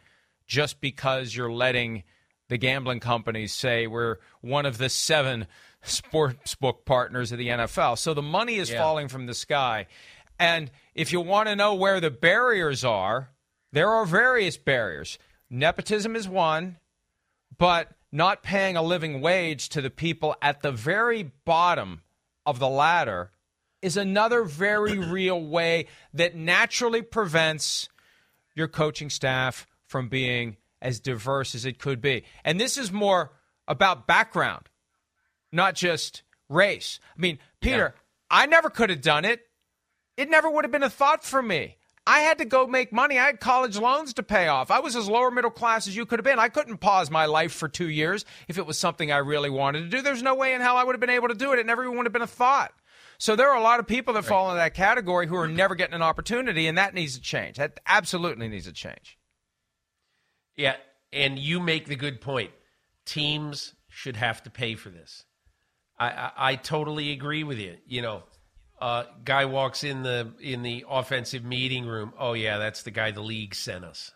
just 0.46 0.80
because 0.80 1.34
you're 1.34 1.52
letting 1.52 2.04
the 2.48 2.56
gambling 2.56 3.00
companies 3.00 3.52
say 3.52 3.86
we're 3.86 4.18
one 4.42 4.64
of 4.64 4.78
the 4.78 4.88
seven 4.88 5.46
sportsbook 5.84 6.84
partners 6.84 7.32
of 7.32 7.38
the 7.38 7.48
NFL. 7.48 7.98
So 7.98 8.14
the 8.14 8.22
money 8.22 8.56
is 8.56 8.70
yeah. 8.70 8.80
falling 8.80 9.08
from 9.08 9.26
the 9.26 9.34
sky. 9.34 9.86
And 10.38 10.70
if 10.94 11.12
you 11.12 11.20
want 11.20 11.48
to 11.48 11.56
know 11.56 11.74
where 11.74 12.00
the 12.00 12.10
barriers 12.10 12.84
are, 12.84 13.30
there 13.74 13.90
are 13.90 14.06
various 14.06 14.56
barriers. 14.56 15.18
Nepotism 15.50 16.14
is 16.14 16.28
one, 16.28 16.76
but 17.58 17.90
not 18.12 18.44
paying 18.44 18.76
a 18.76 18.82
living 18.82 19.20
wage 19.20 19.68
to 19.70 19.80
the 19.80 19.90
people 19.90 20.36
at 20.40 20.62
the 20.62 20.70
very 20.70 21.32
bottom 21.44 22.02
of 22.46 22.60
the 22.60 22.68
ladder 22.68 23.32
is 23.82 23.96
another 23.96 24.44
very 24.44 24.98
real 25.10 25.40
way 25.40 25.86
that 26.12 26.36
naturally 26.36 27.02
prevents 27.02 27.88
your 28.54 28.68
coaching 28.68 29.10
staff 29.10 29.66
from 29.82 30.08
being 30.08 30.56
as 30.80 31.00
diverse 31.00 31.56
as 31.56 31.64
it 31.64 31.80
could 31.80 32.00
be. 32.00 32.22
And 32.44 32.60
this 32.60 32.78
is 32.78 32.92
more 32.92 33.32
about 33.66 34.06
background, 34.06 34.68
not 35.50 35.74
just 35.74 36.22
race. 36.48 37.00
I 37.16 37.20
mean, 37.20 37.40
Peter, 37.60 37.94
yeah. 37.96 38.00
I 38.30 38.46
never 38.46 38.70
could 38.70 38.90
have 38.90 39.02
done 39.02 39.24
it. 39.24 39.40
It 40.16 40.30
never 40.30 40.48
would 40.48 40.64
have 40.64 40.70
been 40.70 40.84
a 40.84 40.90
thought 40.90 41.24
for 41.24 41.42
me. 41.42 41.76
I 42.06 42.20
had 42.20 42.38
to 42.38 42.44
go 42.44 42.66
make 42.66 42.92
money. 42.92 43.18
I 43.18 43.26
had 43.26 43.40
college 43.40 43.78
loans 43.78 44.12
to 44.14 44.22
pay 44.22 44.46
off. 44.46 44.70
I 44.70 44.80
was 44.80 44.94
as 44.94 45.08
lower 45.08 45.30
middle 45.30 45.50
class 45.50 45.88
as 45.88 45.96
you 45.96 46.04
could 46.04 46.18
have 46.18 46.24
been. 46.24 46.38
I 46.38 46.50
couldn't 46.50 46.78
pause 46.78 47.10
my 47.10 47.24
life 47.24 47.52
for 47.52 47.66
two 47.66 47.88
years 47.88 48.26
if 48.46 48.58
it 48.58 48.66
was 48.66 48.78
something 48.78 49.10
I 49.10 49.18
really 49.18 49.48
wanted 49.48 49.82
to 49.82 49.88
do. 49.88 50.02
There's 50.02 50.22
no 50.22 50.34
way 50.34 50.52
in 50.52 50.60
hell 50.60 50.76
I 50.76 50.84
would 50.84 50.94
have 50.94 51.00
been 51.00 51.08
able 51.08 51.28
to 51.28 51.34
do 51.34 51.52
it. 51.52 51.58
It 51.58 51.66
never 51.66 51.90
would 51.90 52.04
have 52.04 52.12
been 52.12 52.20
a 52.22 52.26
thought. 52.26 52.72
So 53.16 53.36
there 53.36 53.48
are 53.50 53.56
a 53.56 53.62
lot 53.62 53.80
of 53.80 53.86
people 53.86 54.12
that 54.14 54.20
right. 54.20 54.28
fall 54.28 54.50
into 54.50 54.56
that 54.56 54.74
category 54.74 55.26
who 55.26 55.36
are 55.36 55.48
never 55.48 55.74
getting 55.74 55.94
an 55.94 56.02
opportunity, 56.02 56.66
and 56.66 56.76
that 56.76 56.94
needs 56.94 57.14
to 57.14 57.22
change. 57.22 57.56
That 57.56 57.80
absolutely 57.86 58.48
needs 58.48 58.66
to 58.66 58.72
change. 58.72 59.18
Yeah, 60.56 60.76
and 61.12 61.38
you 61.38 61.60
make 61.60 61.86
the 61.86 61.96
good 61.96 62.20
point. 62.20 62.50
Teams 63.06 63.74
should 63.88 64.16
have 64.16 64.42
to 64.42 64.50
pay 64.50 64.74
for 64.74 64.90
this. 64.90 65.24
I, 65.98 66.08
I, 66.08 66.30
I 66.36 66.56
totally 66.56 67.12
agree 67.12 67.44
with 67.44 67.58
you. 67.58 67.76
You 67.86 68.02
know, 68.02 68.24
uh, 68.84 69.06
guy 69.24 69.46
walks 69.46 69.82
in 69.82 70.02
the 70.02 70.30
in 70.40 70.62
the 70.62 70.84
offensive 70.86 71.42
meeting 71.42 71.86
room. 71.86 72.12
Oh 72.18 72.34
yeah, 72.34 72.58
that's 72.58 72.82
the 72.82 72.90
guy 72.90 73.12
the 73.12 73.22
league 73.22 73.54
sent 73.54 73.82
us. 73.82 74.12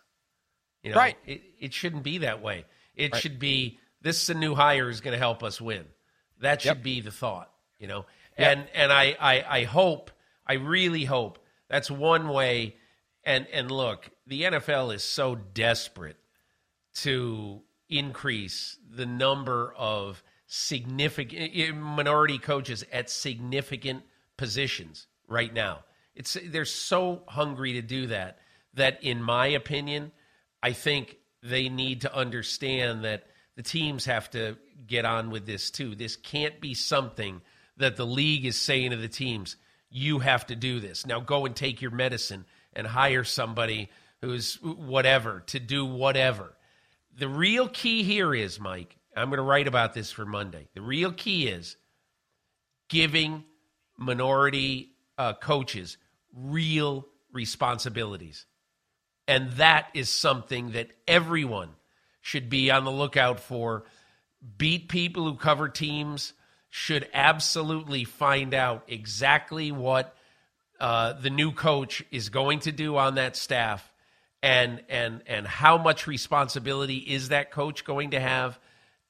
You 0.83 0.91
know, 0.91 0.99
right. 0.99 1.17
It, 1.25 1.41
it 1.59 1.73
shouldn't 1.73 2.03
be 2.03 2.19
that 2.19 2.43
way. 2.43 2.67
It 2.95 3.15
right. 3.15 3.23
should 3.23 3.39
be 3.39 3.79
this 4.03 4.23
is 4.23 4.29
a 4.29 4.35
new 4.35 4.55
hire 4.55 4.91
is 4.91 5.01
going 5.01 5.13
to 5.13 5.19
help 5.19 5.43
us 5.43 5.59
win. 5.59 5.87
That 6.43 6.61
should 6.61 6.69
yep. 6.77 6.83
be 6.83 7.01
the 7.01 7.11
thought. 7.11 7.51
You 7.79 7.87
know, 7.87 8.05
yep. 8.39 8.59
and 8.59 8.69
and 8.75 8.93
I, 8.93 9.17
I 9.19 9.45
I 9.49 9.65
hope 9.65 10.11
I 10.47 10.55
really 10.55 11.07
hope 11.07 11.39
that's 11.71 11.91
one 11.91 12.29
way. 12.29 12.77
And 13.25 13.47
and 13.55 13.71
look, 13.71 14.11
the 14.27 14.43
NFL 14.43 14.95
is 14.95 15.03
so 15.03 15.35
desperate 15.35 16.19
to 16.97 17.63
increase 17.89 18.77
the 18.87 19.07
number 19.07 19.73
of 19.79 20.23
significant 20.47 21.75
minority 21.75 22.37
coaches 22.37 22.85
at 22.93 23.09
significant 23.09 24.03
positions 24.39 25.07
right 25.29 25.53
now. 25.53 25.81
It's 26.15 26.37
they're 26.47 26.65
so 26.65 27.23
hungry 27.29 27.75
to 27.75 27.83
do 27.83 28.07
that 28.07 28.39
that 28.75 29.03
in 29.05 29.23
my 29.23 29.49
opinion, 29.49 30.13
I 30.63 30.73
think 30.73 31.17
they 31.43 31.69
need 31.69 32.03
to 32.03 32.15
understand 32.15 33.05
that 33.05 33.27
the 33.57 33.63
teams 33.63 34.07
have 34.07 34.31
to 34.31 34.57
get 34.87 35.05
on 35.05 35.31
with 35.31 35.47
this 35.47 35.71
too. 35.71 35.95
This 35.95 36.17
can't 36.17 36.61
be 36.61 36.75
something 36.75 37.43
that 37.77 37.97
the 37.97 38.07
league 38.07 38.47
is 38.47 38.59
saying 38.59 38.91
to 38.91 38.97
the 38.97 39.09
teams, 39.09 39.57
you 39.91 40.19
have 40.21 40.47
to 40.47 40.57
do 40.57 40.81
this. 40.81 41.07
Now 41.07 41.21
go 41.21 41.47
and 41.47 41.55
take 41.55 41.83
your 41.83 41.91
medicine 41.91 42.45
and 42.73 42.87
hire 42.87 43.25
somebody 43.25 43.91
who's 44.21 44.55
whatever 44.63 45.41
to 45.47 45.61
do 45.61 45.85
whatever. 45.85 46.57
The 47.17 47.29
real 47.29 47.69
key 47.69 48.03
here 48.03 48.35
is, 48.35 48.61
Mike, 48.61 48.97
I'm 49.17 49.29
going 49.29 49.39
to 49.39 49.43
write 49.43 49.67
about 49.67 49.95
this 49.95 50.13
for 50.13 50.25
Monday. 50.25 50.69
The 50.75 50.83
real 50.83 51.13
key 51.13 51.49
is 51.49 51.77
giving 52.89 53.45
minority 53.99 54.93
uh, 55.19 55.35
coaches 55.35 55.99
real 56.35 57.07
responsibilities. 57.33 58.47
And 59.27 59.53
that 59.53 59.89
is 59.93 60.09
something 60.09 60.73
that 60.73 60.89
everyone 61.07 61.71
should 62.23 62.49
be 62.49 62.71
on 62.71 62.85
the 62.85 62.91
lookout 62.91 63.41
for. 63.41 63.85
Beat 64.57 64.89
people 64.89 65.25
who 65.25 65.37
cover 65.37 65.69
teams 65.69 66.33
should 66.71 67.09
absolutely 67.13 68.05
find 68.05 68.55
out 68.55 68.85
exactly 68.89 69.73
what 69.73 70.15
uh, 70.81 71.15
the 71.15 71.31
new 71.31 71.53
coach 71.53 72.05
is 72.11 72.29
going 72.29 72.61
to 72.61 72.73
do 72.73 72.97
on 72.97 73.17
that 73.17 73.37
staff 73.37 73.93
and 74.43 74.83
and 74.89 75.23
and 75.27 75.47
how 75.47 75.77
much 75.77 76.07
responsibility 76.07 76.99
is 76.99 77.31
that 77.31 77.51
coach 77.51 77.85
going 77.85 78.11
to 78.11 78.21
have 78.21 78.59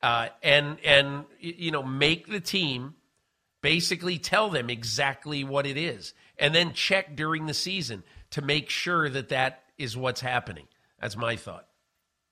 uh, 0.03 0.29
and 0.43 0.79
and 0.85 1.25
you 1.39 1.71
know 1.71 1.83
make 1.83 2.27
the 2.27 2.41
team 2.41 2.95
basically 3.61 4.19
tell 4.19 4.51
them 4.51 4.71
exactly 4.71 5.45
what 5.45 5.67
it 5.67 5.77
is 5.77 6.15
and 6.39 6.55
then 6.55 6.73
check 6.73 7.17
during 7.17 7.47
the 7.47 7.55
season 7.55 8.03
to 8.31 8.43
make 8.43 8.71
sure 8.71 9.09
that 9.09 9.29
that 9.29 9.63
is 9.77 9.97
what's 9.97 10.21
happening. 10.21 10.67
That's 11.01 11.17
my 11.17 11.37
thought 11.37 11.68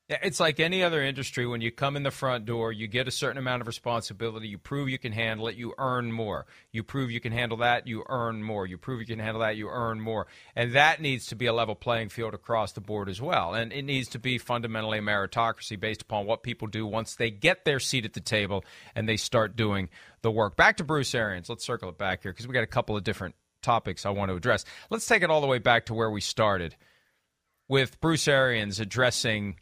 it's 0.08 0.38
like 0.38 0.60
any 0.60 0.84
other 0.84 1.02
industry. 1.02 1.46
When 1.46 1.60
you 1.60 1.72
come 1.72 1.96
in 1.96 2.04
the 2.04 2.12
front 2.12 2.46
door, 2.46 2.70
you 2.70 2.86
get 2.86 3.08
a 3.08 3.10
certain 3.10 3.38
amount 3.38 3.60
of 3.60 3.66
responsibility. 3.66 4.46
You 4.46 4.58
prove 4.58 4.88
you 4.88 4.98
can 4.98 5.10
handle 5.10 5.48
it, 5.48 5.56
you 5.56 5.74
earn 5.78 6.12
more. 6.12 6.46
You 6.70 6.84
prove 6.84 7.10
you 7.10 7.20
can 7.20 7.32
handle 7.32 7.58
that, 7.58 7.88
you 7.88 8.04
earn 8.08 8.42
more. 8.42 8.66
You 8.66 8.78
prove 8.78 9.00
you 9.00 9.06
can 9.06 9.18
handle 9.18 9.40
that, 9.40 9.56
you 9.56 9.68
earn 9.68 10.00
more. 10.00 10.28
And 10.54 10.72
that 10.74 11.00
needs 11.00 11.26
to 11.26 11.34
be 11.34 11.46
a 11.46 11.52
level 11.52 11.74
playing 11.74 12.10
field 12.10 12.34
across 12.34 12.72
the 12.72 12.80
board 12.80 13.08
as 13.08 13.20
well. 13.20 13.54
And 13.54 13.72
it 13.72 13.82
needs 13.82 14.08
to 14.10 14.20
be 14.20 14.38
fundamentally 14.38 14.98
a 14.98 15.02
meritocracy 15.02 15.78
based 15.78 16.02
upon 16.02 16.26
what 16.26 16.44
people 16.44 16.68
do 16.68 16.86
once 16.86 17.16
they 17.16 17.30
get 17.30 17.64
their 17.64 17.80
seat 17.80 18.04
at 18.04 18.12
the 18.12 18.20
table 18.20 18.64
and 18.94 19.08
they 19.08 19.16
start 19.16 19.56
doing 19.56 19.88
the 20.22 20.30
work. 20.30 20.54
Back 20.54 20.76
to 20.76 20.84
Bruce 20.84 21.14
Arians. 21.16 21.48
Let's 21.48 21.64
circle 21.64 21.88
it 21.88 21.98
back 21.98 22.22
here 22.22 22.32
because 22.32 22.46
we 22.46 22.54
got 22.54 22.62
a 22.62 22.68
couple 22.68 22.96
of 22.96 23.02
different 23.02 23.34
topics 23.60 24.06
I 24.06 24.10
want 24.10 24.30
to 24.30 24.36
address. 24.36 24.64
Let's 24.88 25.06
take 25.06 25.24
it 25.24 25.30
all 25.30 25.40
the 25.40 25.48
way 25.48 25.58
back 25.58 25.86
to 25.86 25.94
where 25.94 26.10
we 26.10 26.20
started 26.20 26.76
with 27.68 28.00
Bruce 28.00 28.28
Arians 28.28 28.78
addressing 28.78 29.56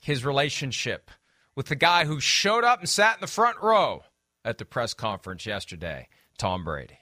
his 0.00 0.24
relationship 0.24 1.10
with 1.54 1.66
the 1.66 1.76
guy 1.76 2.04
who 2.04 2.20
showed 2.20 2.64
up 2.64 2.80
and 2.80 2.88
sat 2.88 3.16
in 3.16 3.20
the 3.20 3.26
front 3.26 3.58
row 3.62 4.02
at 4.44 4.58
the 4.58 4.64
press 4.64 4.94
conference 4.94 5.46
yesterday, 5.46 6.08
Tom 6.38 6.64
Brady. 6.64 6.98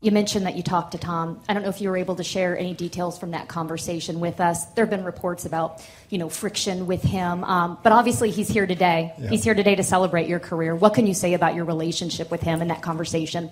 You 0.00 0.12
mentioned 0.12 0.44
that 0.44 0.54
you 0.54 0.62
talked 0.62 0.92
to 0.92 0.98
Tom. 0.98 1.40
I 1.48 1.54
don't 1.54 1.62
know 1.62 1.70
if 1.70 1.80
you 1.80 1.88
were 1.88 1.96
able 1.96 2.16
to 2.16 2.24
share 2.24 2.58
any 2.58 2.74
details 2.74 3.18
from 3.18 3.30
that 3.30 3.48
conversation 3.48 4.20
with 4.20 4.38
us. 4.38 4.66
There 4.66 4.84
have 4.84 4.90
been 4.90 5.02
reports 5.02 5.46
about, 5.46 5.82
you 6.10 6.18
know, 6.18 6.28
friction 6.28 6.86
with 6.86 7.02
him, 7.02 7.42
um, 7.42 7.78
but 7.82 7.90
obviously 7.90 8.30
he's 8.30 8.48
here 8.48 8.66
today. 8.66 9.14
Yeah. 9.18 9.30
He's 9.30 9.42
here 9.42 9.54
today 9.54 9.76
to 9.76 9.82
celebrate 9.82 10.28
your 10.28 10.40
career. 10.40 10.74
What 10.74 10.92
can 10.92 11.06
you 11.06 11.14
say 11.14 11.32
about 11.32 11.54
your 11.54 11.64
relationship 11.64 12.30
with 12.30 12.42
him 12.42 12.60
and 12.60 12.70
that 12.70 12.82
conversation? 12.82 13.50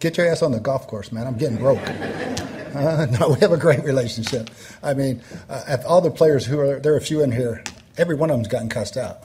Get 0.00 0.16
your 0.16 0.26
ass 0.26 0.40
on 0.40 0.52
the 0.52 0.60
golf 0.60 0.86
course, 0.86 1.12
man. 1.12 1.26
I'm 1.26 1.36
getting 1.36 1.58
broke. 1.58 1.78
Uh, 2.74 3.06
no, 3.20 3.28
we 3.28 3.40
have 3.40 3.52
a 3.52 3.56
great 3.56 3.84
relationship. 3.84 4.50
I 4.82 4.94
mean, 4.94 5.22
uh, 5.48 5.78
all 5.86 6.00
the 6.00 6.10
players 6.10 6.44
who 6.44 6.58
are 6.58 6.80
there 6.80 6.94
are 6.94 6.96
a 6.96 7.00
few 7.00 7.22
in 7.22 7.30
here, 7.30 7.62
every 7.96 8.16
one 8.16 8.30
of 8.30 8.36
them's 8.36 8.48
gotten 8.48 8.68
cussed 8.68 8.96
out, 8.96 9.22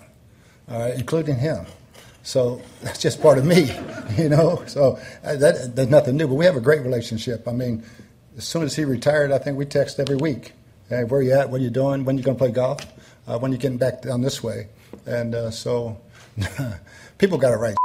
uh, 0.70 0.92
including 0.96 1.38
him. 1.38 1.66
So 2.22 2.62
that's 2.84 3.00
just 3.00 3.22
part 3.22 3.38
of 3.38 3.46
me, 3.46 3.72
you 4.18 4.30
know. 4.30 4.64
So 4.68 5.00
uh, 5.24 5.36
that, 5.38 5.90
nothing 5.90 6.18
new, 6.18 6.28
but 6.28 6.36
we 6.36 6.46
have 6.46 6.56
a 6.56 6.62
great 6.62 6.82
relationship. 6.82 7.48
I 7.48 7.52
mean, 7.52 7.84
as 8.38 8.48
soon 8.48 8.64
as 8.64 8.76
he 8.76 8.86
retired, 8.86 9.32
I 9.32 9.40
think 9.40 9.58
we 9.58 9.66
text 9.66 10.00
every 10.00 10.18
week. 10.18 10.54
Hey, 10.88 11.04
where 11.04 11.22
you 11.22 11.34
at? 11.34 11.50
What 11.50 11.62
are 11.62 11.64
you 11.64 11.70
doing? 11.70 12.06
When 12.06 12.16
are 12.16 12.20
you 12.20 12.24
going 12.24 12.38
to 12.38 12.40
play 12.40 12.52
golf? 12.52 12.82
Uh, 13.28 13.38
when 13.38 13.52
you 13.52 13.58
getting 13.58 13.78
back 13.78 14.02
down 14.02 14.22
this 14.22 14.42
way? 14.44 14.68
And 15.06 15.36
uh, 15.36 15.52
so 15.52 16.00
people 17.18 17.38
got 17.38 17.54
it 17.54 17.58
right. 17.58 17.76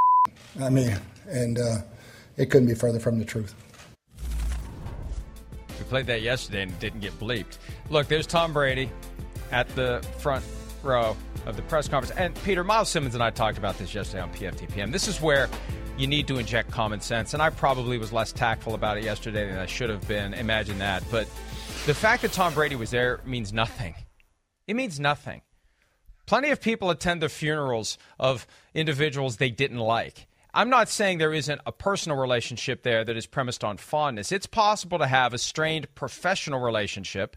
I 0.61 0.71
mean, 0.71 0.97
and 1.29 1.59
it 2.37 2.47
couldn't 2.51 2.69
be 2.69 2.75
further 2.75 2.99
from 2.99 3.19
the 3.19 3.25
truth. 3.27 3.55
We 5.85 5.91
played 5.91 6.07
that 6.07 6.23
yesterday 6.23 6.63
and 6.63 6.73
it 6.73 6.81
didn't 6.81 7.01
get 7.01 7.19
bleeped. 7.19 7.59
Look, 7.91 8.09
there's 8.09 8.27
Tom 8.27 8.53
Brady 8.53 8.91
at 9.53 9.69
the 9.77 10.03
front 10.19 10.45
row 10.83 11.17
of 11.47 11.57
the 11.57 11.63
press 11.63 11.89
conference. 11.89 12.19
And 12.19 12.35
Peter, 12.43 12.65
Myles 12.65 12.89
Simmons 12.89 13.15
and 13.15 13.23
I 13.23 13.31
talked 13.31 13.59
about 13.59 13.77
this 13.77 13.95
yesterday 13.95 14.23
on 14.23 14.33
PFTPM. 14.33 14.93
This 14.93 15.09
is 15.09 15.21
where 15.21 15.49
you 15.99 16.07
need 16.07 16.27
to 16.29 16.39
inject 16.39 16.71
common 16.71 17.01
sense. 17.01 17.35
And 17.35 17.43
I 17.43 17.51
probably 17.51 17.99
was 17.99 18.13
less 18.13 18.33
tactful 18.33 18.75
about 18.75 18.97
it 18.97 19.05
yesterday 19.05 19.47
than 19.47 19.59
I 19.59 19.67
should 19.67 19.91
have 19.91 20.07
been. 20.09 20.33
Imagine 20.35 20.79
that. 20.79 21.05
But 21.11 21.29
the 21.87 21.95
fact 21.95 22.23
that 22.23 22.33
Tom 22.33 22.55
Brady 22.55 22.77
was 22.77 22.91
there 22.91 23.21
means 23.27 23.53
nothing. 23.53 23.95
It 24.67 24.77
means 24.77 24.99
nothing. 24.99 25.43
Plenty 26.27 26.49
of 26.49 26.63
people 26.63 26.89
attend 26.89 27.21
the 27.21 27.29
funerals 27.29 27.99
of 28.19 28.47
individuals 28.73 29.37
they 29.37 29.51
didn't 29.51 29.79
like. 29.79 30.27
I'm 30.55 30.71
not 30.71 30.89
saying 30.89 31.19
there 31.19 31.35
isn't 31.35 31.61
a 31.67 31.73
personal 31.73 32.17
relationship 32.17 32.85
there 32.85 33.05
that 33.05 33.17
is 33.17 33.27
premised 33.27 33.65
on 33.65 33.77
fondness. 33.77 34.31
It's 34.31 34.47
possible 34.47 34.99
to 34.99 35.07
have 35.07 35.35
a 35.35 35.39
strained 35.39 35.93
professional 35.97 36.61
relationship 36.61 37.37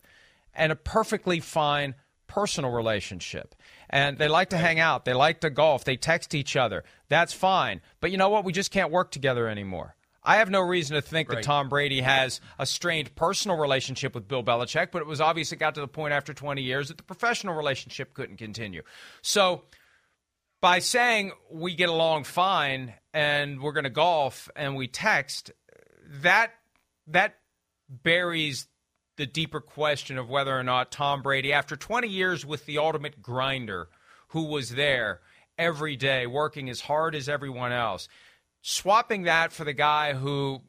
and 0.53 0.71
a 0.71 0.75
perfectly 0.75 1.39
fine 1.39 1.95
personal 2.27 2.71
relationship. 2.71 3.55
And 3.89 4.19
they 4.19 4.27
like 4.27 4.51
to 4.51 4.57
hang 4.57 4.79
out, 4.79 5.05
they 5.05 5.13
like 5.13 5.39
to 5.41 5.49
golf, 5.49 5.83
they 5.83 5.97
text 5.97 6.35
each 6.35 6.55
other. 6.55 6.83
That's 7.09 7.33
fine. 7.33 7.81
But 8.01 8.11
you 8.11 8.17
know 8.17 8.29
what? 8.29 8.45
We 8.45 8.53
just 8.53 8.71
can't 8.71 8.91
work 8.91 9.11
together 9.11 9.47
anymore. 9.47 9.95
I 10.23 10.35
have 10.37 10.49
no 10.49 10.59
reason 10.59 10.95
to 10.95 11.01
think 11.01 11.29
right. 11.29 11.37
that 11.37 11.43
Tom 11.43 11.69
Brady 11.69 12.01
has 12.01 12.41
a 12.59 12.65
strained 12.65 13.15
personal 13.15 13.57
relationship 13.57 14.13
with 14.13 14.27
Bill 14.27 14.43
Belichick, 14.43 14.91
but 14.91 15.01
it 15.01 15.07
was 15.07 15.21
obvious 15.21 15.53
it 15.53 15.55
got 15.55 15.73
to 15.75 15.81
the 15.81 15.87
point 15.87 16.13
after 16.13 16.33
20 16.33 16.61
years 16.61 16.89
that 16.89 16.97
the 16.97 17.03
professional 17.03 17.55
relationship 17.55 18.13
couldn't 18.13 18.37
continue. 18.37 18.83
So, 19.21 19.63
by 20.59 20.79
saying 20.79 21.31
we 21.51 21.75
get 21.75 21.87
along 21.87 22.23
fine 22.25 22.93
and 23.17 23.59
we're 23.59 23.71
going 23.71 23.83
to 23.83 23.89
golf 23.89 24.47
and 24.55 24.75
we 24.75 24.87
text, 24.87 25.51
that 26.21 26.51
that 27.07 27.33
buries 27.89 28.67
the 29.15 29.25
deeper 29.25 29.59
question 29.59 30.19
of 30.19 30.29
whether 30.29 30.55
or 30.55 30.61
not 30.61 30.91
Tom 30.91 31.23
Brady, 31.23 31.51
after 31.51 31.75
20 31.75 32.07
years 32.07 32.45
with 32.45 32.67
the 32.67 32.77
ultimate 32.77 33.19
grinder, 33.19 33.89
who 34.27 34.43
was 34.43 34.69
there 34.69 35.21
every 35.57 35.95
day 35.95 36.27
working 36.27 36.69
as 36.69 36.81
hard 36.81 37.15
as 37.15 37.27
everyone 37.27 37.71
else, 37.71 38.07
swapping 38.61 39.23
that 39.23 39.51
for 39.51 39.63
the 39.63 39.73
guy 39.73 40.13
who 40.13 40.61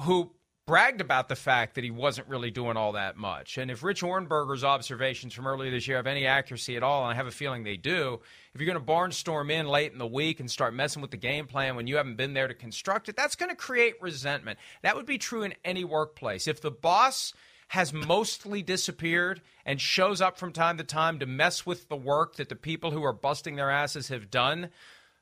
who 0.00 0.32
bragged 0.66 1.00
about 1.00 1.28
the 1.28 1.36
fact 1.36 1.74
that 1.74 1.84
he 1.84 1.90
wasn't 1.90 2.28
really 2.28 2.50
doing 2.50 2.76
all 2.76 2.92
that 2.92 3.16
much. 3.16 3.58
And 3.58 3.70
if 3.70 3.82
Rich 3.82 4.02
Ohrnberger's 4.02 4.62
observations 4.62 5.34
from 5.34 5.46
earlier 5.46 5.70
this 5.70 5.88
year 5.88 5.96
have 5.96 6.06
any 6.06 6.26
accuracy 6.26 6.76
at 6.76 6.82
all, 6.82 7.02
and 7.02 7.12
I 7.12 7.16
have 7.16 7.26
a 7.26 7.32
feeling 7.32 7.64
they 7.64 7.76
do, 7.76 8.20
if 8.54 8.60
you're 8.60 8.72
going 8.72 8.84
to 8.84 8.92
barnstorm 8.92 9.50
in 9.50 9.66
late 9.66 9.92
in 9.92 9.98
the 9.98 10.06
week 10.06 10.38
and 10.38 10.50
start 10.50 10.74
messing 10.74 11.02
with 11.02 11.10
the 11.10 11.16
game 11.16 11.46
plan 11.46 11.74
when 11.74 11.88
you 11.88 11.96
haven't 11.96 12.16
been 12.16 12.34
there 12.34 12.48
to 12.48 12.54
construct 12.54 13.08
it, 13.08 13.16
that's 13.16 13.34
going 13.34 13.50
to 13.50 13.56
create 13.56 13.94
resentment. 14.00 14.58
That 14.82 14.94
would 14.94 15.06
be 15.06 15.18
true 15.18 15.42
in 15.42 15.54
any 15.64 15.84
workplace. 15.84 16.46
If 16.46 16.60
the 16.60 16.70
boss 16.70 17.32
has 17.68 17.92
mostly 17.92 18.62
disappeared 18.62 19.40
and 19.64 19.80
shows 19.80 20.20
up 20.20 20.36
from 20.36 20.52
time 20.52 20.76
to 20.76 20.84
time 20.84 21.18
to 21.18 21.26
mess 21.26 21.66
with 21.66 21.88
the 21.88 21.96
work 21.96 22.36
that 22.36 22.50
the 22.50 22.54
people 22.54 22.90
who 22.90 23.02
are 23.02 23.14
busting 23.14 23.56
their 23.56 23.70
asses 23.70 24.08
have 24.08 24.30
done, 24.30 24.68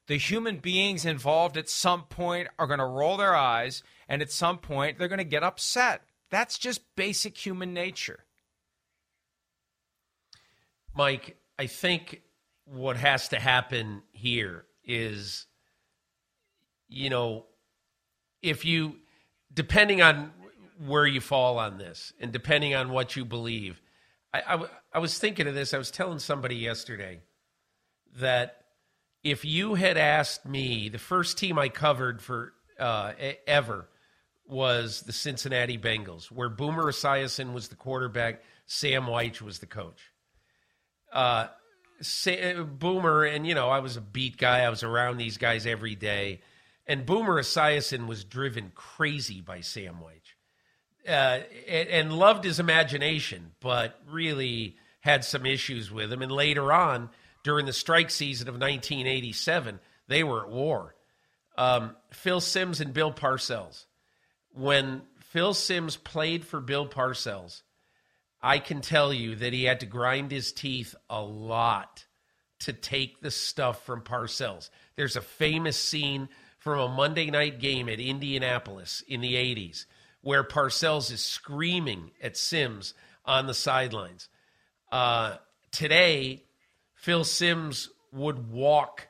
the 0.09 0.16
human 0.16 0.57
beings 0.57 1.05
involved 1.05 1.57
at 1.57 1.68
some 1.68 2.03
point 2.03 2.49
are 2.59 2.66
going 2.66 2.80
to 2.80 2.84
roll 2.84 3.16
their 3.16 3.36
eyes 3.36 3.84
and 4.11 4.20
at 4.20 4.30
some 4.30 4.58
point 4.58 4.98
they're 4.98 5.08
going 5.08 5.18
to 5.18 5.24
get 5.24 5.44
upset. 5.44 6.02
That's 6.30 6.58
just 6.58 6.82
basic 6.96 7.38
human 7.38 7.72
nature. 7.72 8.24
Mike, 10.94 11.36
I 11.58 11.66
think 11.66 12.20
what 12.64 12.96
has 12.96 13.28
to 13.28 13.38
happen 13.38 14.02
here 14.12 14.64
is, 14.84 15.46
you 16.88 17.08
know, 17.08 17.46
if 18.42 18.64
you, 18.64 18.96
depending 19.54 20.02
on 20.02 20.32
where 20.84 21.06
you 21.06 21.20
fall 21.20 21.58
on 21.58 21.78
this 21.78 22.12
and 22.20 22.32
depending 22.32 22.74
on 22.74 22.90
what 22.90 23.14
you 23.14 23.24
believe, 23.24 23.80
I, 24.34 24.40
I, 24.40 24.64
I 24.94 24.98
was 24.98 25.18
thinking 25.18 25.46
of 25.46 25.54
this. 25.54 25.72
I 25.72 25.78
was 25.78 25.90
telling 25.90 26.18
somebody 26.18 26.56
yesterday 26.56 27.20
that 28.16 28.64
if 29.22 29.44
you 29.44 29.74
had 29.74 29.96
asked 29.96 30.46
me, 30.46 30.88
the 30.88 30.98
first 30.98 31.38
team 31.38 31.58
I 31.58 31.68
covered 31.68 32.20
for 32.20 32.54
uh, 32.78 33.12
ever 33.46 33.86
was 34.51 35.03
the 35.03 35.12
Cincinnati 35.12 35.78
Bengals, 35.78 36.26
where 36.26 36.48
Boomer 36.48 36.92
Esiason 36.92 37.53
was 37.53 37.68
the 37.68 37.76
quarterback, 37.76 38.42
Sam 38.66 39.05
Wyche 39.05 39.40
was 39.40 39.59
the 39.59 39.66
coach. 39.66 40.11
Uh, 41.12 41.48
Boomer, 42.78 43.24
and 43.24 43.46
you 43.46 43.55
know, 43.55 43.68
I 43.68 43.80
was 43.80 43.96
a 43.96 44.01
beat 44.01 44.36
guy. 44.36 44.61
I 44.61 44.70
was 44.70 44.82
around 44.82 45.16
these 45.16 45.38
guys 45.38 45.66
every 45.66 45.94
day. 45.94 46.40
And 46.86 47.07
Boomer 47.07 47.40
Esiason 47.40 48.07
was 48.07 48.24
driven 48.24 48.72
crazy 48.74 49.40
by 49.40 49.61
Sam 49.61 49.96
Wyche. 50.03 51.09
Uh, 51.09 51.40
and, 51.68 51.88
and 51.88 52.12
loved 52.12 52.44
his 52.44 52.61
imagination, 52.61 53.53
but 53.61 53.98
really 54.09 54.76
had 55.01 55.24
some 55.24 55.46
issues 55.46 55.90
with 55.90 56.12
him. 56.12 56.22
And 56.22 56.30
later 56.30 56.72
on, 56.72 57.11
during 57.42 57.66
the 57.66 57.72
strike 57.72 58.11
season 58.11 58.48
of 58.48 58.55
1987, 58.55 59.80
they 60.09 60.22
were 60.22 60.44
at 60.44 60.51
war. 60.51 60.94
Um, 61.57 61.96
Phil 62.12 62.40
Simms 62.40 62.80
and 62.80 62.92
Bill 62.92 63.12
Parcells. 63.12 63.86
When 64.53 65.03
Phil 65.18 65.55
Simms 65.55 65.96
played 65.96 66.44
for 66.44 66.61
Bill 66.61 66.88
Parcells, 66.88 67.62
I 68.42 68.59
can 68.59 68.80
tell 68.80 69.12
you 69.12 69.36
that 69.36 69.53
he 69.53 69.64
had 69.64 69.80
to 69.80 69.86
grind 69.86 70.30
his 70.30 70.53
teeth 70.53 70.94
a 71.09 71.22
lot 71.22 72.05
to 72.61 72.72
take 72.72 73.20
the 73.20 73.30
stuff 73.30 73.84
from 73.84 74.03
Parcells. 74.03 74.70
There's 74.96 75.16
a 75.16 75.20
famous 75.20 75.76
scene 75.76 76.28
from 76.59 76.78
a 76.78 76.88
Monday 76.88 77.30
night 77.30 77.59
game 77.59 77.88
at 77.88 78.01
Indianapolis 78.01 79.03
in 79.07 79.20
the 79.20 79.34
80s 79.34 79.86
where 80.22 80.44
Parcells 80.44 81.11
is 81.11 81.20
screaming 81.20 82.11
at 82.22 82.36
Simms 82.36 82.94
on 83.24 83.46
the 83.46 83.55
sidelines. 83.55 84.28
Uh, 84.92 85.36
today, 85.70 86.44
Phil 86.94 87.24
Simms 87.24 87.88
would 88.12 88.51
walk 88.51 89.09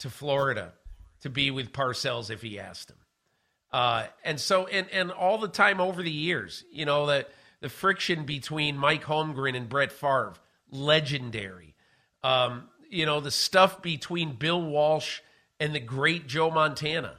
to 0.00 0.10
Florida 0.10 0.74
to 1.22 1.30
be 1.30 1.50
with 1.50 1.72
Parcells 1.72 2.30
if 2.30 2.42
he 2.42 2.58
asked 2.58 2.90
him. 2.90 2.98
Uh, 3.72 4.04
and 4.24 4.38
so, 4.38 4.66
and, 4.66 4.88
and 4.90 5.10
all 5.10 5.38
the 5.38 5.48
time 5.48 5.80
over 5.80 6.02
the 6.02 6.10
years, 6.10 6.64
you 6.70 6.84
know, 6.84 7.06
that 7.06 7.30
the 7.60 7.68
friction 7.68 8.24
between 8.24 8.76
Mike 8.76 9.04
Holmgren 9.04 9.56
and 9.56 9.68
Brett 9.68 9.92
Favre, 9.92 10.34
legendary. 10.70 11.74
Um, 12.22 12.68
you 12.90 13.06
know, 13.06 13.20
the 13.20 13.30
stuff 13.30 13.80
between 13.80 14.34
Bill 14.34 14.62
Walsh 14.62 15.20
and 15.58 15.74
the 15.74 15.80
great 15.80 16.26
Joe 16.26 16.50
Montana, 16.50 17.18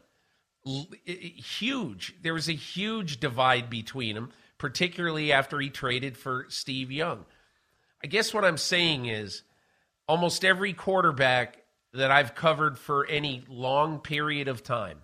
L- 0.67 0.87
huge. 1.05 2.13
There 2.21 2.33
was 2.33 2.47
a 2.47 2.53
huge 2.53 3.19
divide 3.19 3.69
between 3.69 4.15
them, 4.15 4.31
particularly 4.57 5.31
after 5.31 5.59
he 5.59 5.69
traded 5.69 6.17
for 6.17 6.45
Steve 6.49 6.91
Young. 6.91 7.25
I 8.03 8.07
guess 8.07 8.33
what 8.33 8.45
I'm 8.45 8.57
saying 8.57 9.07
is 9.07 9.41
almost 10.07 10.45
every 10.45 10.73
quarterback 10.73 11.57
that 11.93 12.11
I've 12.11 12.35
covered 12.35 12.77
for 12.77 13.05
any 13.07 13.43
long 13.47 13.99
period 13.99 14.47
of 14.47 14.63
time 14.63 14.99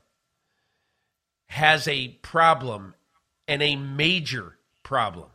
has 1.49 1.87
a 1.87 2.09
problem 2.21 2.95
and 3.47 3.61
a 3.61 3.75
major 3.75 4.57
problem 4.83 5.29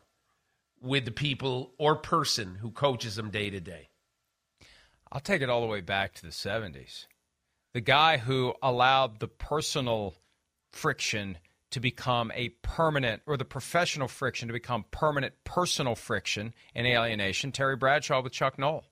with 0.81 1.05
the 1.05 1.11
people 1.11 1.73
or 1.79 1.97
person 1.97 2.57
who 2.57 2.71
coaches 2.71 3.17
them 3.17 3.31
day 3.31 3.51
to 3.51 3.61
day. 3.61 3.89
I'll 5.11 5.21
take 5.21 5.43
it 5.43 5.51
all 5.51 5.61
the 5.61 5.67
way 5.67 5.81
back 5.81 6.15
to 6.15 6.23
the 6.23 6.29
70s. 6.29 7.07
The 7.73 7.81
guy 7.81 8.19
who 8.19 8.55
allowed 8.63 9.21
the 9.21 9.29
personal 9.29 10.15
friction 10.71 11.39
to 11.71 11.81
become 11.81 12.31
a 12.35 12.51
permanent, 12.63 13.23
or 13.27 13.37
the 13.37 13.45
professional 13.45 14.07
friction 14.07 14.47
to 14.49 14.53
become 14.53 14.85
permanent 14.93 15.35
personal 15.43 15.97
friction 15.97 16.55
and 16.75 16.87
alienation, 16.87 17.51
Terry 17.51 17.75
Bradshaw 17.77 18.23
with 18.23 18.33
Chuck 18.33 18.59
Noll. 18.59 18.85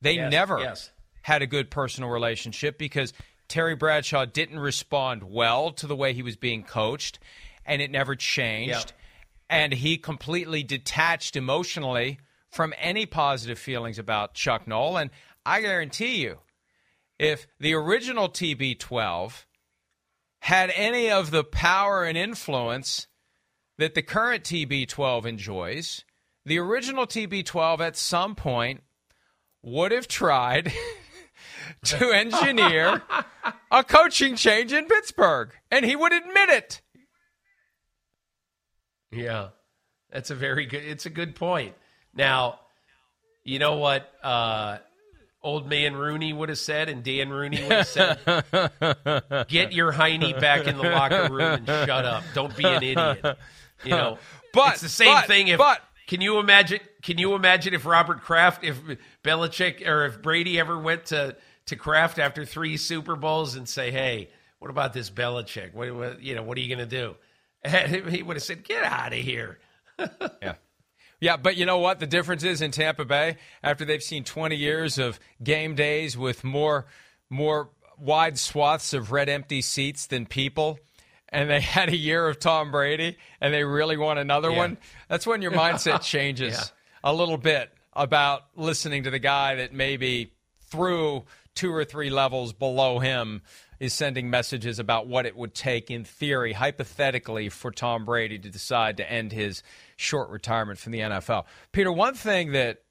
They 0.00 0.14
Yes, 0.14 0.30
never 0.30 0.60
yes. 0.60 0.92
had 1.22 1.42
a 1.42 1.46
good 1.48 1.70
personal 1.70 2.10
relationship 2.10 2.78
because 2.78 3.12
Terry 3.48 3.74
Bradshaw 3.74 4.24
didn't 4.24 4.58
respond 4.58 5.24
well 5.24 5.70
to 5.72 5.86
the 5.86 5.96
way 5.96 6.12
he 6.12 6.22
was 6.22 6.36
being 6.36 6.62
coached, 6.62 7.18
and 7.64 7.80
it 7.80 7.90
never 7.90 8.14
changed. 8.16 8.92
And 9.50 9.72
he 9.72 9.98
completely 9.98 10.62
detached 10.62 11.36
emotionally 11.36 12.18
from 12.50 12.72
any 12.78 13.06
positive 13.06 13.58
feelings 13.58 13.98
about 13.98 14.34
Chuck 14.34 14.66
Noll. 14.66 14.96
And 14.96 15.10
I 15.44 15.60
guarantee 15.60 16.22
you, 16.22 16.38
if 17.18 17.46
the 17.60 17.74
original 17.74 18.28
TB12 18.28 19.44
had 20.40 20.72
any 20.74 21.10
of 21.10 21.30
the 21.30 21.44
power 21.44 22.04
and 22.04 22.18
influence 22.18 23.06
that 23.78 23.94
the 23.94 24.02
current 24.02 24.44
TB12 24.44 25.26
enjoys, 25.26 26.04
the 26.44 26.58
original 26.58 27.06
TB12 27.06 27.80
at 27.80 27.96
some 27.96 28.34
point 28.34 28.82
would 29.62 29.92
have 29.92 30.06
tried 30.08 30.72
to 31.84 32.10
engineer 32.10 33.02
a 33.70 33.84
coaching 33.84 34.36
change 34.36 34.72
in 34.72 34.86
Pittsburgh, 34.86 35.50
and 35.70 35.84
he 35.84 35.96
would 35.96 36.12
admit 36.12 36.48
it. 36.50 36.80
Yeah, 39.10 39.48
that's 40.10 40.30
a 40.30 40.34
very 40.34 40.66
good. 40.66 40.82
It's 40.84 41.06
a 41.06 41.10
good 41.10 41.34
point. 41.34 41.74
Now, 42.14 42.60
you 43.44 43.58
know 43.58 43.76
what 43.76 44.10
uh, 44.22 44.78
old 45.42 45.68
man 45.68 45.94
Rooney 45.94 46.32
would 46.32 46.48
have 46.48 46.58
said, 46.58 46.88
and 46.88 47.04
Dan 47.04 47.30
Rooney 47.30 47.62
would 47.62 47.72
have 47.72 47.86
said, 47.86 48.18
"Get 49.48 49.72
your 49.72 49.92
hiney 49.92 50.38
back 50.40 50.66
in 50.66 50.76
the 50.76 50.82
locker 50.84 51.32
room 51.32 51.40
and 51.40 51.66
shut 51.66 52.04
up. 52.04 52.24
Don't 52.34 52.56
be 52.56 52.64
an 52.64 52.82
idiot." 52.82 53.38
You 53.84 53.90
know, 53.90 54.18
But- 54.52 54.74
it's 54.74 54.82
the 54.82 54.88
same 54.88 55.12
but- 55.14 55.26
thing. 55.26 55.48
If 55.48 55.58
but- 55.58 55.80
can 56.06 56.20
you 56.20 56.38
imagine? 56.38 56.80
Can 57.02 57.18
you 57.18 57.34
imagine 57.34 57.72
if 57.74 57.86
Robert 57.86 58.20
Kraft, 58.22 58.64
if 58.64 58.78
Belichick, 59.22 59.86
or 59.86 60.06
if 60.06 60.22
Brady 60.22 60.58
ever 60.58 60.78
went 60.78 61.06
to 61.06 61.36
to 61.66 61.76
Kraft 61.76 62.18
after 62.18 62.44
three 62.44 62.76
Super 62.76 63.16
Bowls 63.16 63.54
and 63.56 63.68
say, 63.68 63.90
"Hey, 63.90 64.28
what 64.58 64.70
about 64.70 64.92
this 64.92 65.10
Belichick? 65.10 65.74
What, 65.74 65.94
what 65.94 66.22
you 66.22 66.34
know? 66.34 66.42
What 66.42 66.58
are 66.58 66.60
you 66.60 66.74
going 66.74 66.86
to 66.88 66.96
do?" 66.96 67.16
And 67.64 68.10
he 68.10 68.22
would 68.22 68.36
have 68.36 68.42
said, 68.42 68.64
"Get 68.64 68.84
out 68.84 69.12
of 69.12 69.18
here." 69.18 69.58
Yeah. 70.42 70.54
Yeah, 71.20 71.36
but 71.38 71.56
you 71.56 71.64
know 71.64 71.78
what? 71.78 72.00
The 72.00 72.06
difference 72.06 72.42
is 72.44 72.60
in 72.60 72.70
Tampa 72.70 73.04
Bay, 73.06 73.38
after 73.62 73.84
they've 73.86 74.02
seen 74.02 74.24
20 74.24 74.56
years 74.56 74.98
of 74.98 75.18
game 75.42 75.74
days 75.74 76.18
with 76.18 76.44
more 76.44 76.84
more 77.30 77.70
wide 77.98 78.38
swaths 78.38 78.92
of 78.92 79.10
red 79.12 79.28
empty 79.30 79.62
seats 79.62 80.06
than 80.06 80.26
people, 80.26 80.78
and 81.30 81.48
they 81.48 81.60
had 81.76 81.88
a 81.88 81.96
year 81.96 82.28
of 82.28 82.38
Tom 82.40 82.70
Brady 82.70 83.16
and 83.40 83.54
they 83.54 83.64
really 83.64 83.96
want 83.96 84.18
another 84.18 84.50
Yeah. 84.50 84.56
one, 84.58 84.78
that's 85.08 85.26
when 85.26 85.40
your 85.40 85.52
mindset 85.52 86.02
changes 86.02 86.52
Yeah. 86.54 87.10
a 87.10 87.14
little 87.14 87.38
bit 87.38 87.70
about 87.94 88.42
listening 88.56 89.04
to 89.04 89.10
the 89.10 89.20
guy 89.20 89.54
that 89.54 89.72
maybe 89.72 90.32
through 90.70 91.24
two 91.54 91.72
or 91.72 91.84
three 91.84 92.10
levels 92.10 92.52
below 92.52 92.98
him 92.98 93.42
is 93.80 93.92
sending 93.92 94.30
messages 94.30 94.78
about 94.78 95.06
what 95.06 95.26
it 95.26 95.36
would 95.36 95.54
take 95.54 95.90
in 95.90 96.04
theory 96.04 96.52
hypothetically 96.52 97.48
for 97.48 97.70
Tom 97.70 98.04
Brady 98.04 98.38
to 98.38 98.50
decide 98.50 98.96
to 98.96 99.10
end 99.10 99.32
his 99.32 99.62
short 99.96 100.30
retirement 100.30 100.78
from 100.78 100.92
the 100.92 101.00
NFL. 101.00 101.44
Peter, 101.72 101.92
one 101.92 102.14
thing 102.14 102.52
that 102.52 102.82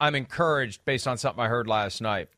I'm 0.00 0.14
encouraged 0.14 0.84
based 0.84 1.06
on 1.06 1.18
something 1.18 1.42
I 1.42 1.48
heard 1.48 1.66
last 1.66 2.00
night 2.00 2.28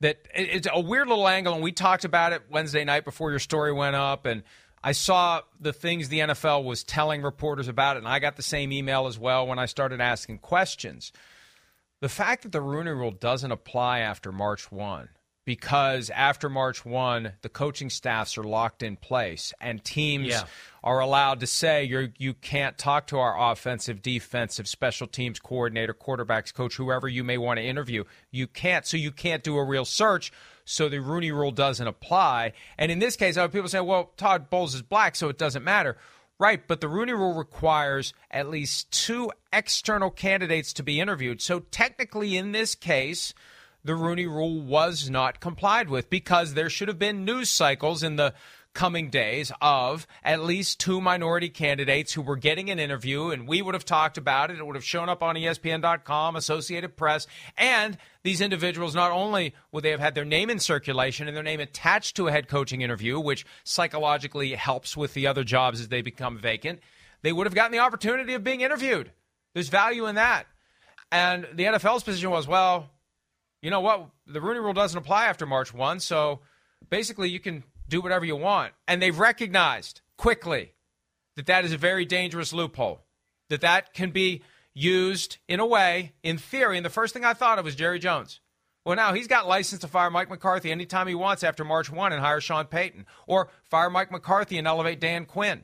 that 0.00 0.18
it's 0.34 0.68
a 0.70 0.80
weird 0.80 1.08
little 1.08 1.26
angle 1.26 1.54
and 1.54 1.62
we 1.62 1.72
talked 1.72 2.04
about 2.04 2.32
it 2.32 2.42
Wednesday 2.50 2.84
night 2.84 3.04
before 3.04 3.30
your 3.30 3.38
story 3.38 3.72
went 3.72 3.96
up 3.96 4.26
and 4.26 4.42
I 4.82 4.92
saw 4.92 5.40
the 5.60 5.72
things 5.72 6.08
the 6.08 6.18
NFL 6.18 6.64
was 6.64 6.84
telling 6.84 7.22
reporters 7.22 7.68
about 7.68 7.96
it 7.96 8.00
and 8.00 8.08
I 8.08 8.18
got 8.18 8.36
the 8.36 8.42
same 8.42 8.72
email 8.72 9.06
as 9.06 9.18
well 9.18 9.46
when 9.46 9.58
I 9.58 9.66
started 9.66 10.00
asking 10.00 10.38
questions 10.38 11.12
the 12.04 12.08
fact 12.10 12.42
that 12.42 12.52
the 12.52 12.60
Rooney 12.60 12.90
Rule 12.90 13.10
doesn't 13.12 13.50
apply 13.50 14.00
after 14.00 14.30
March 14.30 14.70
1 14.70 15.08
because 15.46 16.10
after 16.10 16.50
March 16.50 16.84
1 16.84 17.32
the 17.40 17.48
coaching 17.48 17.88
staffs 17.88 18.36
are 18.36 18.44
locked 18.44 18.82
in 18.82 18.96
place 18.96 19.54
and 19.58 19.82
teams 19.82 20.28
Yeah. 20.28 20.42
are 20.82 21.00
allowed 21.00 21.40
to 21.40 21.46
say 21.46 21.84
you 21.84 22.12
you 22.18 22.34
can't 22.34 22.76
talk 22.76 23.06
to 23.06 23.18
our 23.18 23.50
offensive, 23.52 24.02
defensive, 24.02 24.68
special 24.68 25.06
teams 25.06 25.38
coordinator, 25.40 25.94
quarterbacks 25.94 26.52
coach, 26.52 26.74
whoever 26.76 27.08
you 27.08 27.24
may 27.24 27.38
want 27.38 27.56
to 27.56 27.64
interview. 27.64 28.04
You 28.30 28.48
can't, 28.48 28.84
so 28.86 28.98
you 28.98 29.10
can't 29.10 29.42
do 29.42 29.56
a 29.56 29.64
real 29.64 29.86
search. 29.86 30.30
So 30.66 30.90
the 30.90 30.98
Rooney 31.00 31.32
Rule 31.32 31.52
doesn't 31.52 31.86
apply. 31.86 32.52
And 32.76 32.92
in 32.92 32.98
this 32.98 33.16
case, 33.16 33.38
other 33.38 33.50
people 33.50 33.68
say, 33.70 33.80
"Well, 33.80 34.12
Todd 34.18 34.50
Bowles 34.50 34.74
is 34.74 34.82
black, 34.82 35.16
so 35.16 35.30
it 35.30 35.38
doesn't 35.38 35.64
matter." 35.64 35.96
Right, 36.44 36.68
but 36.68 36.82
the 36.82 36.88
Rooney 36.88 37.14
Rule 37.14 37.32
requires 37.32 38.12
at 38.30 38.50
least 38.50 38.90
two 38.90 39.32
external 39.50 40.10
candidates 40.10 40.74
to 40.74 40.82
be 40.82 41.00
interviewed. 41.00 41.40
So 41.40 41.60
technically, 41.70 42.36
in 42.36 42.52
this 42.52 42.74
case, 42.74 43.32
the 43.82 43.94
Rooney 43.94 44.26
Rule 44.26 44.60
was 44.60 45.08
not 45.08 45.40
complied 45.40 45.88
with 45.88 46.10
because 46.10 46.52
there 46.52 46.68
should 46.68 46.88
have 46.88 46.98
been 46.98 47.24
news 47.24 47.48
cycles 47.48 48.02
in 48.02 48.16
the 48.16 48.34
coming 48.74 49.08
days 49.08 49.52
of 49.60 50.06
at 50.22 50.42
least 50.42 50.80
two 50.80 51.00
minority 51.00 51.48
candidates 51.48 52.12
who 52.12 52.22
were 52.22 52.36
getting 52.36 52.70
an 52.70 52.78
interview, 52.78 53.30
and 53.30 53.48
we 53.48 53.62
would 53.62 53.74
have 53.74 53.84
talked 53.84 54.18
about 54.18 54.50
it. 54.50 54.58
It 54.58 54.66
would 54.66 54.74
have 54.74 54.84
shown 54.84 55.08
up 55.08 55.22
on 55.22 55.36
ESPN.com, 55.36 56.36
Associated 56.36 56.96
Press, 56.96 57.26
and 57.56 57.96
these 58.24 58.40
individuals 58.40 58.94
not 58.94 59.12
only 59.12 59.54
would 59.72 59.84
they 59.84 59.90
have 59.90 60.00
had 60.00 60.14
their 60.14 60.24
name 60.24 60.50
in 60.50 60.58
circulation 60.58 61.28
and 61.28 61.36
their 61.36 61.44
name 61.44 61.60
attached 61.60 62.16
to 62.16 62.26
a 62.26 62.32
head 62.32 62.48
coaching 62.48 62.82
interview, 62.82 63.18
which 63.20 63.46
psychologically 63.62 64.54
helps 64.54 64.96
with 64.96 65.14
the 65.14 65.26
other 65.26 65.44
jobs 65.44 65.80
as 65.80 65.88
they 65.88 66.02
become 66.02 66.36
vacant, 66.36 66.80
they 67.22 67.32
would 67.32 67.46
have 67.46 67.54
gotten 67.54 67.72
the 67.72 67.78
opportunity 67.78 68.34
of 68.34 68.44
being 68.44 68.60
interviewed. 68.60 69.10
There's 69.54 69.68
value 69.68 70.06
in 70.06 70.16
that. 70.16 70.46
And 71.12 71.46
the 71.54 71.64
NFL's 71.64 72.02
position 72.02 72.30
was, 72.30 72.48
well, 72.48 72.90
you 73.62 73.70
know 73.70 73.80
what? 73.80 74.08
The 74.26 74.40
Rooney 74.40 74.58
Rule 74.58 74.72
doesn't 74.72 74.98
apply 74.98 75.26
after 75.26 75.46
March 75.46 75.72
1, 75.72 76.00
so 76.00 76.40
basically 76.90 77.30
you 77.30 77.40
can 77.40 77.62
do 77.88 78.00
whatever 78.00 78.24
you 78.24 78.36
want. 78.36 78.72
And 78.88 79.00
they've 79.00 79.18
recognized 79.18 80.00
quickly 80.16 80.74
that 81.36 81.46
that 81.46 81.64
is 81.64 81.72
a 81.72 81.78
very 81.78 82.04
dangerous 82.04 82.52
loophole, 82.52 83.00
that 83.48 83.60
that 83.60 83.94
can 83.94 84.10
be 84.10 84.42
used 84.72 85.38
in 85.48 85.60
a 85.60 85.66
way, 85.66 86.12
in 86.22 86.38
theory. 86.38 86.76
And 86.76 86.84
the 86.84 86.90
first 86.90 87.14
thing 87.14 87.24
I 87.24 87.34
thought 87.34 87.58
of 87.58 87.64
was 87.64 87.74
Jerry 87.74 87.98
Jones. 87.98 88.40
Well, 88.84 88.96
now 88.96 89.14
he's 89.14 89.28
got 89.28 89.48
license 89.48 89.80
to 89.80 89.88
fire 89.88 90.10
Mike 90.10 90.28
McCarthy 90.28 90.70
anytime 90.70 91.08
he 91.08 91.14
wants 91.14 91.42
after 91.42 91.64
March 91.64 91.90
1 91.90 92.12
and 92.12 92.20
hire 92.20 92.40
Sean 92.40 92.66
Payton, 92.66 93.06
or 93.26 93.48
fire 93.64 93.88
Mike 93.88 94.12
McCarthy 94.12 94.58
and 94.58 94.66
elevate 94.66 95.00
Dan 95.00 95.24
Quinn. 95.24 95.62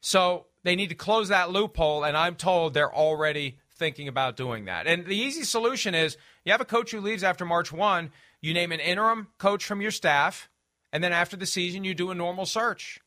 So 0.00 0.46
they 0.62 0.76
need 0.76 0.90
to 0.90 0.94
close 0.94 1.28
that 1.28 1.50
loophole, 1.50 2.04
and 2.04 2.16
I'm 2.16 2.34
told 2.34 2.74
they're 2.74 2.94
already 2.94 3.58
thinking 3.76 4.08
about 4.08 4.36
doing 4.36 4.66
that. 4.66 4.86
And 4.86 5.06
the 5.06 5.16
easy 5.16 5.42
solution 5.42 5.94
is 5.94 6.18
you 6.44 6.52
have 6.52 6.60
a 6.60 6.66
coach 6.66 6.90
who 6.90 7.00
leaves 7.00 7.24
after 7.24 7.46
March 7.46 7.72
1, 7.72 8.10
you 8.42 8.52
name 8.52 8.72
an 8.72 8.80
interim 8.80 9.28
coach 9.38 9.64
from 9.64 9.80
your 9.80 9.90
staff, 9.90 10.49
and 10.92 11.02
then 11.02 11.12
after 11.12 11.36
the 11.36 11.46
season, 11.46 11.84
you 11.84 11.94
do 11.94 12.10
a 12.10 12.14
normal 12.14 12.46
search 12.46 13.00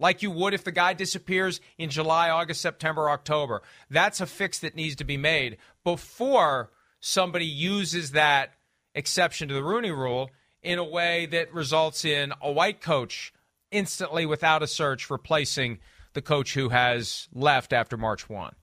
like 0.00 0.22
you 0.22 0.30
would 0.30 0.54
if 0.54 0.64
the 0.64 0.72
guy 0.72 0.92
disappears 0.92 1.60
in 1.78 1.90
July, 1.90 2.30
August, 2.30 2.60
September, 2.60 3.08
October. 3.10 3.62
That's 3.90 4.20
a 4.20 4.26
fix 4.26 4.58
that 4.60 4.74
needs 4.74 4.96
to 4.96 5.04
be 5.04 5.16
made 5.16 5.56
before 5.84 6.70
somebody 7.00 7.46
uses 7.46 8.12
that 8.12 8.54
exception 8.94 9.48
to 9.48 9.54
the 9.54 9.62
Rooney 9.62 9.90
rule 9.90 10.30
in 10.62 10.78
a 10.78 10.84
way 10.84 11.26
that 11.26 11.52
results 11.52 12.04
in 12.04 12.32
a 12.40 12.50
white 12.50 12.80
coach 12.80 13.32
instantly 13.70 14.24
without 14.24 14.62
a 14.62 14.66
search 14.66 15.10
replacing 15.10 15.78
the 16.14 16.22
coach 16.22 16.54
who 16.54 16.70
has 16.70 17.28
left 17.32 17.72
after 17.72 17.96
March 17.96 18.28
1. 18.28 18.54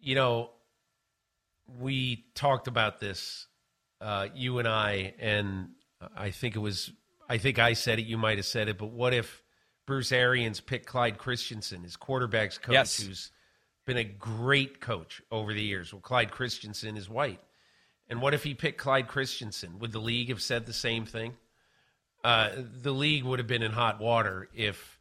You 0.00 0.14
know, 0.14 0.50
we 1.80 2.24
talked 2.34 2.68
about 2.68 3.00
this, 3.00 3.46
uh, 4.00 4.28
you 4.34 4.58
and 4.58 4.68
I, 4.68 5.14
and 5.18 5.70
I 6.16 6.30
think 6.30 6.56
it 6.56 6.60
was, 6.60 6.92
I 7.28 7.38
think 7.38 7.58
I 7.58 7.72
said 7.72 7.98
it, 7.98 8.06
you 8.06 8.18
might 8.18 8.38
have 8.38 8.46
said 8.46 8.68
it, 8.68 8.78
but 8.78 8.90
what 8.90 9.12
if 9.14 9.42
Bruce 9.86 10.12
Arians 10.12 10.60
picked 10.60 10.86
Clyde 10.86 11.18
Christensen, 11.18 11.82
his 11.82 11.96
quarterback's 11.96 12.58
coach, 12.58 12.74
yes. 12.74 13.00
who's 13.00 13.30
been 13.86 13.96
a 13.96 14.04
great 14.04 14.80
coach 14.80 15.22
over 15.30 15.52
the 15.52 15.62
years? 15.62 15.92
Well, 15.92 16.02
Clyde 16.02 16.30
Christensen 16.30 16.96
is 16.96 17.08
white. 17.08 17.40
And 18.08 18.22
what 18.22 18.34
if 18.34 18.42
he 18.42 18.54
picked 18.54 18.78
Clyde 18.78 19.08
Christensen? 19.08 19.78
Would 19.80 19.92
the 19.92 20.00
league 20.00 20.28
have 20.28 20.40
said 20.42 20.66
the 20.66 20.72
same 20.72 21.04
thing? 21.04 21.34
Uh, 22.24 22.50
the 22.82 22.92
league 22.92 23.24
would 23.24 23.38
have 23.38 23.48
been 23.48 23.62
in 23.62 23.72
hot 23.72 24.00
water 24.00 24.48
if, 24.54 24.98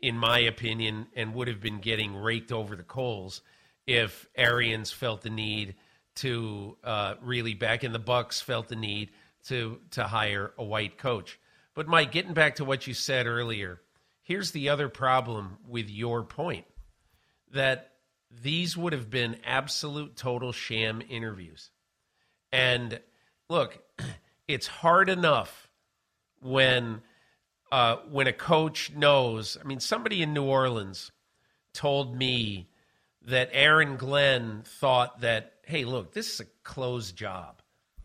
in 0.00 0.16
my 0.16 0.40
opinion, 0.40 1.06
and 1.14 1.34
would 1.34 1.48
have 1.48 1.60
been 1.60 1.78
getting 1.78 2.16
raked 2.16 2.52
over 2.52 2.74
the 2.74 2.82
coals 2.82 3.42
if 3.86 4.28
Arians 4.34 4.90
felt 4.90 5.22
the 5.22 5.30
need 5.30 5.74
to 6.16 6.76
uh, 6.82 7.14
really 7.22 7.54
back 7.54 7.84
in 7.84 7.92
the 7.92 8.00
Bucs 8.00 8.42
felt 8.42 8.68
the 8.68 8.76
need 8.76 9.10
to 9.46 9.78
to 9.92 10.04
hire 10.04 10.52
a 10.58 10.64
white 10.64 10.98
coach. 10.98 11.38
But 11.74 11.88
Mike, 11.88 12.12
getting 12.12 12.34
back 12.34 12.56
to 12.56 12.64
what 12.64 12.86
you 12.86 12.94
said 12.94 13.26
earlier, 13.26 13.80
here's 14.22 14.50
the 14.50 14.68
other 14.68 14.88
problem 14.88 15.58
with 15.66 15.88
your 15.88 16.24
point 16.24 16.66
that 17.52 17.92
these 18.30 18.76
would 18.76 18.92
have 18.92 19.08
been 19.08 19.38
absolute 19.44 20.16
total 20.16 20.52
sham 20.52 21.02
interviews. 21.08 21.70
And 22.52 23.00
look, 23.48 23.78
it's 24.48 24.66
hard 24.66 25.08
enough 25.08 25.70
when 26.40 27.02
uh, 27.70 27.96
when 28.10 28.26
a 28.26 28.32
coach 28.32 28.92
knows. 28.94 29.56
I 29.60 29.64
mean, 29.66 29.80
somebody 29.80 30.22
in 30.22 30.32
New 30.32 30.44
Orleans 30.44 31.12
told 31.72 32.16
me 32.16 32.68
that 33.22 33.50
Aaron 33.52 33.96
Glenn 33.96 34.62
thought 34.64 35.20
that, 35.20 35.54
hey, 35.66 35.84
look, 35.84 36.12
this 36.12 36.32
is 36.34 36.40
a 36.40 36.46
closed 36.64 37.14
job. 37.14 37.57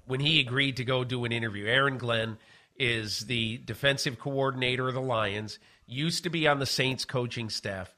When 0.05 0.19
he 0.19 0.39
agreed 0.39 0.77
to 0.77 0.85
go 0.85 1.03
do 1.03 1.25
an 1.25 1.31
interview, 1.31 1.65
Aaron 1.65 1.97
Glenn 1.97 2.37
is 2.77 3.21
the 3.21 3.57
defensive 3.59 4.19
coordinator 4.19 4.87
of 4.87 4.93
the 4.93 5.01
Lions, 5.01 5.59
used 5.85 6.23
to 6.23 6.29
be 6.29 6.47
on 6.47 6.59
the 6.59 6.65
Saints 6.65 7.05
coaching 7.05 7.49
staff, 7.49 7.95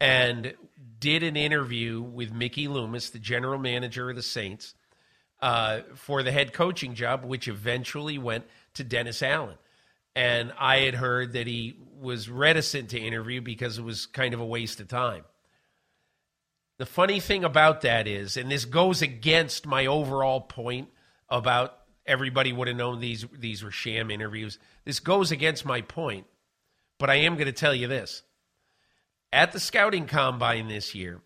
and 0.00 0.54
did 0.98 1.22
an 1.22 1.36
interview 1.36 2.00
with 2.00 2.32
Mickey 2.32 2.68
Loomis, 2.68 3.10
the 3.10 3.18
general 3.18 3.58
manager 3.58 4.10
of 4.10 4.16
the 4.16 4.22
Saints 4.22 4.74
uh, 5.40 5.80
for 5.94 6.22
the 6.22 6.32
head 6.32 6.52
coaching 6.52 6.94
job, 6.94 7.24
which 7.24 7.48
eventually 7.48 8.18
went 8.18 8.44
to 8.74 8.84
Dennis 8.84 9.22
Allen. 9.22 9.56
And 10.14 10.52
I 10.58 10.78
had 10.78 10.94
heard 10.94 11.34
that 11.34 11.46
he 11.46 11.76
was 12.00 12.30
reticent 12.30 12.90
to 12.90 12.98
interview 12.98 13.40
because 13.40 13.78
it 13.78 13.82
was 13.82 14.06
kind 14.06 14.32
of 14.32 14.40
a 14.40 14.46
waste 14.46 14.80
of 14.80 14.88
time. 14.88 15.24
The 16.78 16.86
funny 16.86 17.20
thing 17.20 17.44
about 17.44 17.82
that 17.82 18.06
is, 18.06 18.36
and 18.36 18.50
this 18.50 18.64
goes 18.64 19.02
against 19.02 19.66
my 19.66 19.86
overall 19.86 20.40
point 20.40 20.88
about 21.28 21.76
everybody 22.04 22.52
would 22.52 22.68
have 22.68 22.76
known 22.76 23.00
these 23.00 23.24
these 23.32 23.62
were 23.62 23.70
sham 23.70 24.10
interviews. 24.10 24.58
This 24.84 25.00
goes 25.00 25.32
against 25.32 25.64
my 25.64 25.80
point, 25.80 26.26
but 26.98 27.10
I 27.10 27.16
am 27.16 27.34
going 27.34 27.46
to 27.46 27.52
tell 27.52 27.74
you 27.74 27.88
this. 27.88 28.22
At 29.32 29.52
the 29.52 29.60
scouting 29.60 30.06
combine 30.06 30.68
this 30.68 30.94
year, 30.94 31.20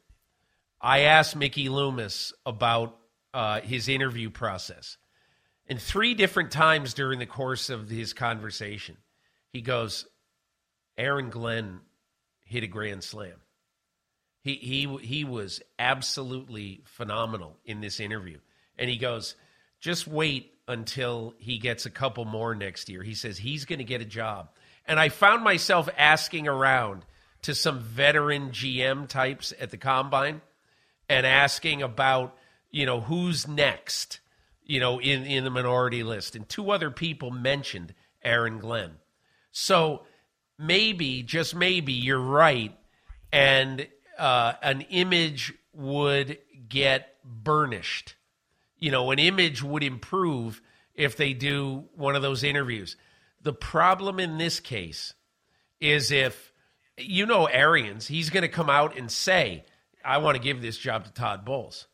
I 0.81 1.01
asked 1.01 1.37
Mickey 1.37 1.69
Loomis 1.69 2.33
about 2.47 2.97
uh, 3.35 3.61
his 3.61 3.89
interview 3.89 4.31
process. 4.31 4.97
And 5.69 5.81
three 5.81 6.15
different 6.15 6.51
times 6.51 6.95
during 6.95 7.21
the 7.21 7.27
course 7.27 7.71
of 7.71 7.89
his 7.89 8.13
conversation, 8.13 8.97
he 9.53 9.61
goes, 9.61 10.07
Aaron 10.99 11.31
Glenn 11.31 11.81
hit 12.45 12.65
a 12.65 12.67
grand 12.67 13.05
slam. 13.05 13.37
He, 14.43 14.55
he, 14.55 14.97
he 15.01 15.25
was 15.25 15.61
absolutely 15.79 16.83
phenomenal 16.87 17.57
in 17.65 17.81
this 17.81 18.01
interview. 18.01 18.39
And 18.79 18.91
he 18.91 18.97
goes, 18.97 19.37
just 19.81 20.07
wait 20.07 20.55
until 20.69 21.35
he 21.39 21.59
gets 21.59 21.87
a 21.87 21.91
couple 21.91 22.25
more 22.25 22.55
next 22.55 22.89
year. 22.89 23.03
He 23.03 23.15
says 23.15 23.39
he's 23.39 23.65
going 23.65 23.81
to 23.81 23.85
get 23.85 24.01
a 24.01 24.07
job. 24.07 24.51
And 24.87 25.01
I 25.01 25.09
found 25.09 25.43
myself 25.43 25.89
asking 25.97 26.47
around 26.47 27.05
to 27.43 27.55
some 27.55 27.81
veteran 27.81 28.51
GM 28.51 29.09
types 29.09 29.53
at 29.59 29.71
the 29.71 29.77
combine 29.77 30.43
and 31.09 31.27
asking 31.27 31.83
about 31.83 32.37
you 32.71 32.87
know, 32.87 33.01
who's 33.01 33.49
next, 33.49 34.21
you 34.65 34.81
know, 34.81 35.01
in, 35.01 35.25
in 35.25 35.45
the 35.45 35.51
minority 35.51 36.03
list. 36.03 36.37
And 36.37 36.49
two 36.49 36.71
other 36.71 36.91
people 36.91 37.31
mentioned 37.31 37.95
Aaron 38.23 38.59
Glenn. 38.59 38.93
So 39.53 40.03
maybe, 40.59 41.23
just 41.23 41.55
maybe, 41.55 41.93
you're 41.93 42.21
right. 42.21 42.77
And 43.33 43.89
uh, 44.19 44.55
an 44.63 44.83
image 44.83 45.53
would 45.73 46.39
get 46.69 47.17
burnished. 47.25 48.15
You 48.81 48.91
know, 48.91 49.11
an 49.11 49.19
image 49.19 49.63
would 49.63 49.85
improve 49.85 50.61
if 50.95 51.17
they 51.17 51.33
do 51.33 51.85
one 51.95 52.17
of 52.17 52.23
those 52.23 52.43
interviews. 52.43 52.97
The 53.43 53.53
problem 53.53 54.19
in 54.19 54.39
this 54.39 54.59
case 54.61 55.15
is 55.81 56.11
if, 56.11 56.53
you 56.99 57.27
know, 57.27 57.47
Arians, 57.47 58.07
he's 58.07 58.31
going 58.31 58.43
to 58.43 58.49
come 58.49 58.69
out 58.69 58.99
and 58.99 59.11
say, 59.11 59.65
I 60.05 60.19
want 60.19 60.37
to 60.37 60.43
give 60.43 60.61
this 60.61 60.77
job 60.77 61.05
to 61.05 61.13
Todd 61.13 61.45
Bowles 61.45 61.87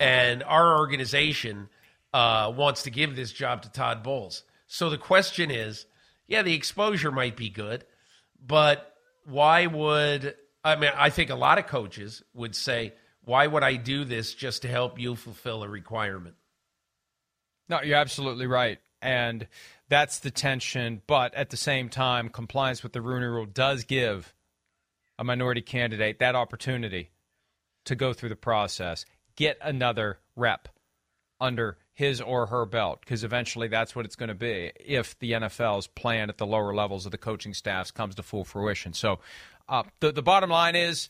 and 0.00 0.42
our 0.42 0.78
organization 0.78 1.68
uh, 2.12 2.52
wants 2.56 2.84
to 2.84 2.90
give 2.90 3.14
this 3.14 3.30
job 3.30 3.62
to 3.62 3.70
Todd 3.70 4.02
Bowles. 4.02 4.42
So 4.66 4.90
the 4.90 4.98
question 4.98 5.50
is, 5.50 5.86
yeah, 6.26 6.42
the 6.42 6.54
exposure 6.54 7.12
might 7.12 7.36
be 7.36 7.50
good, 7.50 7.84
but 8.44 8.94
why 9.26 9.66
would 9.66 10.34
I 10.64 10.76
mean? 10.76 10.90
I 10.96 11.10
think 11.10 11.30
a 11.30 11.34
lot 11.34 11.58
of 11.58 11.66
coaches 11.66 12.22
would 12.34 12.56
say, 12.56 12.94
why 13.24 13.46
would 13.46 13.62
I 13.62 13.76
do 13.76 14.04
this 14.04 14.34
just 14.34 14.62
to 14.62 14.68
help 14.68 14.98
you 14.98 15.16
fulfill 15.16 15.62
a 15.62 15.68
requirement? 15.68 16.36
No, 17.68 17.80
you're 17.82 17.96
absolutely 17.96 18.46
right. 18.46 18.78
And 19.02 19.46
that's 19.88 20.18
the 20.18 20.30
tension. 20.30 21.02
But 21.06 21.34
at 21.34 21.50
the 21.50 21.56
same 21.56 21.88
time, 21.88 22.28
compliance 22.28 22.82
with 22.82 22.92
the 22.92 23.00
Rooney 23.00 23.26
Rule 23.26 23.46
does 23.46 23.84
give 23.84 24.34
a 25.18 25.24
minority 25.24 25.62
candidate 25.62 26.18
that 26.18 26.34
opportunity 26.34 27.10
to 27.84 27.94
go 27.94 28.12
through 28.12 28.30
the 28.30 28.36
process 28.36 29.04
get 29.36 29.58
another 29.62 30.18
rep 30.36 30.68
under 31.40 31.78
his 31.94 32.20
or 32.20 32.46
her 32.46 32.66
belt 32.66 33.00
because 33.00 33.24
eventually 33.24 33.68
that's 33.68 33.96
what 33.96 34.04
it's 34.04 34.16
going 34.16 34.28
to 34.28 34.34
be 34.34 34.70
if 34.84 35.18
the 35.18 35.32
NFL's 35.32 35.86
plan 35.86 36.28
at 36.28 36.38
the 36.38 36.46
lower 36.46 36.74
levels 36.74 37.06
of 37.06 37.12
the 37.12 37.18
coaching 37.18 37.54
staffs 37.54 37.90
comes 37.90 38.14
to 38.14 38.22
full 38.22 38.44
fruition. 38.44 38.92
So 38.92 39.20
uh, 39.68 39.84
the, 40.00 40.12
the 40.12 40.22
bottom 40.22 40.50
line 40.50 40.76
is 40.76 41.08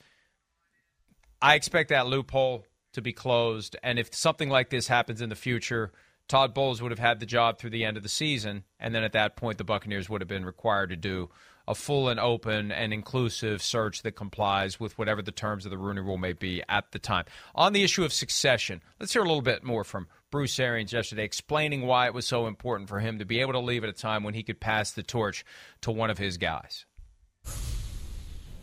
I 1.43 1.55
expect 1.55 1.89
that 1.89 2.07
loophole 2.07 2.65
to 2.93 3.03
be 3.03 3.13
closed. 3.13 3.77
And 3.83 3.99
if 3.99 4.15
something 4.15 4.51
like 4.51 4.71
this 4.71 4.89
happens 4.89 5.21
in 5.21 5.29
the 5.29 5.37
future, 5.37 5.93
Todd 6.29 6.55
Bowles 6.55 6.83
would 6.83 6.93
have 6.93 6.99
had 6.99 7.21
the 7.21 7.27
job 7.27 7.59
through 7.59 7.71
the 7.71 7.85
end 7.85 7.97
of 7.97 8.03
the 8.03 8.09
season. 8.09 8.65
And 8.79 8.95
then 8.95 9.05
at 9.05 9.13
that 9.13 9.37
point, 9.37 9.59
the 9.59 9.65
Buccaneers 9.65 10.09
would 10.09 10.21
have 10.21 10.29
been 10.29 10.45
required 10.45 10.91
to 10.91 10.97
do 10.97 11.31
a 11.67 11.75
full 11.75 12.09
and 12.09 12.19
open 12.19 12.73
and 12.73 12.93
inclusive 12.93 13.63
search 13.63 14.03
that 14.03 14.13
complies 14.13 14.81
with 14.81 14.99
whatever 14.99 15.23
the 15.23 15.31
terms 15.31 15.65
of 15.65 15.71
the 15.71 15.79
Rooney 15.79 16.01
Rule 16.01 16.19
may 16.19 16.33
be 16.33 16.63
at 16.69 16.91
the 16.91 16.99
time. 16.99 17.25
On 17.55 17.73
the 17.73 17.85
issue 17.85 18.05
of 18.05 18.13
succession, 18.13 18.83
let's 18.99 19.13
hear 19.13 19.23
a 19.23 19.27
little 19.27 19.43
bit 19.43 19.63
more 19.63 19.85
from 19.85 20.09
Bruce 20.31 20.59
Arians 20.59 20.93
yesterday, 20.93 21.25
explaining 21.25 21.83
why 21.83 22.07
it 22.07 22.15
was 22.15 22.27
so 22.27 22.47
important 22.47 22.89
for 22.89 22.99
him 22.99 23.19
to 23.19 23.25
be 23.25 23.41
able 23.41 23.53
to 23.53 23.61
leave 23.61 23.85
at 23.85 23.91
a 23.91 23.93
time 23.95 24.25
when 24.25 24.35
he 24.35 24.43
could 24.43 24.61
pass 24.61 24.91
the 24.93 25.03
torch 25.03 25.45
to 25.83 25.93
one 25.93 26.11
of 26.11 26.19
his 26.19 26.39
guys. 26.39 26.87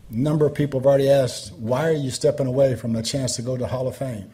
Number 0.10 0.46
of 0.46 0.54
people 0.54 0.80
have 0.80 0.88
already 0.88 1.10
asked, 1.10 1.54
why 1.54 1.88
are 1.88 1.94
you 1.94 2.12
stepping 2.12 2.48
away 2.48 2.76
from 2.76 2.94
the 2.94 3.04
chance 3.04 3.36
to 3.36 3.42
go 3.42 3.56
to 3.56 3.64
the 3.64 3.68
Hall 3.68 3.88
of 3.88 3.96
Fame 3.96 4.32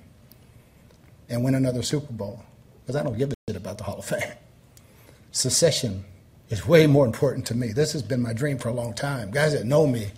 and 1.30 1.44
win 1.44 1.56
another 1.56 1.82
Super 1.82 2.14
Bowl? 2.14 2.44
Because 2.82 2.96
I 2.96 3.04
don't 3.04 3.18
give 3.18 3.32
a 3.32 3.36
shit 3.48 3.58
about 3.58 3.78
the 3.78 3.84
Hall 3.84 4.00
of 4.00 4.06
Fame. 4.06 4.22
Secession 5.32 6.06
is 6.50 6.68
way 6.68 6.86
more 6.86 7.06
important 7.06 7.48
to 7.48 7.56
me. 7.56 7.72
This 7.72 7.94
has 7.94 8.04
been 8.04 8.22
my 8.22 8.34
dream 8.34 8.58
for 8.58 8.70
a 8.70 8.74
long 8.74 8.94
time. 8.94 9.32
Guys 9.32 9.54
that 9.54 9.66
know 9.66 9.88
me, 9.88 10.12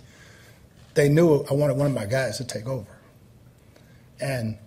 they 0.94 1.08
knew 1.08 1.44
I 1.50 1.54
wanted 1.54 1.76
one 1.76 1.86
of 1.86 1.94
my 1.94 2.06
guys 2.06 2.36
to 2.38 2.44
take 2.44 2.66
over. 2.66 2.86
And 4.20 4.58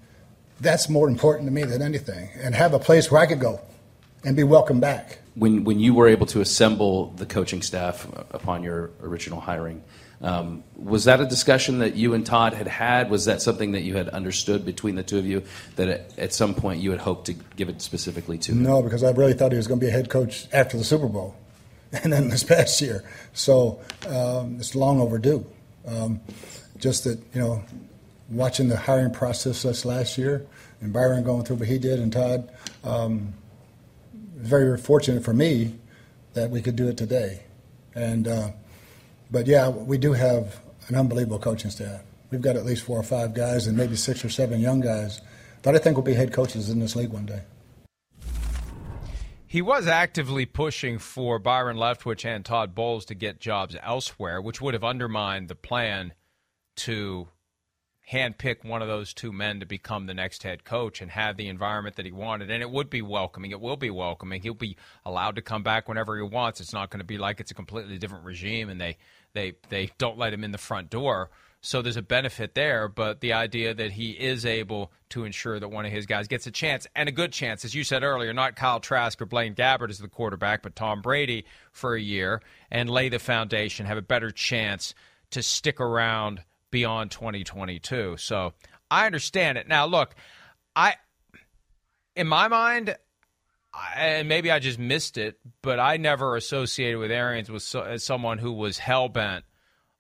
that's 0.60 0.90
more 0.90 1.08
important 1.08 1.48
to 1.48 1.52
me 1.52 1.64
than 1.64 1.82
anything. 1.82 2.30
And 2.36 2.56
have 2.56 2.74
a 2.74 2.80
place 2.80 3.12
where 3.12 3.22
I 3.22 3.26
could 3.26 3.40
go 3.40 3.62
and 4.24 4.36
be 4.36 4.44
welcomed 4.44 4.82
back. 4.82 5.20
When, 5.36 5.64
when 5.64 5.80
you 5.80 5.94
were 5.94 6.08
able 6.08 6.26
to 6.28 6.42
assemble 6.42 7.12
the 7.12 7.26
coaching 7.26 7.62
staff 7.62 8.08
upon 8.32 8.64
your 8.64 8.92
original 9.02 9.40
hiring, 9.40 9.84
um, 10.22 10.64
was 10.76 11.06
that 11.06 11.22
a 11.22 11.26
discussion 11.26 11.80
that 11.80 11.96
you 11.96 12.14
and 12.14 12.26
Todd 12.26 12.54
had 12.54 12.68
had? 12.68 13.10
Was 13.10 13.26
that 13.26 13.42
something 13.42 13.72
that 13.72 13.84
you 13.84 13.96
had 13.96 14.10
understood 14.10 14.66
between 14.66 14.96
the 14.96 15.04
two 15.04 15.18
of 15.18 15.26
you 15.26 15.44
that 15.78 15.88
at, 15.88 16.20
at 16.20 16.34
some 16.34 16.54
point 16.54 16.82
you 16.82 16.92
had 16.92 17.00
hoped 17.00 17.28
to 17.28 17.34
give 17.34 17.70
it 17.70 17.82
specifically 17.82 18.38
to? 18.40 18.54
No, 18.54 18.82
because 18.82 19.04
I 19.04 19.12
really 19.12 19.34
thought 19.34 19.52
he 19.52 19.58
was 19.58 19.68
going 19.68 19.80
to 19.80 19.86
be 19.86 19.90
a 19.90 19.94
head 19.94 20.10
coach 20.10 20.48
after 20.52 20.78
the 20.78 20.84
Super 20.84 21.08
Bowl 21.08 21.36
and 22.04 22.12
then 22.12 22.30
this 22.30 22.44
past 22.44 22.82
year. 22.82 23.10
So 23.34 23.80
um, 24.08 24.58
it's 24.60 24.76
long 24.76 25.00
overdue. 25.00 25.46
Um, 25.88 26.20
just 26.78 27.06
that, 27.06 27.20
you 27.34 27.42
know, 27.42 27.64
watching 28.30 28.68
the 28.68 28.78
hiring 28.78 29.14
process 29.14 29.64
this 29.64 29.86
last 29.86 30.18
year 30.18 30.46
and 30.82 30.92
Byron 30.92 31.24
going 31.24 31.46
through 31.46 31.58
what 31.58 31.68
he 31.68 31.78
did 31.78 32.00
and 32.00 32.12
Todd, 32.12 32.52
um, 32.84 33.34
very 34.36 34.78
fortunate 34.78 35.24
for 35.24 35.34
me 35.34 35.76
that 36.34 36.50
we 36.50 36.62
could 36.62 36.76
do 36.76 36.88
it 36.88 36.98
today. 36.98 37.44
And, 37.96 38.28
uh, 38.28 38.52
but 39.32 39.48
yeah, 39.48 39.70
we 39.70 39.98
do 39.98 40.14
have 40.14 40.62
an 40.88 40.96
unbelievable 40.96 41.40
coaching 41.40 41.72
staff. 41.72 42.02
We've 42.32 42.42
got 42.42 42.56
at 42.56 42.66
least 42.66 42.84
four 42.84 43.00
or 43.00 43.04
five 43.04 43.34
guys 43.34 43.68
and 43.68 43.78
maybe 43.78 43.96
six 43.96 44.24
or 44.24 44.30
seven 44.30 44.60
young 44.60 44.82
guys 44.82 45.22
that 45.64 45.76
I 45.76 45.80
think 45.80 45.96
will 45.98 46.04
be 46.04 46.14
head 46.14 46.32
coaches 46.32 46.70
in 46.70 46.80
this 46.80 46.96
league 46.96 47.10
one 47.10 47.26
day. 47.26 47.42
He 49.46 49.64
was 49.64 49.88
actively 49.88 50.46
pushing 50.46 51.00
for 51.00 51.40
Byron 51.40 51.76
Leftwich 51.76 52.24
and 52.24 52.46
Todd 52.46 52.76
Bowles 52.76 53.06
to 53.06 53.16
get 53.16 53.40
jobs 53.40 53.76
elsewhere, 53.82 54.40
which 54.40 54.62
would 54.62 54.76
have 54.76 54.84
undermined 54.84 55.48
the 55.48 55.56
plan 55.56 56.14
to 56.78 57.30
handpick 58.12 58.64
one 58.64 58.82
of 58.82 58.88
those 58.88 59.14
two 59.14 59.32
men 59.32 59.60
to 59.60 59.66
become 59.66 60.06
the 60.06 60.14
next 60.14 60.44
head 60.44 60.64
coach 60.64 61.02
and 61.02 61.12
have 61.12 61.38
the 61.38 61.48
environment 61.48 61.96
that 61.96 62.06
he 62.06 62.12
wanted. 62.12 62.50
And 62.50 62.62
it 62.62 62.70
would 62.70 62.90
be 62.90 63.02
welcoming. 63.02 63.52
It 63.52 63.62
will 63.62 63.78
be 63.78 63.90
welcoming. 63.90 64.42
He'll 64.42 64.54
be 64.54 64.78
allowed 65.06 65.36
to 65.36 65.42
come 65.42 65.64
back 65.64 65.88
whenever 65.88 66.16
he 66.16 66.24
wants. 66.24 66.60
It's 66.60 66.74
not 66.74 66.90
going 66.90 67.00
to 67.00 67.06
be 67.06 67.18
like 67.18 67.40
it's 67.40 67.52
a 67.52 67.56
completely 67.56 67.98
different 67.98 68.26
regime 68.26 68.70
and 68.70 68.82
they, 68.82 68.98
they, 69.34 69.54
they 69.70 69.92
don't 69.98 70.18
let 70.18 70.34
him 70.34 70.44
in 70.44 70.52
the 70.52 70.58
front 70.58 70.90
door. 70.90 71.30
So 71.62 71.82
there's 71.82 71.98
a 71.98 72.02
benefit 72.02 72.56
there, 72.56 72.88
but 72.88 73.20
the 73.20 73.34
idea 73.34 73.74
that 73.74 73.92
he 73.92 74.12
is 74.12 74.46
able 74.46 74.94
to 75.10 75.26
ensure 75.26 75.60
that 75.60 75.68
one 75.68 75.86
of 75.86 75.92
his 75.92 76.06
guys 76.06 76.30
gets 76.30 76.48
a 76.48 76.52
chance 76.52 76.88
and 76.96 77.10
a 77.10 77.12
good 77.12 77.34
chance, 77.34 77.66
as 77.66 77.76
you 77.76 77.84
said 77.84 78.02
earlier, 78.02 78.32
not 78.34 78.56
Kyle 78.56 78.80
Trask 78.80 79.22
or 79.22 79.26
Blaine 79.26 79.56
Gabbert 79.56 79.90
as 79.90 79.98
the 79.98 80.08
quarterback, 80.08 80.64
but 80.64 80.76
Tom 80.76 81.02
Brady 81.02 81.46
for 81.74 81.96
a 81.96 82.02
year 82.02 82.42
and 82.72 82.90
lay 82.90 83.10
the 83.10 83.20
foundation, 83.20 83.86
have 83.88 83.98
a 83.98 84.02
better 84.02 84.32
chance 84.32 84.94
to 85.32 85.44
stick 85.44 85.82
around 85.82 86.44
beyond 86.72 87.12
2022. 87.12 88.16
So 88.18 88.54
I 88.90 89.06
understand 89.06 89.58
it. 89.58 89.68
Now, 89.68 89.86
look, 89.86 90.16
I, 90.78 90.96
in 92.16 92.28
my 92.28 92.48
mind, 92.48 92.96
and 93.96 94.28
maybe 94.28 94.52
I 94.52 94.60
just 94.60 94.80
missed 94.80 95.18
it, 95.18 95.40
but 95.62 95.80
I 95.80 95.98
never 95.98 96.36
associated 96.36 97.00
with 97.00 97.12
Arians 97.12 97.50
with 97.50 97.64
so, 97.64 97.82
as 97.82 98.04
someone 98.04 98.38
who 98.38 98.54
was 98.54 98.80
hell 98.80 99.10
bent 99.10 99.46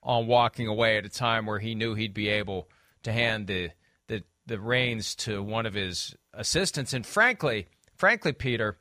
on 0.01 0.27
walking 0.27 0.67
away 0.67 0.97
at 0.97 1.05
a 1.05 1.09
time 1.09 1.45
where 1.45 1.59
he 1.59 1.75
knew 1.75 1.93
he'd 1.93 2.13
be 2.13 2.29
able 2.29 2.69
to 3.03 3.11
hand 3.11 3.47
the 3.47 3.71
the 4.07 4.23
the 4.45 4.59
reins 4.59 5.15
to 5.15 5.43
one 5.43 5.65
of 5.65 5.73
his 5.73 6.15
assistants. 6.33 6.93
And 6.93 7.05
frankly, 7.05 7.67
frankly, 7.95 8.33
Peter, 8.33 8.77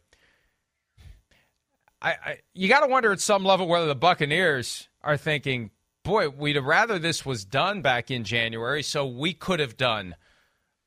I, 2.01 2.11
I 2.11 2.39
you 2.55 2.68
got 2.68 2.80
to 2.80 2.86
wonder 2.86 3.12
at 3.12 3.20
some 3.20 3.45
level 3.45 3.68
whether 3.68 3.86
the 3.86 3.95
Buccaneers 3.95 4.89
are 5.03 5.16
thinking 5.16 5.70
boy, 6.09 6.30
we'd 6.30 6.57
have 6.57 6.64
rather 6.64 6.99
this 6.99 7.26
was 7.26 7.45
done 7.45 7.82
back 7.82 8.11
in 8.11 8.24
January 8.24 8.82
so 8.82 9.07
we 9.07 9.34
could 9.34 9.61
have 9.61 9.76
done 9.76 10.16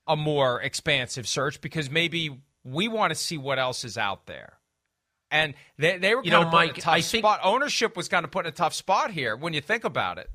a 0.07 0.15
more 0.15 0.59
expansive 0.59 1.27
search 1.27 1.61
because 1.61 1.91
maybe 1.91 2.41
we 2.63 2.87
want 2.87 3.11
to 3.11 3.15
see 3.15 3.37
what 3.37 3.59
else 3.59 3.83
is 3.83 3.97
out 3.97 4.27
there. 4.27 4.53
And 5.29 5.53
they, 5.77 5.97
they 5.97 6.13
were 6.13 6.23
you 6.23 6.31
kind 6.31 6.43
know, 6.43 6.47
of 6.47 6.53
Mike, 6.53 6.69
put 6.69 6.77
in 6.77 6.81
a 6.81 6.83
tough 6.83 6.93
I 6.93 7.01
think, 7.01 7.21
spot. 7.23 7.39
Ownership 7.43 7.95
was 7.95 8.09
kind 8.09 8.25
of 8.25 8.31
put 8.31 8.45
in 8.45 8.49
a 8.49 8.55
tough 8.55 8.73
spot 8.73 9.11
here 9.11 9.35
when 9.35 9.53
you 9.53 9.61
think 9.61 9.83
about 9.83 10.17
it. 10.17 10.29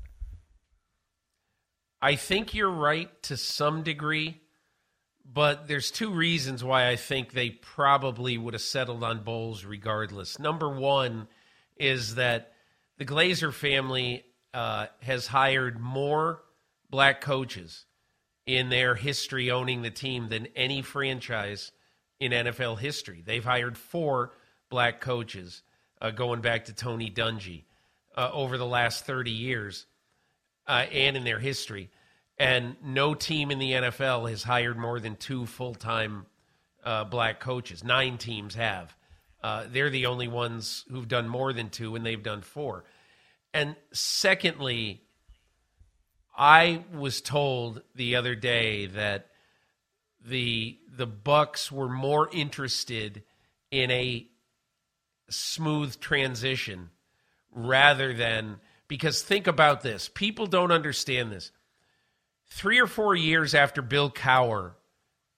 I 2.01 2.15
think 2.15 2.53
you're 2.53 2.69
right 2.69 3.09
to 3.23 3.37
some 3.37 3.83
degree, 3.83 4.41
but 5.25 5.67
there's 5.67 5.91
two 5.91 6.11
reasons 6.11 6.63
why 6.63 6.89
I 6.89 6.95
think 6.95 7.31
they 7.31 7.49
probably 7.49 8.37
would 8.37 8.53
have 8.53 8.61
settled 8.61 9.03
on 9.03 9.23
Bowles 9.23 9.65
regardless. 9.65 10.39
Number 10.39 10.69
one 10.69 11.27
is 11.75 12.15
that 12.15 12.53
the 12.97 13.05
Glazer 13.05 13.53
family 13.53 14.25
uh, 14.53 14.87
has 15.01 15.27
hired 15.27 15.79
more 15.79 16.41
black 16.89 17.21
coaches 17.21 17.85
in 18.45 18.69
their 18.69 18.95
history 18.95 19.51
owning 19.51 19.81
the 19.81 19.91
team 19.91 20.29
than 20.29 20.47
any 20.55 20.81
franchise 20.81 21.71
in 22.19 22.31
NFL 22.31 22.79
history. 22.79 23.23
They've 23.25 23.43
hired 23.43 23.77
four 23.77 24.33
black 24.69 25.01
coaches 25.01 25.61
uh, 26.01 26.11
going 26.11 26.41
back 26.41 26.65
to 26.65 26.73
Tony 26.73 27.09
Dungy 27.09 27.63
uh, 28.15 28.29
over 28.33 28.57
the 28.57 28.65
last 28.65 29.05
30 29.05 29.31
years 29.31 29.85
uh, 30.67 30.85
and 30.91 31.15
in 31.15 31.23
their 31.23 31.39
history. 31.39 31.89
And 32.37 32.75
no 32.83 33.13
team 33.13 33.51
in 33.51 33.59
the 33.59 33.71
NFL 33.71 34.29
has 34.29 34.43
hired 34.43 34.77
more 34.77 34.99
than 34.99 35.15
two 35.15 35.45
full 35.45 35.73
time 35.73 36.25
uh, 36.83 37.03
black 37.03 37.39
coaches. 37.39 37.83
Nine 37.83 38.17
teams 38.17 38.55
have. 38.55 38.95
Uh, 39.43 39.65
they're 39.71 39.89
the 39.89 40.07
only 40.07 40.27
ones 40.27 40.85
who've 40.89 41.07
done 41.07 41.27
more 41.27 41.53
than 41.53 41.69
two, 41.69 41.95
and 41.95 42.05
they've 42.05 42.23
done 42.23 42.41
four. 42.41 42.85
And 43.53 43.75
secondly, 43.91 45.01
I 46.37 46.83
was 46.93 47.21
told 47.21 47.81
the 47.95 48.15
other 48.15 48.35
day 48.35 48.87
that 48.87 49.27
the 50.25 50.77
the 50.95 51.07
Bucs 51.07 51.71
were 51.71 51.89
more 51.89 52.29
interested 52.31 53.23
in 53.71 53.91
a 53.91 54.27
smooth 55.29 55.99
transition 55.99 56.89
rather 57.51 58.13
than 58.13 58.59
because 58.87 59.21
think 59.21 59.47
about 59.47 59.81
this. 59.81 60.09
People 60.13 60.47
don't 60.47 60.71
understand 60.71 61.31
this. 61.31 61.51
3 62.49 62.79
or 62.79 62.87
4 62.87 63.13
years 63.15 63.53
after 63.53 63.81
Bill 63.81 64.09
Cowher 64.09 64.71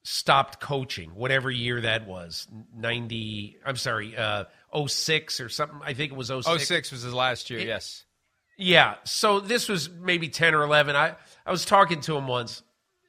stopped 0.03 0.59
coaching, 0.59 1.09
whatever 1.15 1.49
year 1.49 1.81
that 1.81 2.07
was, 2.07 2.47
90 2.75 3.57
I'm 3.65 3.75
sorry, 3.75 4.15
uh 4.15 4.45
06 4.87 5.39
or 5.41 5.49
something. 5.49 5.79
I 5.83 5.93
think 5.93 6.11
it 6.11 6.17
was 6.17 6.27
06. 6.27 6.67
06 6.67 6.91
was 6.91 7.01
his 7.01 7.13
last 7.13 7.49
year, 7.49 7.59
It- 7.59 7.67
yes. 7.67 8.05
Yeah. 8.61 8.95
So 9.05 9.39
this 9.39 9.69
was 9.69 9.89
maybe 9.89 10.27
10 10.27 10.53
or 10.53 10.63
11. 10.63 10.93
I, 10.95 11.15
I 11.45 11.51
was 11.51 11.63
talking 11.63 12.01
to 12.01 12.17
him 12.17 12.27
once 12.27 12.61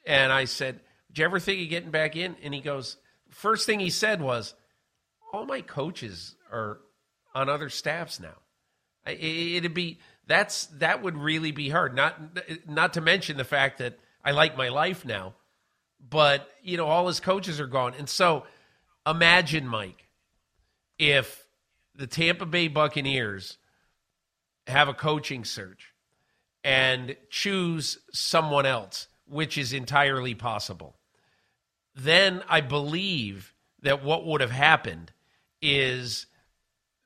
and 0.06 0.32
I 0.32 0.44
said, 0.44 0.80
Did 1.12 1.18
you 1.18 1.24
ever 1.24 1.40
think 1.40 1.62
of 1.62 1.68
getting 1.68 1.90
back 1.90 2.16
in? 2.16 2.36
And 2.42 2.54
he 2.54 2.60
goes, 2.60 2.96
First 3.30 3.66
thing 3.66 3.80
he 3.80 3.90
said 3.90 4.20
was, 4.20 4.54
All 5.32 5.46
my 5.46 5.60
coaches 5.60 6.36
are 6.50 6.80
on 7.34 7.48
other 7.48 7.68
staffs 7.68 8.20
now. 8.20 8.36
It'd 9.06 9.74
be, 9.74 9.98
that's, 10.26 10.66
that 10.66 11.02
would 11.02 11.16
really 11.16 11.52
be 11.52 11.68
hard. 11.68 11.94
Not, 11.94 12.20
not 12.68 12.94
to 12.94 13.00
mention 13.00 13.36
the 13.36 13.44
fact 13.44 13.78
that 13.78 13.98
I 14.24 14.32
like 14.32 14.56
my 14.56 14.68
life 14.68 15.04
now, 15.04 15.34
but, 16.08 16.48
you 16.62 16.76
know, 16.76 16.86
all 16.86 17.06
his 17.06 17.20
coaches 17.20 17.60
are 17.60 17.66
gone. 17.66 17.94
And 17.98 18.08
so 18.08 18.44
imagine, 19.06 19.66
Mike, 19.66 20.08
if 20.98 21.46
the 21.94 22.06
Tampa 22.06 22.46
Bay 22.46 22.68
Buccaneers 22.68 23.56
have 24.66 24.88
a 24.88 24.94
coaching 24.94 25.44
search 25.44 25.92
and 26.62 27.16
choose 27.30 27.98
someone 28.12 28.66
else, 28.66 29.08
which 29.26 29.56
is 29.56 29.72
entirely 29.72 30.34
possible, 30.34 30.99
then 31.94 32.42
I 32.48 32.60
believe 32.60 33.54
that 33.82 34.04
what 34.04 34.26
would 34.26 34.40
have 34.40 34.50
happened 34.50 35.12
is 35.62 36.26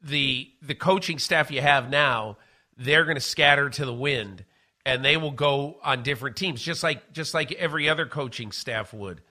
the 0.03 0.51
the 0.63 0.75
coaching 0.75 1.19
staff 1.19 1.51
you 1.51 1.61
have 1.61 1.89
now, 1.91 2.37
they're 2.77 3.05
going 3.05 3.17
to 3.17 3.21
scatter 3.21 3.71
to 3.71 3.85
the 3.85 3.95
wind 3.95 4.45
and 4.87 5.05
they 5.05 5.17
will 5.17 5.31
go 5.31 5.79
on 5.83 6.03
different 6.03 6.37
teams 6.37 6.63
just 6.63 6.83
like 6.83 7.13
just 7.13 7.35
like 7.35 7.53
every 7.53 7.89
other 7.89 8.07
coaching 8.07 8.53
staff 8.53 8.93
would. 8.93 9.23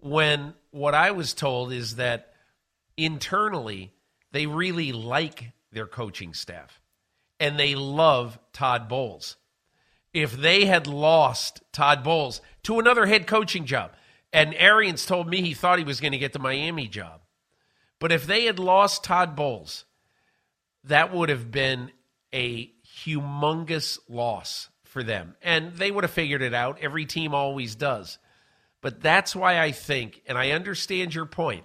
When 0.00 0.54
what 0.70 0.94
I 0.94 1.10
was 1.10 1.34
told 1.34 1.72
is 1.72 1.96
that 1.96 2.32
internally 2.96 3.92
they 4.32 4.46
really 4.46 4.92
like 4.92 5.52
their 5.72 5.86
coaching 5.86 6.34
staff 6.34 6.80
and 7.40 7.58
they 7.58 7.74
love 7.74 8.38
Todd 8.52 8.88
Bowles. 8.88 9.36
If 10.12 10.32
they 10.32 10.66
had 10.66 10.86
lost 10.86 11.62
Todd 11.72 12.04
Bowles 12.04 12.40
to 12.64 12.78
another 12.78 13.06
head 13.06 13.26
coaching 13.26 13.64
job, 13.64 13.92
and 14.32 14.54
Arians 14.54 15.06
told 15.06 15.28
me 15.28 15.42
he 15.42 15.54
thought 15.54 15.78
he 15.78 15.84
was 15.84 16.00
going 16.00 16.12
to 16.12 16.18
get 16.18 16.32
the 16.32 16.38
Miami 16.38 16.88
job, 16.88 17.20
but 17.98 18.12
if 18.12 18.26
they 18.26 18.44
had 18.44 18.58
lost 18.58 19.04
Todd 19.04 19.36
Bowles, 19.36 19.84
that 20.84 21.12
would 21.12 21.28
have 21.28 21.50
been 21.50 21.92
a 22.32 22.72
humongous 23.04 23.98
loss 24.08 24.68
for 24.84 25.02
them. 25.02 25.36
And 25.42 25.74
they 25.74 25.90
would 25.90 26.04
have 26.04 26.10
figured 26.10 26.42
it 26.42 26.54
out. 26.54 26.78
Every 26.80 27.06
team 27.06 27.34
always 27.34 27.74
does. 27.74 28.18
But 28.80 29.00
that's 29.00 29.36
why 29.36 29.60
I 29.60 29.72
think, 29.72 30.22
and 30.26 30.36
I 30.36 30.50
understand 30.50 31.14
your 31.14 31.26
point, 31.26 31.64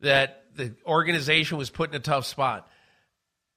that 0.00 0.44
the 0.54 0.74
organization 0.84 1.58
was 1.58 1.70
put 1.70 1.90
in 1.90 1.96
a 1.96 2.00
tough 2.00 2.26
spot. 2.26 2.68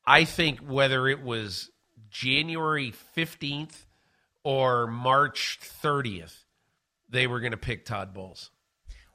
I 0.06 0.26
think 0.26 0.60
whether 0.60 1.08
it 1.08 1.22
was 1.24 1.70
January 2.10 2.94
15th 3.18 3.86
or 4.44 4.88
March 4.88 5.60
30th, 5.84 6.36
they 7.10 7.28
were 7.28 7.40
going 7.40 7.52
to 7.52 7.58
pick 7.58 7.86
Todd 7.86 8.14
Bowles. 8.14 8.52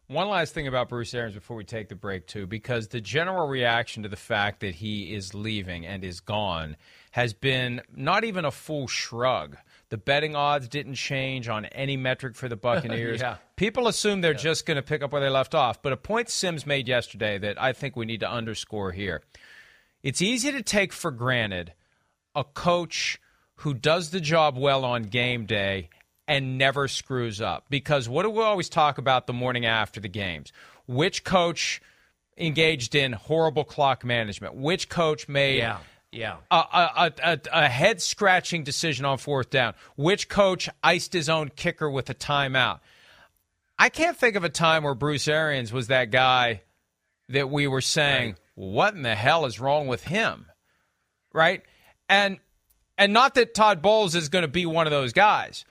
One 0.07 0.29
last 0.29 0.53
thing 0.53 0.67
about 0.67 0.91
Bruce 0.91 1.15
Arians 1.15 1.35
before 1.35 1.57
we 1.57 1.65
take 1.65 1.89
the 1.89 1.95
break, 1.95 2.27
too, 2.27 2.47
because 2.47 2.89
the 2.89 3.01
general 3.01 3.49
reaction 3.49 4.03
to 4.03 4.09
the 4.11 4.17
fact 4.17 4.61
that 4.61 4.75
he 4.75 5.15
is 5.15 5.33
leaving 5.33 5.87
and 5.87 6.05
is 6.05 6.21
gone 6.21 6.77
has 7.13 7.33
been 7.33 7.81
not 7.95 8.23
even 8.23 8.45
a 8.45 8.51
full 8.51 8.87
shrug. 8.87 9.57
The 9.89 9.97
betting 9.97 10.37
odds 10.37 10.69
didn't 10.69 10.97
change 10.97 11.49
on 11.49 11.65
any 11.67 11.97
metric 11.97 12.37
for 12.37 12.51
the 12.51 12.57
Buccaneers. 12.65 13.23
Yeah. 13.23 13.37
People 13.57 13.89
assume 13.89 14.21
they're 14.21 14.35
just 14.35 14.67
going 14.67 14.77
to 14.77 14.83
pick 14.83 15.03
up 15.03 15.11
where 15.11 15.23
they 15.23 15.31
left 15.31 15.55
off. 15.55 15.81
But 15.81 15.95
a 15.95 15.97
point 15.97 16.29
Simms 16.29 16.67
made 16.67 16.87
yesterday 16.87 17.39
that 17.39 17.61
I 17.61 17.73
think 17.73 17.97
we 17.97 18.05
need 18.05 18.21
to 18.21 18.31
underscore 18.31 18.93
here. 18.93 19.23
It's 20.03 20.21
easy 20.21 20.53
to 20.53 20.63
take 20.63 20.93
for 20.93 21.13
granted 21.13 21.73
a 22.35 22.45
coach 22.45 23.19
who 23.57 23.73
does 23.73 24.11
the 24.11 24.21
job 24.21 24.59
well 24.59 24.85
on 24.85 25.05
game 25.05 25.47
day 25.47 25.89
and 26.27 26.59
never 26.59 26.89
screws 26.89 27.41
up. 27.41 27.67
Because 27.69 28.09
what 28.09 28.23
do 28.23 28.31
we 28.31 28.43
always 28.43 28.69
talk 28.69 28.99
about 28.99 29.27
the 29.27 29.33
morning 29.33 29.67
after 29.67 30.01
the 30.01 30.09
games? 30.09 30.53
Which 30.87 31.25
coach 31.25 31.81
engaged 32.37 32.95
in 32.95 33.13
horrible 33.13 33.65
clock 33.65 34.05
management? 34.05 34.55
Which 34.55 34.89
coach 34.89 35.29
made 35.29 35.59
Yeah. 35.59 35.79
Yeah. 36.11 36.37
a, 36.51 36.57
a, 36.57 37.13
a, 37.23 37.41
a 37.53 37.69
head 37.69 38.01
scratching 38.01 38.63
decision 38.65 39.05
on 39.05 39.19
fourth 39.19 39.51
down? 39.51 39.75
Which 39.97 40.29
coach 40.29 40.69
iced 40.83 41.13
his 41.13 41.29
own 41.29 41.51
kicker 41.55 41.91
with 41.91 42.09
a 42.09 42.15
timeout? 42.15 42.81
I 43.79 43.89
can't 43.89 44.17
think 44.17 44.37
of 44.37 44.45
a 44.45 44.49
time 44.49 44.85
where 44.85 44.95
Bruce 44.95 45.27
Arians 45.27 45.73
was 45.73 45.89
that 45.89 46.11
guy 46.11 46.63
that 47.31 47.51
we 47.51 47.67
were 47.67 47.81
saying, 47.81 48.37
what 48.55 48.95
in 48.95 49.03
the 49.03 49.17
hell 49.17 49.47
is 49.47 49.59
wrong 49.59 49.89
with 49.89 50.05
him? 50.05 50.47
Right? 51.33 51.63
And 52.09 52.39
and 52.97 53.13
not 53.13 53.35
that 53.35 53.55
Todd 53.55 53.83
Bowles 53.83 54.15
is 54.15 54.29
going 54.29 54.43
to 54.43 54.49
be 54.49 54.67
one 54.67 54.87
of 54.87 54.93
those 54.93 55.13
guys, 55.13 55.65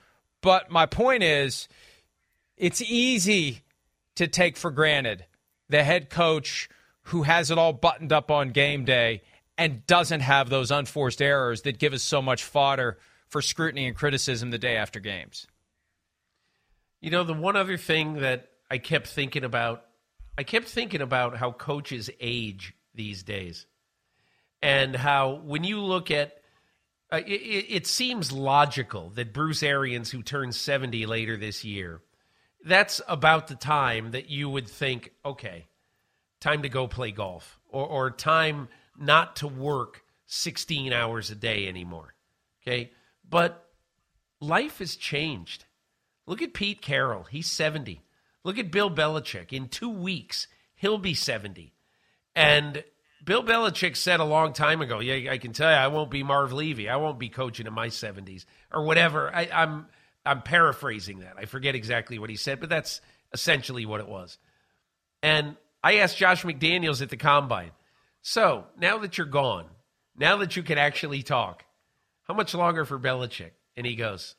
but 0.44 0.70
my 0.70 0.84
point 0.84 1.22
is 1.22 1.68
it's 2.58 2.82
easy 2.82 3.62
to 4.16 4.28
take 4.28 4.58
for 4.58 4.70
granted 4.70 5.24
the 5.70 5.82
head 5.82 6.10
coach 6.10 6.68
who 7.04 7.22
has 7.22 7.50
it 7.50 7.56
all 7.56 7.72
buttoned 7.72 8.12
up 8.12 8.30
on 8.30 8.50
game 8.50 8.84
day 8.84 9.22
and 9.56 9.86
doesn't 9.86 10.20
have 10.20 10.50
those 10.50 10.70
unforced 10.70 11.22
errors 11.22 11.62
that 11.62 11.78
give 11.78 11.94
us 11.94 12.02
so 12.02 12.20
much 12.20 12.44
fodder 12.44 12.98
for 13.28 13.40
scrutiny 13.40 13.86
and 13.86 13.96
criticism 13.96 14.50
the 14.50 14.58
day 14.58 14.76
after 14.76 15.00
games. 15.00 15.46
You 17.00 17.10
know, 17.10 17.24
the 17.24 17.32
one 17.32 17.56
other 17.56 17.78
thing 17.78 18.16
that 18.16 18.50
I 18.70 18.76
kept 18.76 19.06
thinking 19.06 19.44
about, 19.44 19.86
I 20.36 20.42
kept 20.42 20.68
thinking 20.68 21.00
about 21.00 21.38
how 21.38 21.52
coaches 21.52 22.10
age 22.20 22.74
these 22.94 23.22
days. 23.22 23.66
And 24.60 24.94
how, 24.94 25.40
when 25.44 25.64
you 25.64 25.80
look 25.80 26.10
at, 26.10 26.38
uh, 27.12 27.20
it, 27.26 27.66
it, 27.68 27.86
seems 27.86 28.32
logical 28.32 29.10
that 29.10 29.32
Bruce 29.32 29.62
Arians, 29.62 30.10
who 30.10 30.22
turns 30.22 30.58
70 30.58 31.06
later 31.06 31.36
this 31.36 31.64
year, 31.64 32.00
that's 32.64 33.00
about 33.06 33.48
the 33.48 33.54
time 33.54 34.12
that 34.12 34.30
you 34.30 34.48
would 34.48 34.68
think, 34.68 35.12
okay, 35.24 35.66
time 36.40 36.62
to 36.62 36.68
go 36.68 36.88
play 36.88 37.10
golf 37.10 37.58
or, 37.68 37.86
or 37.86 38.10
time 38.10 38.68
not 38.98 39.36
to 39.36 39.46
work 39.46 40.02
16 40.26 40.92
hours 40.92 41.30
a 41.30 41.34
day 41.34 41.68
anymore. 41.68 42.14
Okay. 42.62 42.90
But 43.28 43.64
life 44.40 44.78
has 44.78 44.96
changed. 44.96 45.66
Look 46.26 46.42
at 46.42 46.54
Pete 46.54 46.80
Carroll. 46.80 47.24
He's 47.24 47.50
70. 47.50 48.02
Look 48.44 48.58
at 48.58 48.70
Bill 48.70 48.90
Belichick. 48.90 49.52
In 49.52 49.68
two 49.68 49.90
weeks, 49.90 50.46
he'll 50.74 50.98
be 50.98 51.14
70. 51.14 51.74
And 52.34 52.84
Bill 53.24 53.42
Belichick 53.42 53.96
said 53.96 54.20
a 54.20 54.24
long 54.24 54.52
time 54.52 54.82
ago, 54.82 55.00
yeah, 55.00 55.32
I 55.32 55.38
can 55.38 55.52
tell 55.52 55.70
you, 55.70 55.76
I 55.76 55.88
won't 55.88 56.10
be 56.10 56.22
Marv 56.22 56.52
Levy. 56.52 56.88
I 56.88 56.96
won't 56.96 57.18
be 57.18 57.28
coaching 57.28 57.66
in 57.66 57.72
my 57.72 57.88
70s 57.88 58.44
or 58.72 58.84
whatever. 58.84 59.34
I, 59.34 59.48
I'm, 59.52 59.86
I'm 60.26 60.42
paraphrasing 60.42 61.20
that. 61.20 61.34
I 61.38 61.46
forget 61.46 61.74
exactly 61.74 62.18
what 62.18 62.28
he 62.28 62.36
said, 62.36 62.60
but 62.60 62.68
that's 62.68 63.00
essentially 63.32 63.86
what 63.86 64.00
it 64.00 64.08
was. 64.08 64.38
And 65.22 65.56
I 65.82 65.96
asked 65.98 66.18
Josh 66.18 66.44
McDaniels 66.44 67.00
at 67.00 67.08
the 67.08 67.16
combine, 67.16 67.70
so 68.20 68.64
now 68.78 68.98
that 68.98 69.16
you're 69.16 69.26
gone, 69.26 69.66
now 70.16 70.38
that 70.38 70.56
you 70.56 70.62
can 70.62 70.78
actually 70.78 71.22
talk, 71.22 71.64
how 72.24 72.34
much 72.34 72.54
longer 72.54 72.84
for 72.84 72.98
Belichick? 72.98 73.50
And 73.76 73.86
he 73.86 73.96
goes, 73.96 74.34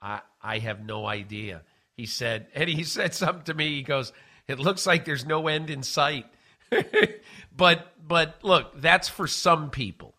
I, 0.00 0.20
I 0.42 0.58
have 0.58 0.84
no 0.84 1.06
idea. 1.06 1.62
He 1.96 2.06
said, 2.06 2.46
and 2.54 2.68
he 2.68 2.84
said 2.84 3.14
something 3.14 3.44
to 3.44 3.54
me. 3.54 3.76
He 3.76 3.82
goes, 3.82 4.12
it 4.46 4.58
looks 4.58 4.86
like 4.86 5.04
there's 5.04 5.26
no 5.26 5.48
end 5.48 5.70
in 5.70 5.82
sight. 5.82 6.26
but 7.56 7.92
but 8.06 8.38
look, 8.42 8.80
that's 8.80 9.08
for 9.08 9.26
some 9.26 9.70
people. 9.70 10.14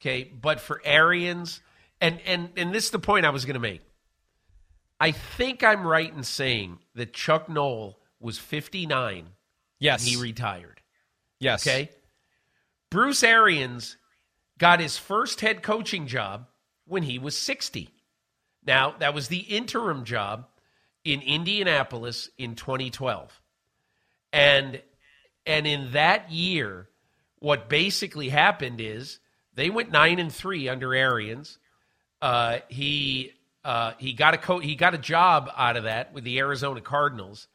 Okay, 0.00 0.24
but 0.24 0.60
for 0.60 0.80
Arians, 0.84 1.60
and 2.00 2.20
and 2.26 2.50
and 2.56 2.74
this 2.74 2.84
is 2.86 2.90
the 2.90 2.98
point 2.98 3.26
I 3.26 3.30
was 3.30 3.44
going 3.44 3.54
to 3.54 3.60
make. 3.60 3.82
I 4.98 5.10
think 5.12 5.62
I'm 5.62 5.86
right 5.86 6.12
in 6.12 6.22
saying 6.22 6.78
that 6.94 7.12
Chuck 7.12 7.48
Noll 7.48 7.98
was 8.18 8.38
59 8.38 9.28
Yes. 9.78 10.04
he 10.04 10.16
retired. 10.16 10.80
yes. 11.38 11.66
Okay. 11.66 11.90
Bruce 12.88 13.22
Arians 13.22 13.98
got 14.58 14.80
his 14.80 14.96
first 14.96 15.42
head 15.42 15.62
coaching 15.62 16.06
job 16.06 16.46
when 16.86 17.02
he 17.02 17.18
was 17.18 17.36
60. 17.36 17.90
Now, 18.66 18.94
that 19.00 19.12
was 19.12 19.28
the 19.28 19.40
interim 19.40 20.04
job 20.04 20.46
in 21.04 21.20
Indianapolis 21.20 22.30
in 22.38 22.54
2012. 22.54 23.38
And 24.32 24.80
and 25.46 25.66
in 25.66 25.92
that 25.92 26.30
year, 26.30 26.88
what 27.38 27.68
basically 27.68 28.28
happened 28.28 28.80
is 28.80 29.20
they 29.54 29.70
went 29.70 29.90
9 29.90 30.18
and 30.18 30.32
3 30.32 30.68
under 30.68 30.94
Arians. 30.94 31.58
Uh, 32.20 32.58
he 32.68 33.32
uh, 33.64 33.92
he 33.98 34.12
got 34.12 34.34
a 34.34 34.38
co- 34.38 34.60
he 34.60 34.76
got 34.76 34.94
a 34.94 34.98
job 34.98 35.50
out 35.56 35.76
of 35.76 35.84
that 35.84 36.12
with 36.12 36.24
the 36.24 36.38
Arizona 36.38 36.80
Cardinals. 36.80 37.48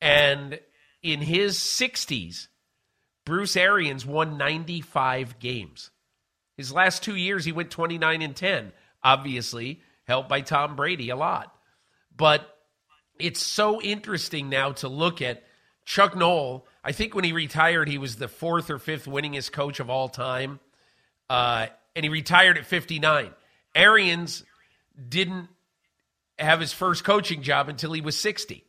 And 0.00 0.60
in 1.02 1.20
his 1.20 1.58
60s, 1.58 2.48
Bruce 3.24 3.56
Arians 3.56 4.06
won 4.06 4.38
95 4.38 5.38
games. 5.38 5.90
His 6.56 6.72
last 6.72 7.02
two 7.02 7.16
years, 7.16 7.44
he 7.44 7.52
went 7.52 7.70
29 7.70 8.22
and 8.22 8.36
10, 8.36 8.72
obviously 9.02 9.80
helped 10.04 10.28
by 10.28 10.40
Tom 10.40 10.76
Brady 10.76 11.10
a 11.10 11.16
lot. 11.16 11.54
But 12.16 12.46
it's 13.18 13.40
so 13.40 13.80
interesting 13.80 14.48
now 14.48 14.72
to 14.72 14.88
look 14.88 15.22
at 15.22 15.44
Chuck 15.84 16.16
Noll. 16.16 16.66
I 16.84 16.92
think 16.92 17.14
when 17.14 17.24
he 17.24 17.32
retired, 17.32 17.88
he 17.88 17.98
was 17.98 18.16
the 18.16 18.28
fourth 18.28 18.70
or 18.70 18.78
fifth 18.78 19.06
winningest 19.06 19.52
coach 19.52 19.80
of 19.80 19.88
all 19.88 20.08
time. 20.08 20.60
Uh, 21.30 21.66
and 21.94 22.04
he 22.04 22.08
retired 22.08 22.58
at 22.58 22.66
59. 22.66 23.30
Arians 23.74 24.44
didn't 25.08 25.48
have 26.38 26.60
his 26.60 26.72
first 26.72 27.04
coaching 27.04 27.42
job 27.42 27.68
until 27.68 27.92
he 27.92 28.00
was 28.00 28.18
60. 28.18 28.64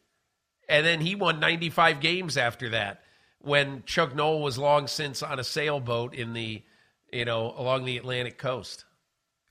And 0.70 0.86
then 0.86 1.01
he 1.01 1.16
won 1.16 1.39
95 1.39 1.99
games 1.99 2.38
after 2.38 2.70
that 2.70 3.01
when 3.39 3.84
Chuck 3.86 4.16
Noll 4.16 4.41
was 4.41 4.57
long 4.57 4.88
since 4.88 5.22
on 5.22 5.39
a 5.39 5.43
sailboat 5.43 6.14
in 6.14 6.34
the, 6.34 6.64
you 7.11 7.26
know, 7.26 7.53
along 7.57 7.86
the 7.86 7.97
Atlantic 7.97 8.38
coast. 8.38 8.86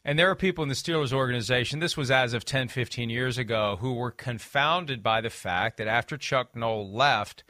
And 0.05 0.19
there 0.19 0.31
are 0.31 0.35
people 0.35 0.63
in 0.63 0.69
the 0.69 0.75
Steelers 0.75 1.13
organization, 1.13 1.79
this 1.79 1.97
was 1.97 2.11
as 2.11 2.33
of 2.35 2.45
10, 2.45 2.69
15 2.69 3.11
years 3.11 3.39
ago, 3.39 3.77
who 3.81 3.95
were 3.95 4.11
confounded 4.11 5.03
by 5.03 5.21
the 5.21 5.31
fact 5.31 5.77
that 5.77 5.87
after 5.87 6.17
Chuck 6.17 6.57
Noll 6.57 6.91
left, 6.91 7.45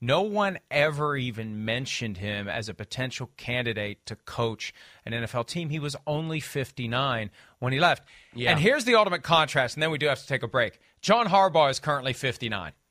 no 0.00 0.22
one 0.22 0.58
ever 0.70 1.16
even 1.16 1.64
mentioned 1.64 2.18
him 2.18 2.48
as 2.48 2.68
a 2.68 2.74
potential 2.74 3.30
candidate 3.36 4.04
to 4.06 4.16
coach 4.16 4.74
an 5.04 5.12
NFL 5.12 5.46
team. 5.46 5.70
He 5.70 5.78
was 5.78 5.96
only 6.06 6.40
59 6.40 7.30
when 7.58 7.72
he 7.72 7.80
left. 7.80 8.02
Yeah. 8.34 8.50
And 8.50 8.60
here's 8.60 8.84
the 8.84 8.94
ultimate 8.94 9.22
contrast, 9.22 9.74
and 9.76 9.82
then 9.82 9.90
we 9.90 9.98
do 9.98 10.06
have 10.06 10.20
to 10.20 10.26
take 10.26 10.42
a 10.42 10.48
break. 10.48 10.78
John 11.00 11.26
Harbaugh 11.28 11.70
is 11.70 11.78
currently 11.78 12.12
59. 12.12 12.72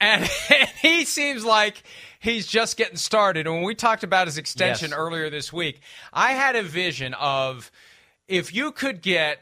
And 0.00 0.24
he 0.80 1.04
seems 1.04 1.44
like 1.44 1.82
he's 2.20 2.46
just 2.46 2.76
getting 2.76 2.94
started. 2.96 3.48
And 3.48 3.56
when 3.56 3.64
we 3.64 3.74
talked 3.74 4.04
about 4.04 4.28
his 4.28 4.38
extension 4.38 4.90
Yes. 4.90 4.96
earlier 4.98 5.28
this 5.28 5.52
week, 5.52 5.80
I 6.12 6.34
had 6.34 6.54
a 6.54 6.62
vision 6.62 7.14
of 7.14 7.72
if 8.28 8.54
you 8.54 8.70
could 8.70 9.02
get 9.02 9.40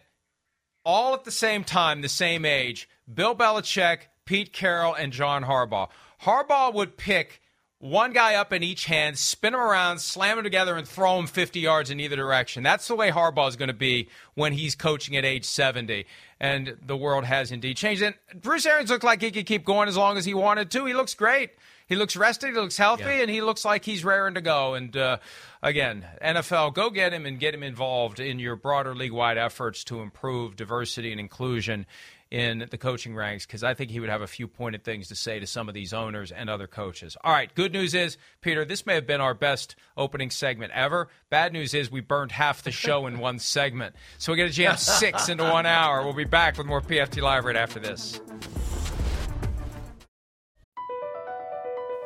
all 0.82 1.12
at 1.12 1.24
the 1.24 1.30
same 1.30 1.62
time, 1.62 2.00
the 2.00 2.08
same 2.08 2.46
age, 2.46 2.88
Bill 3.12 3.36
Belichick, 3.36 4.04
Pete 4.24 4.50
Carroll, 4.54 4.94
and 4.94 5.12
John 5.12 5.44
Harbaugh. 5.44 5.88
Harbaugh 6.26 6.74
would 6.74 6.96
pick 6.96 7.40
one 7.78 8.12
guy 8.12 8.34
up 8.34 8.52
in 8.52 8.62
each 8.62 8.86
hand, 8.86 9.18
spin 9.18 9.54
him 9.54 9.60
around, 9.60 9.98
slam 10.00 10.38
him 10.38 10.44
together, 10.44 10.76
and 10.76 10.88
throw 10.88 11.18
him 11.18 11.26
50 11.26 11.60
yards 11.60 11.90
in 11.90 12.00
either 12.00 12.16
direction. 12.16 12.62
That's 12.62 12.88
the 12.88 12.96
way 12.96 13.10
Harbaugh 13.10 13.48
is 13.48 13.56
going 13.56 13.68
to 13.68 13.74
be 13.74 14.08
when 14.34 14.52
he's 14.54 14.74
coaching 14.74 15.14
at 15.16 15.24
age 15.24 15.44
70. 15.44 16.06
And 16.40 16.76
the 16.84 16.96
world 16.96 17.24
has 17.24 17.52
indeed 17.52 17.76
changed. 17.76 18.02
And 18.02 18.14
Bruce 18.34 18.66
Arians 18.66 18.90
looked 18.90 19.04
like 19.04 19.22
he 19.22 19.30
could 19.30 19.46
keep 19.46 19.64
going 19.64 19.88
as 19.88 19.96
long 19.96 20.16
as 20.16 20.24
he 20.24 20.34
wanted 20.34 20.70
to. 20.72 20.84
He 20.86 20.94
looks 20.94 21.14
great. 21.14 21.50
He 21.86 21.94
looks 21.94 22.16
rested. 22.16 22.48
He 22.48 22.56
looks 22.60 22.76
healthy, 22.76 23.04
Yeah. 23.04 23.20
and 23.22 23.30
he 23.30 23.40
looks 23.42 23.64
like 23.64 23.84
he's 23.84 24.04
raring 24.04 24.34
to 24.34 24.40
go. 24.40 24.74
And 24.74 24.96
uh, 24.96 25.18
again, 25.62 26.04
NFL, 26.20 26.74
go 26.74 26.90
get 26.90 27.12
him 27.12 27.24
and 27.26 27.38
get 27.38 27.54
him 27.54 27.62
involved 27.62 28.18
in 28.18 28.38
your 28.40 28.56
broader 28.56 28.94
league-wide 28.94 29.38
efforts 29.38 29.84
to 29.84 30.00
improve 30.00 30.56
diversity 30.56 31.12
and 31.12 31.20
inclusion 31.20 31.86
in 32.30 32.66
the 32.70 32.78
coaching 32.78 33.14
ranks 33.14 33.46
because 33.46 33.62
I 33.62 33.74
think 33.74 33.90
he 33.90 34.00
would 34.00 34.08
have 34.08 34.22
a 34.22 34.26
few 34.26 34.48
pointed 34.48 34.84
things 34.84 35.08
to 35.08 35.14
say 35.14 35.38
to 35.38 35.46
some 35.46 35.68
of 35.68 35.74
these 35.74 35.92
owners 35.92 36.32
and 36.32 36.50
other 36.50 36.66
coaches. 36.66 37.16
All 37.22 37.32
right, 37.32 37.54
good 37.54 37.72
news 37.72 37.94
is, 37.94 38.18
Peter, 38.40 38.64
this 38.64 38.84
may 38.84 38.94
have 38.94 39.06
been 39.06 39.20
our 39.20 39.34
best 39.34 39.76
opening 39.96 40.30
segment 40.30 40.72
ever. 40.72 41.08
Bad 41.30 41.52
news 41.52 41.74
is 41.74 41.90
we 41.90 42.00
burned 42.00 42.32
half 42.32 42.62
the 42.62 42.72
show 42.72 43.06
in 43.06 43.18
one 43.18 43.38
segment. 43.38 43.94
So 44.18 44.32
we 44.32 44.38
got 44.38 44.44
to 44.44 44.50
jam 44.50 44.76
six 44.76 45.28
into 45.28 45.44
one 45.44 45.66
hour. 45.66 46.02
We'll 46.02 46.14
be 46.14 46.24
back 46.24 46.58
with 46.58 46.66
more 46.66 46.80
PFT 46.80 47.22
Live 47.22 47.44
right 47.44 47.56
after 47.56 47.78
this. 47.78 48.20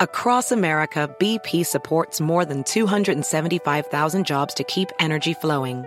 Across 0.01 0.51
America, 0.51 1.15
BP 1.21 1.67
supports 1.67 2.23
more 2.23 2.47
than 2.47 2.65
275,000 2.65 4.25
jobs 4.25 4.55
to 4.55 4.65
keep 4.65 4.91
energy 4.99 5.35
flowing. 5.35 5.87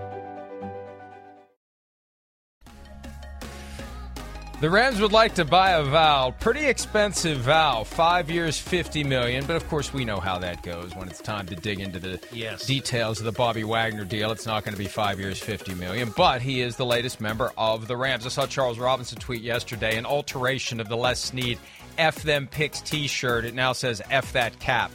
The 4.61 4.69
Rams 4.69 5.01
would 5.01 5.11
like 5.11 5.33
to 5.35 5.43
buy 5.45 5.71
a 5.71 5.83
Val, 5.83 6.33
pretty 6.33 6.67
expensive 6.67 7.39
Val, 7.39 7.83
five 7.83 8.29
years, 8.29 8.59
fifty 8.59 9.03
million. 9.03 9.43
But 9.47 9.55
of 9.55 9.67
course, 9.67 9.91
we 9.91 10.05
know 10.05 10.19
how 10.19 10.37
that 10.37 10.61
goes 10.61 10.95
when 10.95 11.07
it's 11.09 11.19
time 11.19 11.47
to 11.47 11.55
dig 11.55 11.79
into 11.79 11.97
the 11.99 12.19
Yes. 12.31 12.67
details 12.67 13.17
of 13.17 13.25
the 13.25 13.31
Bobby 13.31 13.63
Wagner 13.63 14.05
deal. 14.05 14.31
It's 14.31 14.45
not 14.45 14.63
going 14.63 14.73
to 14.75 14.77
be 14.79 14.85
five 14.87 15.19
years, 15.19 15.39
fifty 15.39 15.73
million. 15.73 16.13
But 16.15 16.43
he 16.43 16.61
is 16.61 16.75
the 16.75 16.85
latest 16.85 17.19
member 17.19 17.51
of 17.57 17.87
the 17.87 17.97
Rams. 17.97 18.23
I 18.27 18.29
saw 18.29 18.45
Charles 18.45 18.77
Robinson 18.77 19.17
tweet 19.17 19.41
yesterday 19.41 19.97
an 19.97 20.05
alteration 20.05 20.79
of 20.79 20.87
the 20.89 20.95
Les 20.95 21.19
Snead 21.19 21.57
"F 21.97 22.21
them 22.21 22.45
picks" 22.45 22.81
T-shirt. 22.81 23.45
It 23.45 23.55
now 23.55 23.73
says 23.73 23.99
"F 24.11 24.31
that 24.33 24.59
cap" 24.59 24.91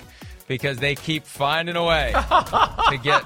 because 0.47 0.79
they 0.79 0.95
keep 0.95 1.27
finding 1.27 1.75
a 1.75 1.85
way 1.85 2.13
to 2.89 2.99
get 3.03 3.25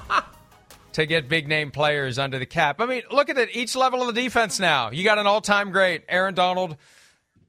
to 0.92 1.06
get 1.06 1.28
big 1.28 1.48
name 1.48 1.70
players 1.70 2.18
under 2.18 2.38
the 2.38 2.46
cap. 2.46 2.80
I 2.80 2.86
mean, 2.86 3.02
look 3.10 3.28
at 3.28 3.38
it. 3.38 3.50
Each 3.54 3.76
level 3.76 4.00
of 4.02 4.14
the 4.14 4.22
defense 4.22 4.58
now. 4.58 4.90
You 4.90 5.04
got 5.04 5.18
an 5.18 5.26
all 5.26 5.40
time 5.40 5.70
great 5.70 6.04
Aaron 6.08 6.34
Donald 6.34 6.76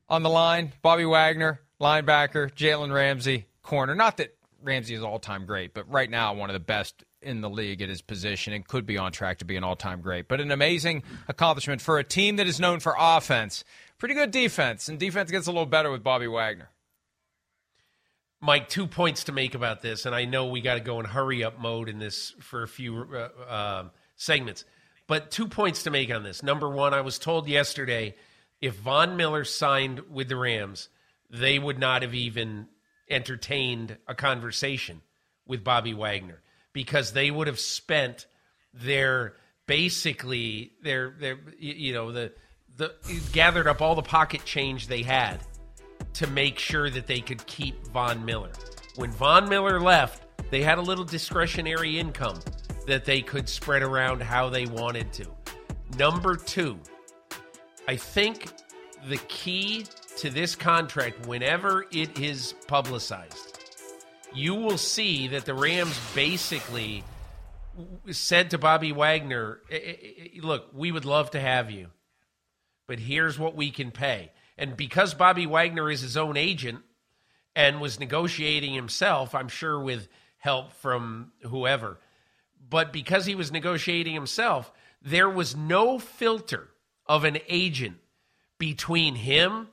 on 0.09 0.23
the 0.23 0.29
line, 0.29 0.73
Bobby 0.81 1.05
Wagner, 1.05 1.61
linebacker, 1.79 2.53
Jalen 2.53 2.93
Ramsey, 2.93 3.47
corner. 3.61 3.95
Not 3.95 4.17
that 4.17 4.35
Ramsey 4.61 4.93
is 4.93 5.03
all 5.03 5.19
time 5.19 5.45
great, 5.45 5.73
but 5.73 5.89
right 5.89 6.09
now 6.09 6.33
one 6.33 6.49
of 6.49 6.53
the 6.53 6.59
best 6.59 7.03
in 7.21 7.41
the 7.41 7.49
league 7.49 7.81
at 7.81 7.89
his 7.89 8.01
position 8.01 8.53
and 8.53 8.67
could 8.67 8.85
be 8.85 8.97
on 8.97 9.11
track 9.11 9.39
to 9.39 9.45
be 9.45 9.55
an 9.55 9.63
all 9.63 9.75
time 9.75 10.01
great. 10.01 10.27
But 10.27 10.41
an 10.41 10.51
amazing 10.51 11.03
accomplishment 11.27 11.81
for 11.81 11.99
a 11.99 12.03
team 12.03 12.37
that 12.37 12.47
is 12.47 12.59
known 12.59 12.79
for 12.79 12.95
offense. 12.97 13.63
Pretty 13.97 14.15
good 14.15 14.31
defense, 14.31 14.87
and 14.87 14.99
defense 14.99 15.29
gets 15.29 15.47
a 15.47 15.51
little 15.51 15.65
better 15.65 15.91
with 15.91 16.03
Bobby 16.03 16.27
Wagner. 16.27 16.69
Mike, 18.41 18.69
two 18.69 18.87
points 18.87 19.25
to 19.25 19.31
make 19.31 19.53
about 19.53 19.81
this, 19.81 20.07
and 20.07 20.15
I 20.15 20.25
know 20.25 20.47
we 20.47 20.61
got 20.61 20.73
to 20.73 20.79
go 20.79 20.99
in 20.99 21.05
hurry 21.05 21.43
up 21.43 21.59
mode 21.59 21.87
in 21.87 21.99
this 21.99 22.31
for 22.39 22.63
a 22.63 22.67
few 22.67 23.07
uh, 23.13 23.29
uh, 23.47 23.83
segments, 24.15 24.65
but 25.05 25.29
two 25.29 25.47
points 25.47 25.83
to 25.83 25.91
make 25.91 26.11
on 26.11 26.23
this. 26.23 26.41
Number 26.41 26.67
one, 26.67 26.93
I 26.93 27.01
was 27.01 27.19
told 27.19 27.47
yesterday 27.47 28.15
if 28.59 28.75
Von 28.75 29.15
Miller 29.15 29.43
signed 29.43 30.01
with 30.09 30.27
the 30.27 30.35
Rams, 30.35 30.89
they 31.29 31.59
would 31.59 31.77
not 31.77 32.01
have 32.01 32.15
even 32.15 32.67
entertained 33.07 33.97
a 34.07 34.15
conversation 34.15 35.01
with 35.45 35.63
Bobby 35.63 35.93
Wagner 35.93 36.41
because 36.73 37.13
they 37.13 37.29
would 37.29 37.45
have 37.45 37.59
spent 37.59 38.25
their 38.73 39.35
basically 39.67 40.71
their 40.81 41.11
their 41.19 41.37
you 41.59 41.93
know 41.93 42.11
the 42.11 42.31
the 42.77 42.93
gathered 43.33 43.67
up 43.67 43.81
all 43.81 43.95
the 43.95 44.01
pocket 44.01 44.43
change 44.45 44.87
they 44.87 45.03
had 45.03 45.39
to 46.13 46.27
make 46.27 46.59
sure 46.59 46.89
that 46.89 47.07
they 47.07 47.21
could 47.21 47.45
keep 47.45 47.87
Von 47.87 48.23
Miller. 48.23 48.51
When 48.95 49.11
Von 49.11 49.47
Miller 49.49 49.79
left, 49.79 50.23
they 50.49 50.61
had 50.61 50.77
a 50.77 50.81
little 50.81 51.05
discretionary 51.05 51.97
income 51.97 52.39
that 52.87 53.05
they 53.05 53.21
could 53.21 53.47
spread 53.47 53.83
around 53.83 54.21
how 54.21 54.49
they 54.49 54.65
wanted 54.65 55.13
to. 55.13 55.25
Number 55.97 56.35
two, 56.35 56.79
I 57.87 57.95
think 57.95 58.47
the 59.07 59.17
key 59.27 59.85
to 60.17 60.29
this 60.29 60.55
contract, 60.55 61.25
whenever 61.25 61.85
it 61.91 62.19
is 62.19 62.53
publicized, 62.67 63.59
you 64.33 64.55
will 64.55 64.77
see 64.77 65.27
that 65.29 65.45
the 65.45 65.53
Rams 65.53 65.99
basically 66.13 67.03
said 68.11 68.51
to 68.51 68.57
Bobby 68.57 68.91
Wagner, 68.91 69.59
"Eh, 69.69 69.75
eh, 69.75 69.95
eh, 70.01 70.27
Look, 70.41 70.69
we 70.73 70.91
would 70.91 71.05
love 71.05 71.31
to 71.31 71.39
have 71.39 71.71
you, 71.71 71.89
but 72.87 72.99
here's 72.99 73.39
what 73.39 73.55
we 73.55 73.71
can 73.71 73.91
pay. 73.91 74.31
And 74.61 74.77
because 74.77 75.15
Bobby 75.15 75.47
Wagner 75.47 75.89
is 75.89 76.01
his 76.01 76.15
own 76.15 76.37
agent 76.37 76.81
and 77.55 77.81
was 77.81 77.99
negotiating 77.99 78.75
himself, 78.75 79.33
I'm 79.33 79.47
sure 79.47 79.79
with 79.79 80.07
help 80.37 80.73
from 80.73 81.31
whoever, 81.41 81.97
but 82.69 82.93
because 82.93 83.25
he 83.25 83.33
was 83.33 83.51
negotiating 83.51 84.13
himself, 84.13 84.71
there 85.01 85.27
was 85.27 85.55
no 85.55 85.97
filter 85.97 86.69
of 87.07 87.23
an 87.23 87.39
agent 87.49 87.97
between 88.59 89.15
him 89.15 89.67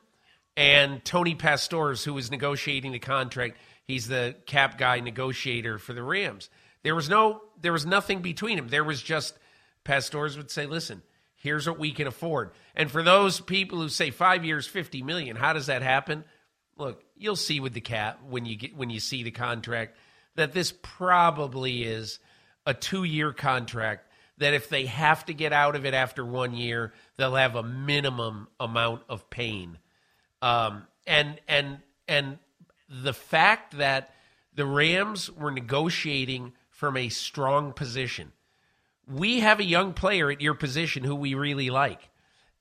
and 0.57 1.05
Tony 1.05 1.35
Pastoors, 1.35 2.03
who 2.03 2.15
was 2.15 2.31
negotiating 2.31 2.93
the 2.93 2.99
contract. 2.99 3.59
He's 3.85 4.09
the 4.09 4.37
cap 4.47 4.79
guy 4.79 5.01
negotiator 5.01 5.79
for 5.79 5.93
the 5.93 6.03
Rams. 6.03 6.49
There 6.83 6.95
was 6.95 7.11
no, 7.11 7.43
there 7.61 7.75
was 7.75 7.85
nothing 7.85 8.23
between 8.23 8.57
them. 8.57 8.69
There 8.69 8.85
was 8.85 9.03
just 9.03 9.39
Pastoors 9.85 10.39
would 10.39 10.51
say, 10.51 10.65
"Listen, 10.65 11.03
here's 11.39 11.67
what 11.67 11.79
we 11.79 11.93
can 11.93 12.07
afford." 12.07 12.51
And 12.75 12.91
for 12.91 13.03
those 13.03 13.41
people 13.41 13.81
who 13.81 13.89
say 13.89 14.11
five 14.11 14.45
years, 14.45 14.67
fifty 14.67 15.03
million, 15.03 15.37
how 15.37 15.53
does 15.53 15.67
that 15.67 15.83
happen? 15.83 16.25
Look, 16.77 17.03
you'll 17.17 17.35
see 17.35 17.59
with 17.59 17.73
the 17.73 17.81
cap 17.81 18.21
when 18.29 18.47
you 18.47 18.57
get 18.57 18.77
when 18.77 18.91
you 18.91 19.01
see 19.01 19.23
the 19.23 19.31
contract 19.31 19.97
that 20.37 20.53
this 20.53 20.73
probably 20.83 21.83
is 21.83 22.21
a 22.65 22.75
two-year 22.75 23.33
contract. 23.33 24.05
That 24.39 24.55
if 24.55 24.69
they 24.69 24.87
have 24.87 25.25
to 25.25 25.35
get 25.35 25.53
out 25.53 25.75
of 25.75 25.85
it 25.85 25.95
after 25.95 26.25
one 26.25 26.55
year, 26.55 26.93
they'll 27.17 27.35
have 27.35 27.57
a 27.57 27.63
minimum 27.65 28.47
amount 28.61 29.03
of 29.09 29.29
pain. 29.31 29.79
Um, 30.41 30.87
and 31.09 31.41
and 31.49 31.79
and 32.07 32.39
the 32.89 33.13
fact 33.13 33.79
that 33.79 34.15
the 34.55 34.65
Rams 34.65 35.29
were 35.31 35.51
negotiating 35.51 36.53
from 36.71 36.97
a 36.97 37.09
strong 37.09 37.73
position. 37.73 38.33
We 39.13 39.41
have 39.41 39.61
a 39.61 39.65
young 39.65 39.93
player 39.95 40.31
at 40.31 40.41
your 40.41 40.55
position 40.55 41.05
who 41.05 41.15
we 41.15 41.35
really 41.35 41.71
like, 41.71 42.09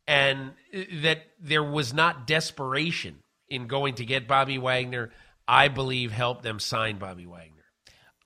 and 0.07 0.51
uh, 0.73 0.79
that 1.01 1.19
there 1.39 1.63
was 1.63 1.93
not 1.93 2.27
desperation 2.27 3.17
in 3.49 3.67
going 3.67 3.95
to 3.95 4.05
get 4.05 4.27
Bobby 4.27 4.57
Wagner. 4.57 5.11
I 5.47 5.67
believe 5.69 6.11
helped 6.11 6.43
them 6.43 6.59
sign 6.59 6.97
Bobby 6.97 7.25
Wagner. 7.25 7.53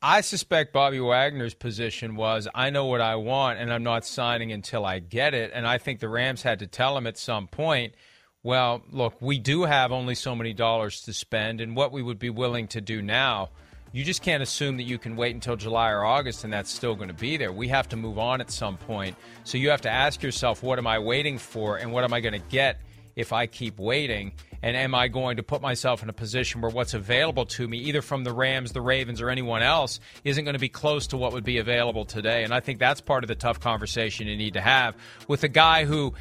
I 0.01 0.21
suspect 0.21 0.73
Bobby 0.73 0.99
Wagner's 0.99 1.53
position 1.53 2.15
was 2.15 2.47
I 2.55 2.71
know 2.71 2.85
what 2.85 3.01
I 3.01 3.15
want 3.15 3.59
and 3.59 3.71
I'm 3.71 3.83
not 3.83 4.03
signing 4.03 4.51
until 4.51 4.83
I 4.83 4.97
get 4.97 5.35
it. 5.35 5.51
And 5.53 5.67
I 5.67 5.77
think 5.77 5.99
the 5.99 6.09
Rams 6.09 6.41
had 6.41 6.59
to 6.59 6.67
tell 6.67 6.97
him 6.97 7.05
at 7.05 7.19
some 7.19 7.47
point, 7.47 7.93
well, 8.41 8.81
look, 8.89 9.21
we 9.21 9.37
do 9.37 9.63
have 9.63 9.91
only 9.91 10.15
so 10.15 10.35
many 10.35 10.53
dollars 10.53 11.01
to 11.03 11.13
spend, 11.13 11.61
and 11.61 11.75
what 11.75 11.91
we 11.91 12.01
would 12.01 12.17
be 12.17 12.31
willing 12.31 12.67
to 12.69 12.81
do 12.81 13.01
now. 13.01 13.49
You 13.93 14.05
just 14.05 14.21
can't 14.21 14.41
assume 14.41 14.77
that 14.77 14.83
you 14.83 14.97
can 14.97 15.17
wait 15.17 15.35
until 15.35 15.57
July 15.57 15.91
or 15.91 16.05
August 16.05 16.43
and 16.43 16.53
that's 16.53 16.71
still 16.71 16.95
going 16.95 17.09
to 17.09 17.13
be 17.13 17.35
there. 17.35 17.51
We 17.51 17.67
have 17.67 17.89
to 17.89 17.97
move 17.97 18.17
on 18.17 18.39
at 18.39 18.49
some 18.49 18.77
point. 18.77 19.17
So 19.43 19.57
you 19.57 19.69
have 19.69 19.81
to 19.81 19.89
ask 19.89 20.23
yourself, 20.23 20.63
what 20.63 20.79
am 20.79 20.87
I 20.87 20.99
waiting 20.99 21.37
for 21.37 21.77
and 21.77 21.91
what 21.91 22.03
am 22.05 22.13
I 22.13 22.21
going 22.21 22.39
to 22.39 22.47
get 22.49 22.79
if 23.17 23.33
I 23.33 23.47
keep 23.47 23.79
waiting? 23.79 24.31
And 24.63 24.77
am 24.77 24.95
I 24.95 25.09
going 25.09 25.37
to 25.37 25.43
put 25.43 25.61
myself 25.61 26.03
in 26.03 26.09
a 26.09 26.13
position 26.13 26.61
where 26.61 26.71
what's 26.71 26.93
available 26.93 27.45
to 27.47 27.67
me, 27.67 27.79
either 27.79 28.01
from 28.01 28.23
the 28.23 28.31
Rams, 28.31 28.71
the 28.71 28.81
Ravens, 28.81 29.19
or 29.19 29.29
anyone 29.29 29.61
else, 29.61 29.99
isn't 30.23 30.45
going 30.45 30.53
to 30.53 30.59
be 30.59 30.69
close 30.69 31.07
to 31.07 31.17
what 31.17 31.33
would 31.33 31.43
be 31.43 31.57
available 31.57 32.05
today? 32.05 32.43
And 32.43 32.53
I 32.53 32.59
think 32.61 32.79
that's 32.79 33.01
part 33.01 33.23
of 33.23 33.27
the 33.27 33.35
tough 33.35 33.59
conversation 33.59 34.27
you 34.27 34.37
need 34.37 34.53
to 34.53 34.61
have 34.61 34.95
with 35.27 35.43
a 35.43 35.49
guy 35.49 35.83
who 35.83 36.13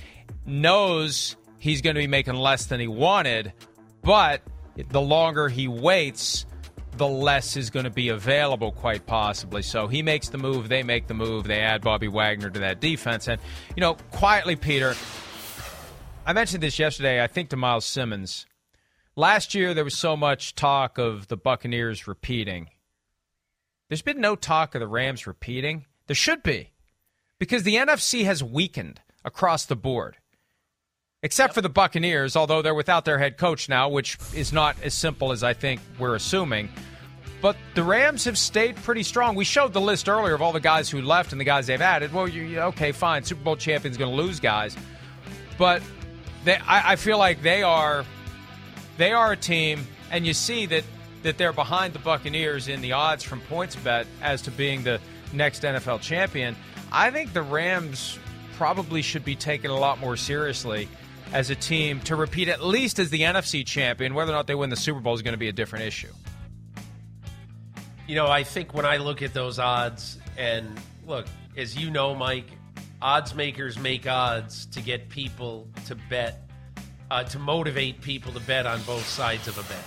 knows 0.45 1.37
he's 1.59 1.83
going 1.83 1.95
to 1.95 2.01
be 2.01 2.09
making 2.09 2.35
less 2.35 2.66
than 2.66 2.81
he 2.81 2.89
wanted, 2.89 3.53
but 4.03 4.43
the 4.89 5.01
longer 5.01 5.49
he 5.49 5.68
waits, 5.68 6.47
the 7.01 7.09
less 7.09 7.57
is 7.57 7.70
going 7.70 7.84
to 7.84 7.90
be 7.90 8.11
available, 8.11 8.72
quite 8.72 9.07
possibly. 9.07 9.62
So 9.62 9.88
he 9.88 10.03
makes 10.03 10.28
the 10.28 10.36
move, 10.36 10.68
they 10.68 10.82
make 10.82 11.07
the 11.07 11.14
move, 11.14 11.44
they 11.44 11.61
add 11.61 11.80
Bobby 11.80 12.09
Wagner 12.09 12.51
to 12.51 12.61
that 12.61 12.78
defense. 12.78 13.26
And, 13.26 13.40
you 13.74 13.80
know, 13.80 13.94
quietly, 14.11 14.55
Peter, 14.55 14.94
I 16.26 16.34
mentioned 16.34 16.62
this 16.62 16.78
yesterday, 16.78 17.24
I 17.24 17.26
think 17.26 17.48
to 17.48 17.57
Myles 17.57 17.86
Simmons. 17.86 18.44
Last 19.16 19.55
year, 19.55 19.72
there 19.72 19.82
was 19.82 19.96
so 19.96 20.14
much 20.14 20.55
talk 20.55 20.98
of 20.98 21.28
the 21.28 21.38
Buccaneers 21.38 22.07
repeating. 22.07 22.68
There's 23.88 24.03
been 24.03 24.20
no 24.20 24.36
talk 24.36 24.74
of 24.74 24.80
the 24.80 24.86
Rams 24.86 25.26
repeating. 25.26 25.86
There 26.07 26.14
should 26.14 26.42
be, 26.42 26.70
because 27.38 27.62
the 27.62 27.76
NFC 27.76 28.24
has 28.26 28.44
weakened 28.44 29.01
across 29.24 29.64
the 29.64 29.74
board, 29.74 30.18
except 31.22 31.55
for 31.55 31.62
the 31.62 31.70
Buccaneers, 31.70 32.36
although 32.36 32.61
they're 32.61 32.74
without 32.74 33.07
their 33.07 33.18
head 33.18 33.38
coach 33.38 33.70
now, 33.70 33.88
which 33.88 34.18
is 34.34 34.53
not 34.53 34.76
as 34.82 34.92
simple 34.92 35.32
as 35.32 35.42
I 35.42 35.55
think 35.55 35.80
we're 35.98 36.14
assuming. 36.14 36.68
But 37.41 37.57
the 37.74 37.82
Rams 37.82 38.24
have 38.24 38.36
stayed 38.36 38.76
pretty 38.76 39.03
strong. 39.03 39.34
We 39.34 39.45
showed 39.45 39.72
the 39.72 39.80
list 39.80 40.09
earlier 40.09 40.34
of 40.34 40.43
all 40.43 40.53
the 40.53 40.61
guys 40.61 40.91
who 40.91 41.01
left 41.01 41.32
and 41.32 41.41
the 41.41 41.45
guys 41.45 41.66
they've 41.66 41.80
added. 41.80 42.12
Well, 42.12 42.28
you, 42.28 42.61
okay, 42.61 42.93
fine. 42.93 43.24
Super 43.24 43.43
Bowl 43.43 43.57
champion's 43.57 43.97
going 43.97 44.14
to 44.14 44.22
lose 44.22 44.41
guys, 44.41 44.76
but 45.59 45.82
they, 46.45 46.57
I, 46.57 46.93
I 46.93 46.97
feel 46.97 47.18
like 47.18 47.43
they 47.43 47.62
are 47.62 48.05
they 48.97 49.12
are 49.12 49.32
a 49.32 49.36
team, 49.36 49.86
and 50.11 50.26
you 50.26 50.34
see 50.34 50.66
that 50.66 50.84
that 51.22 51.38
they're 51.38 51.53
behind 51.53 51.93
the 51.93 51.99
Buccaneers 51.99 52.68
in 52.68 52.80
the 52.80 52.93
odds 52.93 53.22
from 53.22 53.41
PointsBet 53.43 54.07
as 54.22 54.43
to 54.43 54.51
being 54.51 54.82
the 54.82 55.01
next 55.32 55.62
NFL 55.62 56.01
champion. 56.01 56.57
I 56.93 57.11
think 57.11 57.32
the 57.32 57.43
Rams 57.43 58.18
probably 58.57 59.03
should 59.03 59.24
be 59.24 59.36
taken 59.36 59.70
a 59.70 59.78
lot 59.78 60.01
more 60.01 60.16
seriously 60.16 60.88
as 61.32 61.51
a 61.51 61.55
team 61.55 62.01
to 62.01 62.16
repeat 62.16 62.49
at 62.49 62.64
least 62.64 62.99
as 62.99 63.11
the 63.11 63.20
NFC 63.22 63.64
champion. 63.64 64.14
Whether 64.14 64.32
or 64.32 64.34
not 64.34 64.47
they 64.47 64.55
win 64.55 64.70
the 64.70 64.76
Super 64.76 65.01
Bowl 65.01 65.14
is 65.14 65.22
going 65.22 65.34
to 65.34 65.38
be 65.38 65.49
a 65.49 65.53
different 65.53 65.84
issue. 65.84 66.12
You 68.11 68.16
know, 68.16 68.26
I 68.26 68.42
think 68.42 68.74
when 68.74 68.84
I 68.84 68.96
look 68.96 69.22
at 69.22 69.34
those 69.34 69.61
odds, 69.61 70.18
and 70.36 70.68
look, 71.06 71.28
as 71.56 71.76
you 71.76 71.92
know, 71.92 72.12
Mike, 72.12 72.46
odds 73.00 73.36
makers 73.36 73.78
make 73.78 74.04
odds 74.04 74.66
to 74.66 74.80
get 74.80 75.08
people 75.11 75.68
to 75.86 75.94
bet, 75.94 76.50
uh, 77.08 77.22
to 77.22 77.38
motivate 77.38 78.00
people 78.00 78.32
to 78.32 78.40
bet 78.40 78.66
on 78.66 78.82
both 78.82 79.06
sides 79.06 79.46
of 79.46 79.58
a 79.58 79.62
bet. 79.62 79.84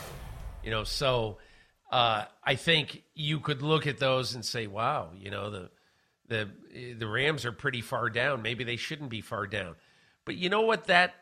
You 0.64 0.72
know, 0.72 0.86
so 0.86 1.40
uh, 1.92 2.24
I 2.42 2.56
think 2.56 3.04
you 3.14 3.42
could 3.42 3.62
look 3.62 3.88
at 3.88 3.98
those 3.98 4.36
and 4.36 4.46
say, 4.46 4.68
"Wow, 4.68 5.10
you 5.18 5.30
know 5.30 5.50
the 5.50 5.70
the 6.30 6.96
the 6.98 7.08
Rams 7.08 7.44
are 7.44 7.52
pretty 7.52 7.82
far 7.82 8.10
down. 8.10 8.42
Maybe 8.42 8.64
they 8.64 8.78
shouldn't 8.78 9.10
be 9.10 9.20
far 9.20 9.48
down." 9.48 9.76
But 10.24 10.38
you 10.38 10.48
know 10.48 10.62
what 10.62 10.86
that 10.86 11.14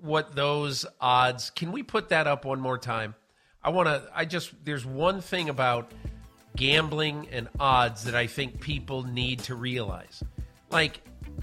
what 0.00 0.34
those 0.34 0.84
odds? 1.00 1.50
Can 1.50 1.70
we 1.70 1.84
put 1.84 2.08
that 2.08 2.26
up 2.26 2.44
one 2.44 2.58
more 2.58 2.76
time? 2.76 3.14
I 3.64 3.70
want 3.70 3.88
to. 3.88 4.02
I 4.14 4.24
just 4.24 4.52
there's 4.64 4.84
one 4.84 5.20
thing 5.20 5.48
about 5.48 5.92
gambling 6.56 7.28
and 7.32 7.48
odds 7.58 8.04
that 8.04 8.14
I 8.14 8.26
think 8.26 8.60
people 8.60 9.04
need 9.04 9.40
to 9.40 9.54
realize. 9.54 10.22
Like 10.70 11.00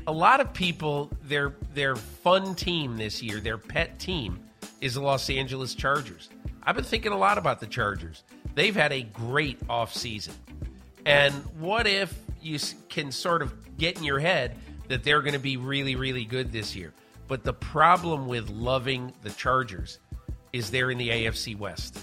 a 0.08 0.12
lot 0.12 0.42
of 0.42 0.54
people, 0.54 1.12
their 1.24 1.54
their 1.74 1.96
fun 1.96 2.56
team 2.56 2.98
this 2.98 3.22
year, 3.22 3.40
their 3.40 3.58
pet 3.58 4.00
team, 4.00 4.40
is 4.82 4.96
the 4.96 5.02
Los 5.02 5.30
Angeles 5.30 5.76
Chargers. 5.76 6.30
I've 6.64 6.76
been 6.76 6.84
thinking 6.84 7.12
a 7.12 7.18
lot 7.18 7.38
about 7.38 7.60
the 7.60 7.68
Chargers. 7.68 8.24
They've 8.56 8.76
had 8.76 8.92
a 8.92 9.02
great 9.02 9.66
offseason. 9.68 10.34
And 11.06 11.34
what 11.60 11.88
if 11.88 12.14
you 12.42 12.60
can 12.90 13.12
sort 13.12 13.42
of 13.42 13.78
get 13.78 13.98
in 13.98 14.04
your 14.04 14.20
head 14.20 14.58
that 14.90 15.04
they're 15.04 15.22
going 15.22 15.34
to 15.34 15.40
be 15.40 15.58
really, 15.58 15.96
really 15.96 16.26
good 16.26 16.52
this 16.52 16.76
year? 16.76 16.94
But 17.28 17.44
the 17.44 17.54
problem 17.54 18.28
with 18.28 18.50
loving 18.50 19.14
the 19.24 19.30
Chargers 19.30 20.00
is 20.52 20.72
they're 20.72 20.92
in 20.92 20.98
the 20.98 21.10
AFC 21.10 21.58
West. 21.58 22.00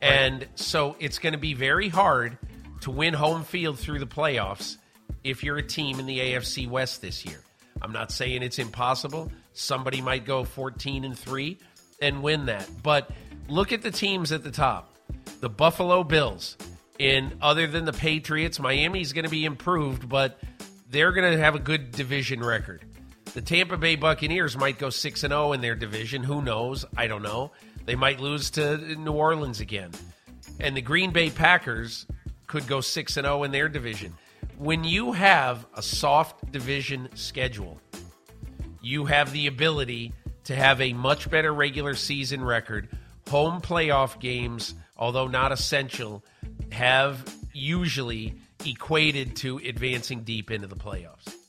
And 0.00 0.46
so 0.54 0.96
it's 0.98 1.18
going 1.18 1.34
to 1.34 1.38
be 1.38 1.54
very 1.54 1.88
hard 1.88 2.38
to 2.82 2.90
win 2.90 3.14
home 3.14 3.44
field 3.44 3.78
through 3.78 3.98
the 3.98 4.06
playoffs 4.06 4.76
if 5.22 5.44
you're 5.44 5.58
a 5.58 5.62
team 5.62 6.00
in 6.00 6.06
the 6.06 6.18
AFC 6.18 6.68
West 6.68 7.02
this 7.02 7.24
year. 7.24 7.40
I'm 7.82 7.92
not 7.92 8.10
saying 8.10 8.42
it's 8.42 8.58
impossible. 8.58 9.30
Somebody 9.52 10.00
might 10.00 10.24
go 10.24 10.44
14 10.44 11.04
and 11.04 11.18
3 11.18 11.58
and 12.00 12.22
win 12.22 12.46
that. 12.46 12.68
But 12.82 13.10
look 13.48 13.72
at 13.72 13.82
the 13.82 13.90
teams 13.90 14.32
at 14.32 14.42
the 14.42 14.50
top. 14.50 14.96
The 15.40 15.50
Buffalo 15.50 16.04
Bills. 16.04 16.56
In 16.98 17.32
other 17.40 17.66
than 17.66 17.86
the 17.86 17.92
Patriots, 17.92 18.60
Miami's 18.60 19.14
going 19.14 19.24
to 19.24 19.30
be 19.30 19.46
improved, 19.46 20.08
but 20.08 20.38
they're 20.90 21.12
going 21.12 21.32
to 21.32 21.38
have 21.38 21.54
a 21.54 21.58
good 21.58 21.92
division 21.92 22.44
record. 22.44 22.84
The 23.32 23.40
Tampa 23.40 23.76
Bay 23.76 23.96
Buccaneers 23.96 24.56
might 24.56 24.78
go 24.78 24.90
6 24.90 25.22
and 25.24 25.30
0 25.30 25.52
in 25.52 25.60
their 25.60 25.74
division. 25.74 26.22
Who 26.22 26.42
knows? 26.42 26.84
I 26.96 27.06
don't 27.06 27.22
know. 27.22 27.52
They 27.86 27.94
might 27.94 28.20
lose 28.20 28.50
to 28.52 28.76
New 28.96 29.12
Orleans 29.12 29.60
again. 29.60 29.90
And 30.58 30.76
the 30.76 30.82
Green 30.82 31.10
Bay 31.10 31.30
Packers 31.30 32.06
could 32.46 32.66
go 32.66 32.80
6 32.80 33.16
and 33.16 33.24
0 33.24 33.44
in 33.44 33.52
their 33.52 33.68
division. 33.68 34.14
When 34.58 34.84
you 34.84 35.12
have 35.12 35.66
a 35.74 35.82
soft 35.82 36.52
division 36.52 37.08
schedule, 37.14 37.80
you 38.82 39.06
have 39.06 39.32
the 39.32 39.46
ability 39.46 40.12
to 40.44 40.56
have 40.56 40.80
a 40.80 40.92
much 40.92 41.30
better 41.30 41.52
regular 41.52 41.94
season 41.94 42.42
record. 42.42 42.88
Home 43.30 43.60
playoff 43.60 44.18
games, 44.18 44.74
although 44.96 45.28
not 45.28 45.52
essential, 45.52 46.24
have 46.72 47.24
usually 47.52 48.34
equated 48.64 49.36
to 49.36 49.58
advancing 49.58 50.22
deep 50.22 50.50
into 50.50 50.66
the 50.66 50.76
playoffs. 50.76 51.39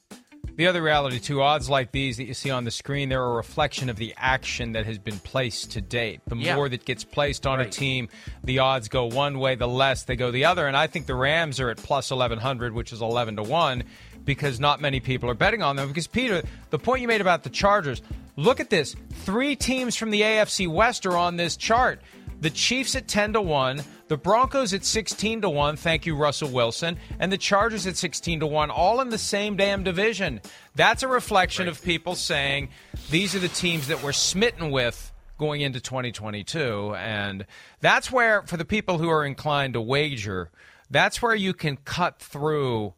The 0.57 0.67
other 0.67 0.81
reality, 0.81 1.19
too, 1.19 1.41
odds 1.41 1.69
like 1.69 1.91
these 1.91 2.17
that 2.17 2.25
you 2.25 2.33
see 2.33 2.51
on 2.51 2.65
the 2.65 2.71
screen, 2.71 3.09
they're 3.09 3.23
a 3.23 3.33
reflection 3.33 3.89
of 3.89 3.95
the 3.95 4.13
action 4.17 4.73
that 4.73 4.85
has 4.85 4.99
been 4.99 5.17
placed 5.19 5.71
to 5.71 5.81
date. 5.81 6.21
The 6.27 6.35
Yeah. 6.35 6.55
more 6.55 6.69
that 6.69 6.85
gets 6.85 7.03
placed 7.03 7.47
on 7.47 7.57
Right. 7.59 7.67
a 7.67 7.69
team, 7.69 8.09
the 8.43 8.59
odds 8.59 8.87
go 8.89 9.05
one 9.05 9.39
way, 9.39 9.55
the 9.55 9.67
less 9.67 10.03
they 10.03 10.15
go 10.15 10.29
the 10.29 10.45
other. 10.45 10.67
And 10.67 10.75
I 10.77 10.87
think 10.87 11.07
the 11.07 11.15
Rams 11.15 11.59
are 11.59 11.69
at 11.69 11.77
plus 11.77 12.11
1100, 12.11 12.73
which 12.73 12.91
is 12.93 13.01
11 13.01 13.37
to 13.37 13.43
1, 13.43 13.83
because 14.23 14.59
not 14.59 14.79
many 14.81 14.99
people 14.99 15.29
are 15.29 15.33
betting 15.35 15.63
on 15.63 15.77
them. 15.77 15.87
Because, 15.87 16.07
Peter, 16.07 16.43
the 16.69 16.77
point 16.79 17.01
you 17.01 17.07
made 17.07 17.21
about 17.21 17.43
the 17.43 17.49
Chargers, 17.49 18.01
look 18.35 18.59
at 18.59 18.69
this. 18.69 18.95
Three 19.11 19.55
teams 19.55 19.95
from 19.95 20.11
the 20.11 20.21
AFC 20.21 20.67
West 20.67 21.05
are 21.05 21.17
on 21.17 21.37
this 21.37 21.55
chart. 21.55 22.01
The 22.41 22.49
Chiefs 22.49 22.95
at 22.95 23.07
10 23.07 23.33
to 23.33 23.41
1, 23.41 23.83
the 24.07 24.17
Broncos 24.17 24.73
at 24.73 24.83
16 24.83 25.41
to 25.41 25.49
1, 25.49 25.75
thank 25.77 26.07
you 26.07 26.15
Russell 26.15 26.49
Wilson, 26.49 26.97
and 27.19 27.31
the 27.31 27.37
Chargers 27.37 27.85
at 27.85 27.97
16 27.97 28.39
to 28.39 28.47
1, 28.47 28.71
all 28.71 28.99
in 28.99 29.09
the 29.09 29.19
same 29.19 29.55
damn 29.55 29.83
division. 29.83 30.41
That's 30.75 31.03
a 31.03 31.07
reflection 31.07 31.67
of 31.67 31.83
people 31.83 32.15
saying 32.15 32.69
these 33.11 33.35
are 33.35 33.39
the 33.39 33.47
teams 33.47 33.89
that 33.89 34.01
we're 34.01 34.11
smitten 34.11 34.71
with 34.71 35.13
going 35.37 35.61
into 35.61 35.79
2022 35.79 36.95
and 36.95 37.45
that's 37.79 38.11
where 38.11 38.41
for 38.43 38.57
the 38.57 38.65
people 38.65 38.97
who 38.97 39.09
are 39.09 39.23
inclined 39.23 39.73
to 39.73 39.81
wager, 39.81 40.49
that's 40.89 41.21
where 41.21 41.35
you 41.35 41.53
can 41.53 41.77
cut 41.77 42.19
through 42.19 42.93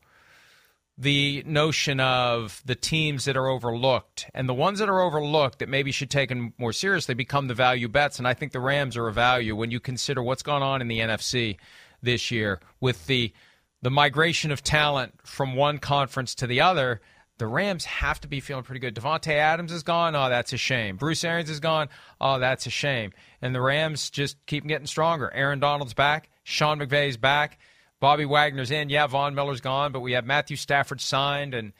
the 0.97 1.43
notion 1.47 1.99
of 1.99 2.61
the 2.65 2.75
teams 2.75 3.25
that 3.25 3.35
are 3.35 3.47
overlooked 3.47 4.29
and 4.33 4.47
the 4.47 4.53
ones 4.53 4.79
that 4.79 4.89
are 4.89 5.01
overlooked 5.01 5.59
that 5.59 5.69
maybe 5.69 5.91
should 5.91 6.11
taken 6.11 6.53
more 6.59 6.73
seriously 6.73 7.15
become 7.15 7.47
the 7.47 7.55
value 7.55 7.87
bets 7.87 8.19
and 8.19 8.27
I 8.27 8.35
think 8.35 8.51
the 8.51 8.59
Rams 8.59 8.95
are 8.95 9.07
a 9.07 9.13
value 9.13 9.55
when 9.55 9.71
you 9.71 9.79
consider 9.79 10.21
what's 10.21 10.43
gone 10.43 10.61
on 10.61 10.81
in 10.81 10.87
the 10.87 10.99
NFC 10.99 11.57
this 12.01 12.29
year 12.29 12.59
with 12.79 13.07
the 13.07 13.33
the 13.81 13.89
migration 13.89 14.51
of 14.51 14.63
talent 14.63 15.13
from 15.25 15.55
one 15.55 15.79
conference 15.79 16.35
to 16.35 16.47
the 16.47 16.61
other 16.61 17.01
the 17.39 17.47
Rams 17.47 17.85
have 17.85 18.21
to 18.21 18.27
be 18.27 18.39
feeling 18.39 18.63
pretty 18.63 18.79
good. 18.79 18.95
Davante 18.95 19.33
Adams 19.33 19.71
is 19.71 19.83
gone. 19.83 20.15
Oh, 20.15 20.29
that's 20.29 20.53
a 20.53 20.57
shame. 20.57 20.97
Bruce 20.97 21.23
Arians 21.23 21.49
is 21.49 21.59
gone. 21.59 21.89
Oh, 22.21 22.39
that's 22.39 22.67
a 22.67 22.69
shame. 22.69 23.11
And 23.41 23.55
the 23.55 23.61
Rams 23.61 24.09
just 24.09 24.37
keep 24.45 24.65
getting 24.67 24.87
stronger. 24.87 25.31
Aaron 25.33 25.59
Donald's 25.59 25.95
back. 25.95 26.29
Sean 26.43 26.79
McVay's 26.79 27.17
back. 27.17 27.57
Bobby 28.03 28.25
Wagner's 28.25 28.69
in. 28.69 28.89
Yeah, 28.89 29.07
Von 29.07 29.33
Miller's 29.33 29.61
gone, 29.61 29.93
but 29.93 30.01
we 30.01 30.11
have 30.11 30.25
Matthew 30.25 30.57
Stafford 30.57 30.99
signed, 30.99 31.53
and 31.53 31.71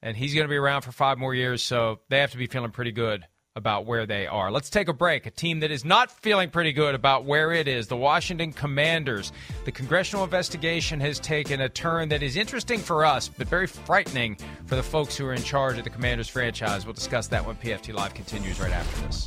and 0.00 0.16
he's 0.16 0.32
going 0.32 0.44
to 0.44 0.48
be 0.48 0.54
around 0.54 0.82
for 0.82 0.92
five 0.92 1.18
more 1.18 1.34
years. 1.34 1.60
So 1.60 1.98
they 2.08 2.20
have 2.20 2.30
to 2.30 2.36
be 2.36 2.46
feeling 2.46 2.70
pretty 2.70 2.92
good 2.92 3.26
about 3.56 3.84
where 3.84 4.06
they 4.06 4.28
are. 4.28 4.52
Let's 4.52 4.70
take 4.70 4.86
a 4.86 4.92
break. 4.92 5.26
A 5.26 5.32
team 5.32 5.58
that 5.58 5.72
is 5.72 5.84
not 5.84 6.12
feeling 6.22 6.50
pretty 6.50 6.72
good 6.72 6.94
about 6.94 7.24
where 7.24 7.50
it 7.50 7.66
is, 7.66 7.88
the 7.88 7.96
Washington 7.96 8.52
Commanders. 8.52 9.32
The 9.64 9.72
congressional 9.72 10.22
investigation 10.22 11.00
has 11.00 11.18
taken 11.18 11.60
a 11.60 11.68
turn 11.68 12.10
that 12.10 12.22
is 12.22 12.36
interesting 12.36 12.78
for 12.78 13.04
us, 13.04 13.26
but 13.26 13.48
very 13.48 13.66
frightening 13.66 14.36
for 14.66 14.76
the 14.76 14.84
folks 14.84 15.16
who 15.16 15.26
are 15.26 15.34
in 15.34 15.42
charge 15.42 15.78
of 15.78 15.84
the 15.84 15.90
Commanders 15.90 16.28
franchise. 16.28 16.86
We'll 16.86 16.94
discuss 16.94 17.26
that 17.26 17.44
when 17.44 17.56
PFT 17.56 17.92
Live 17.92 18.14
continues 18.14 18.60
right 18.60 18.72
after 18.72 19.04
this. 19.04 19.26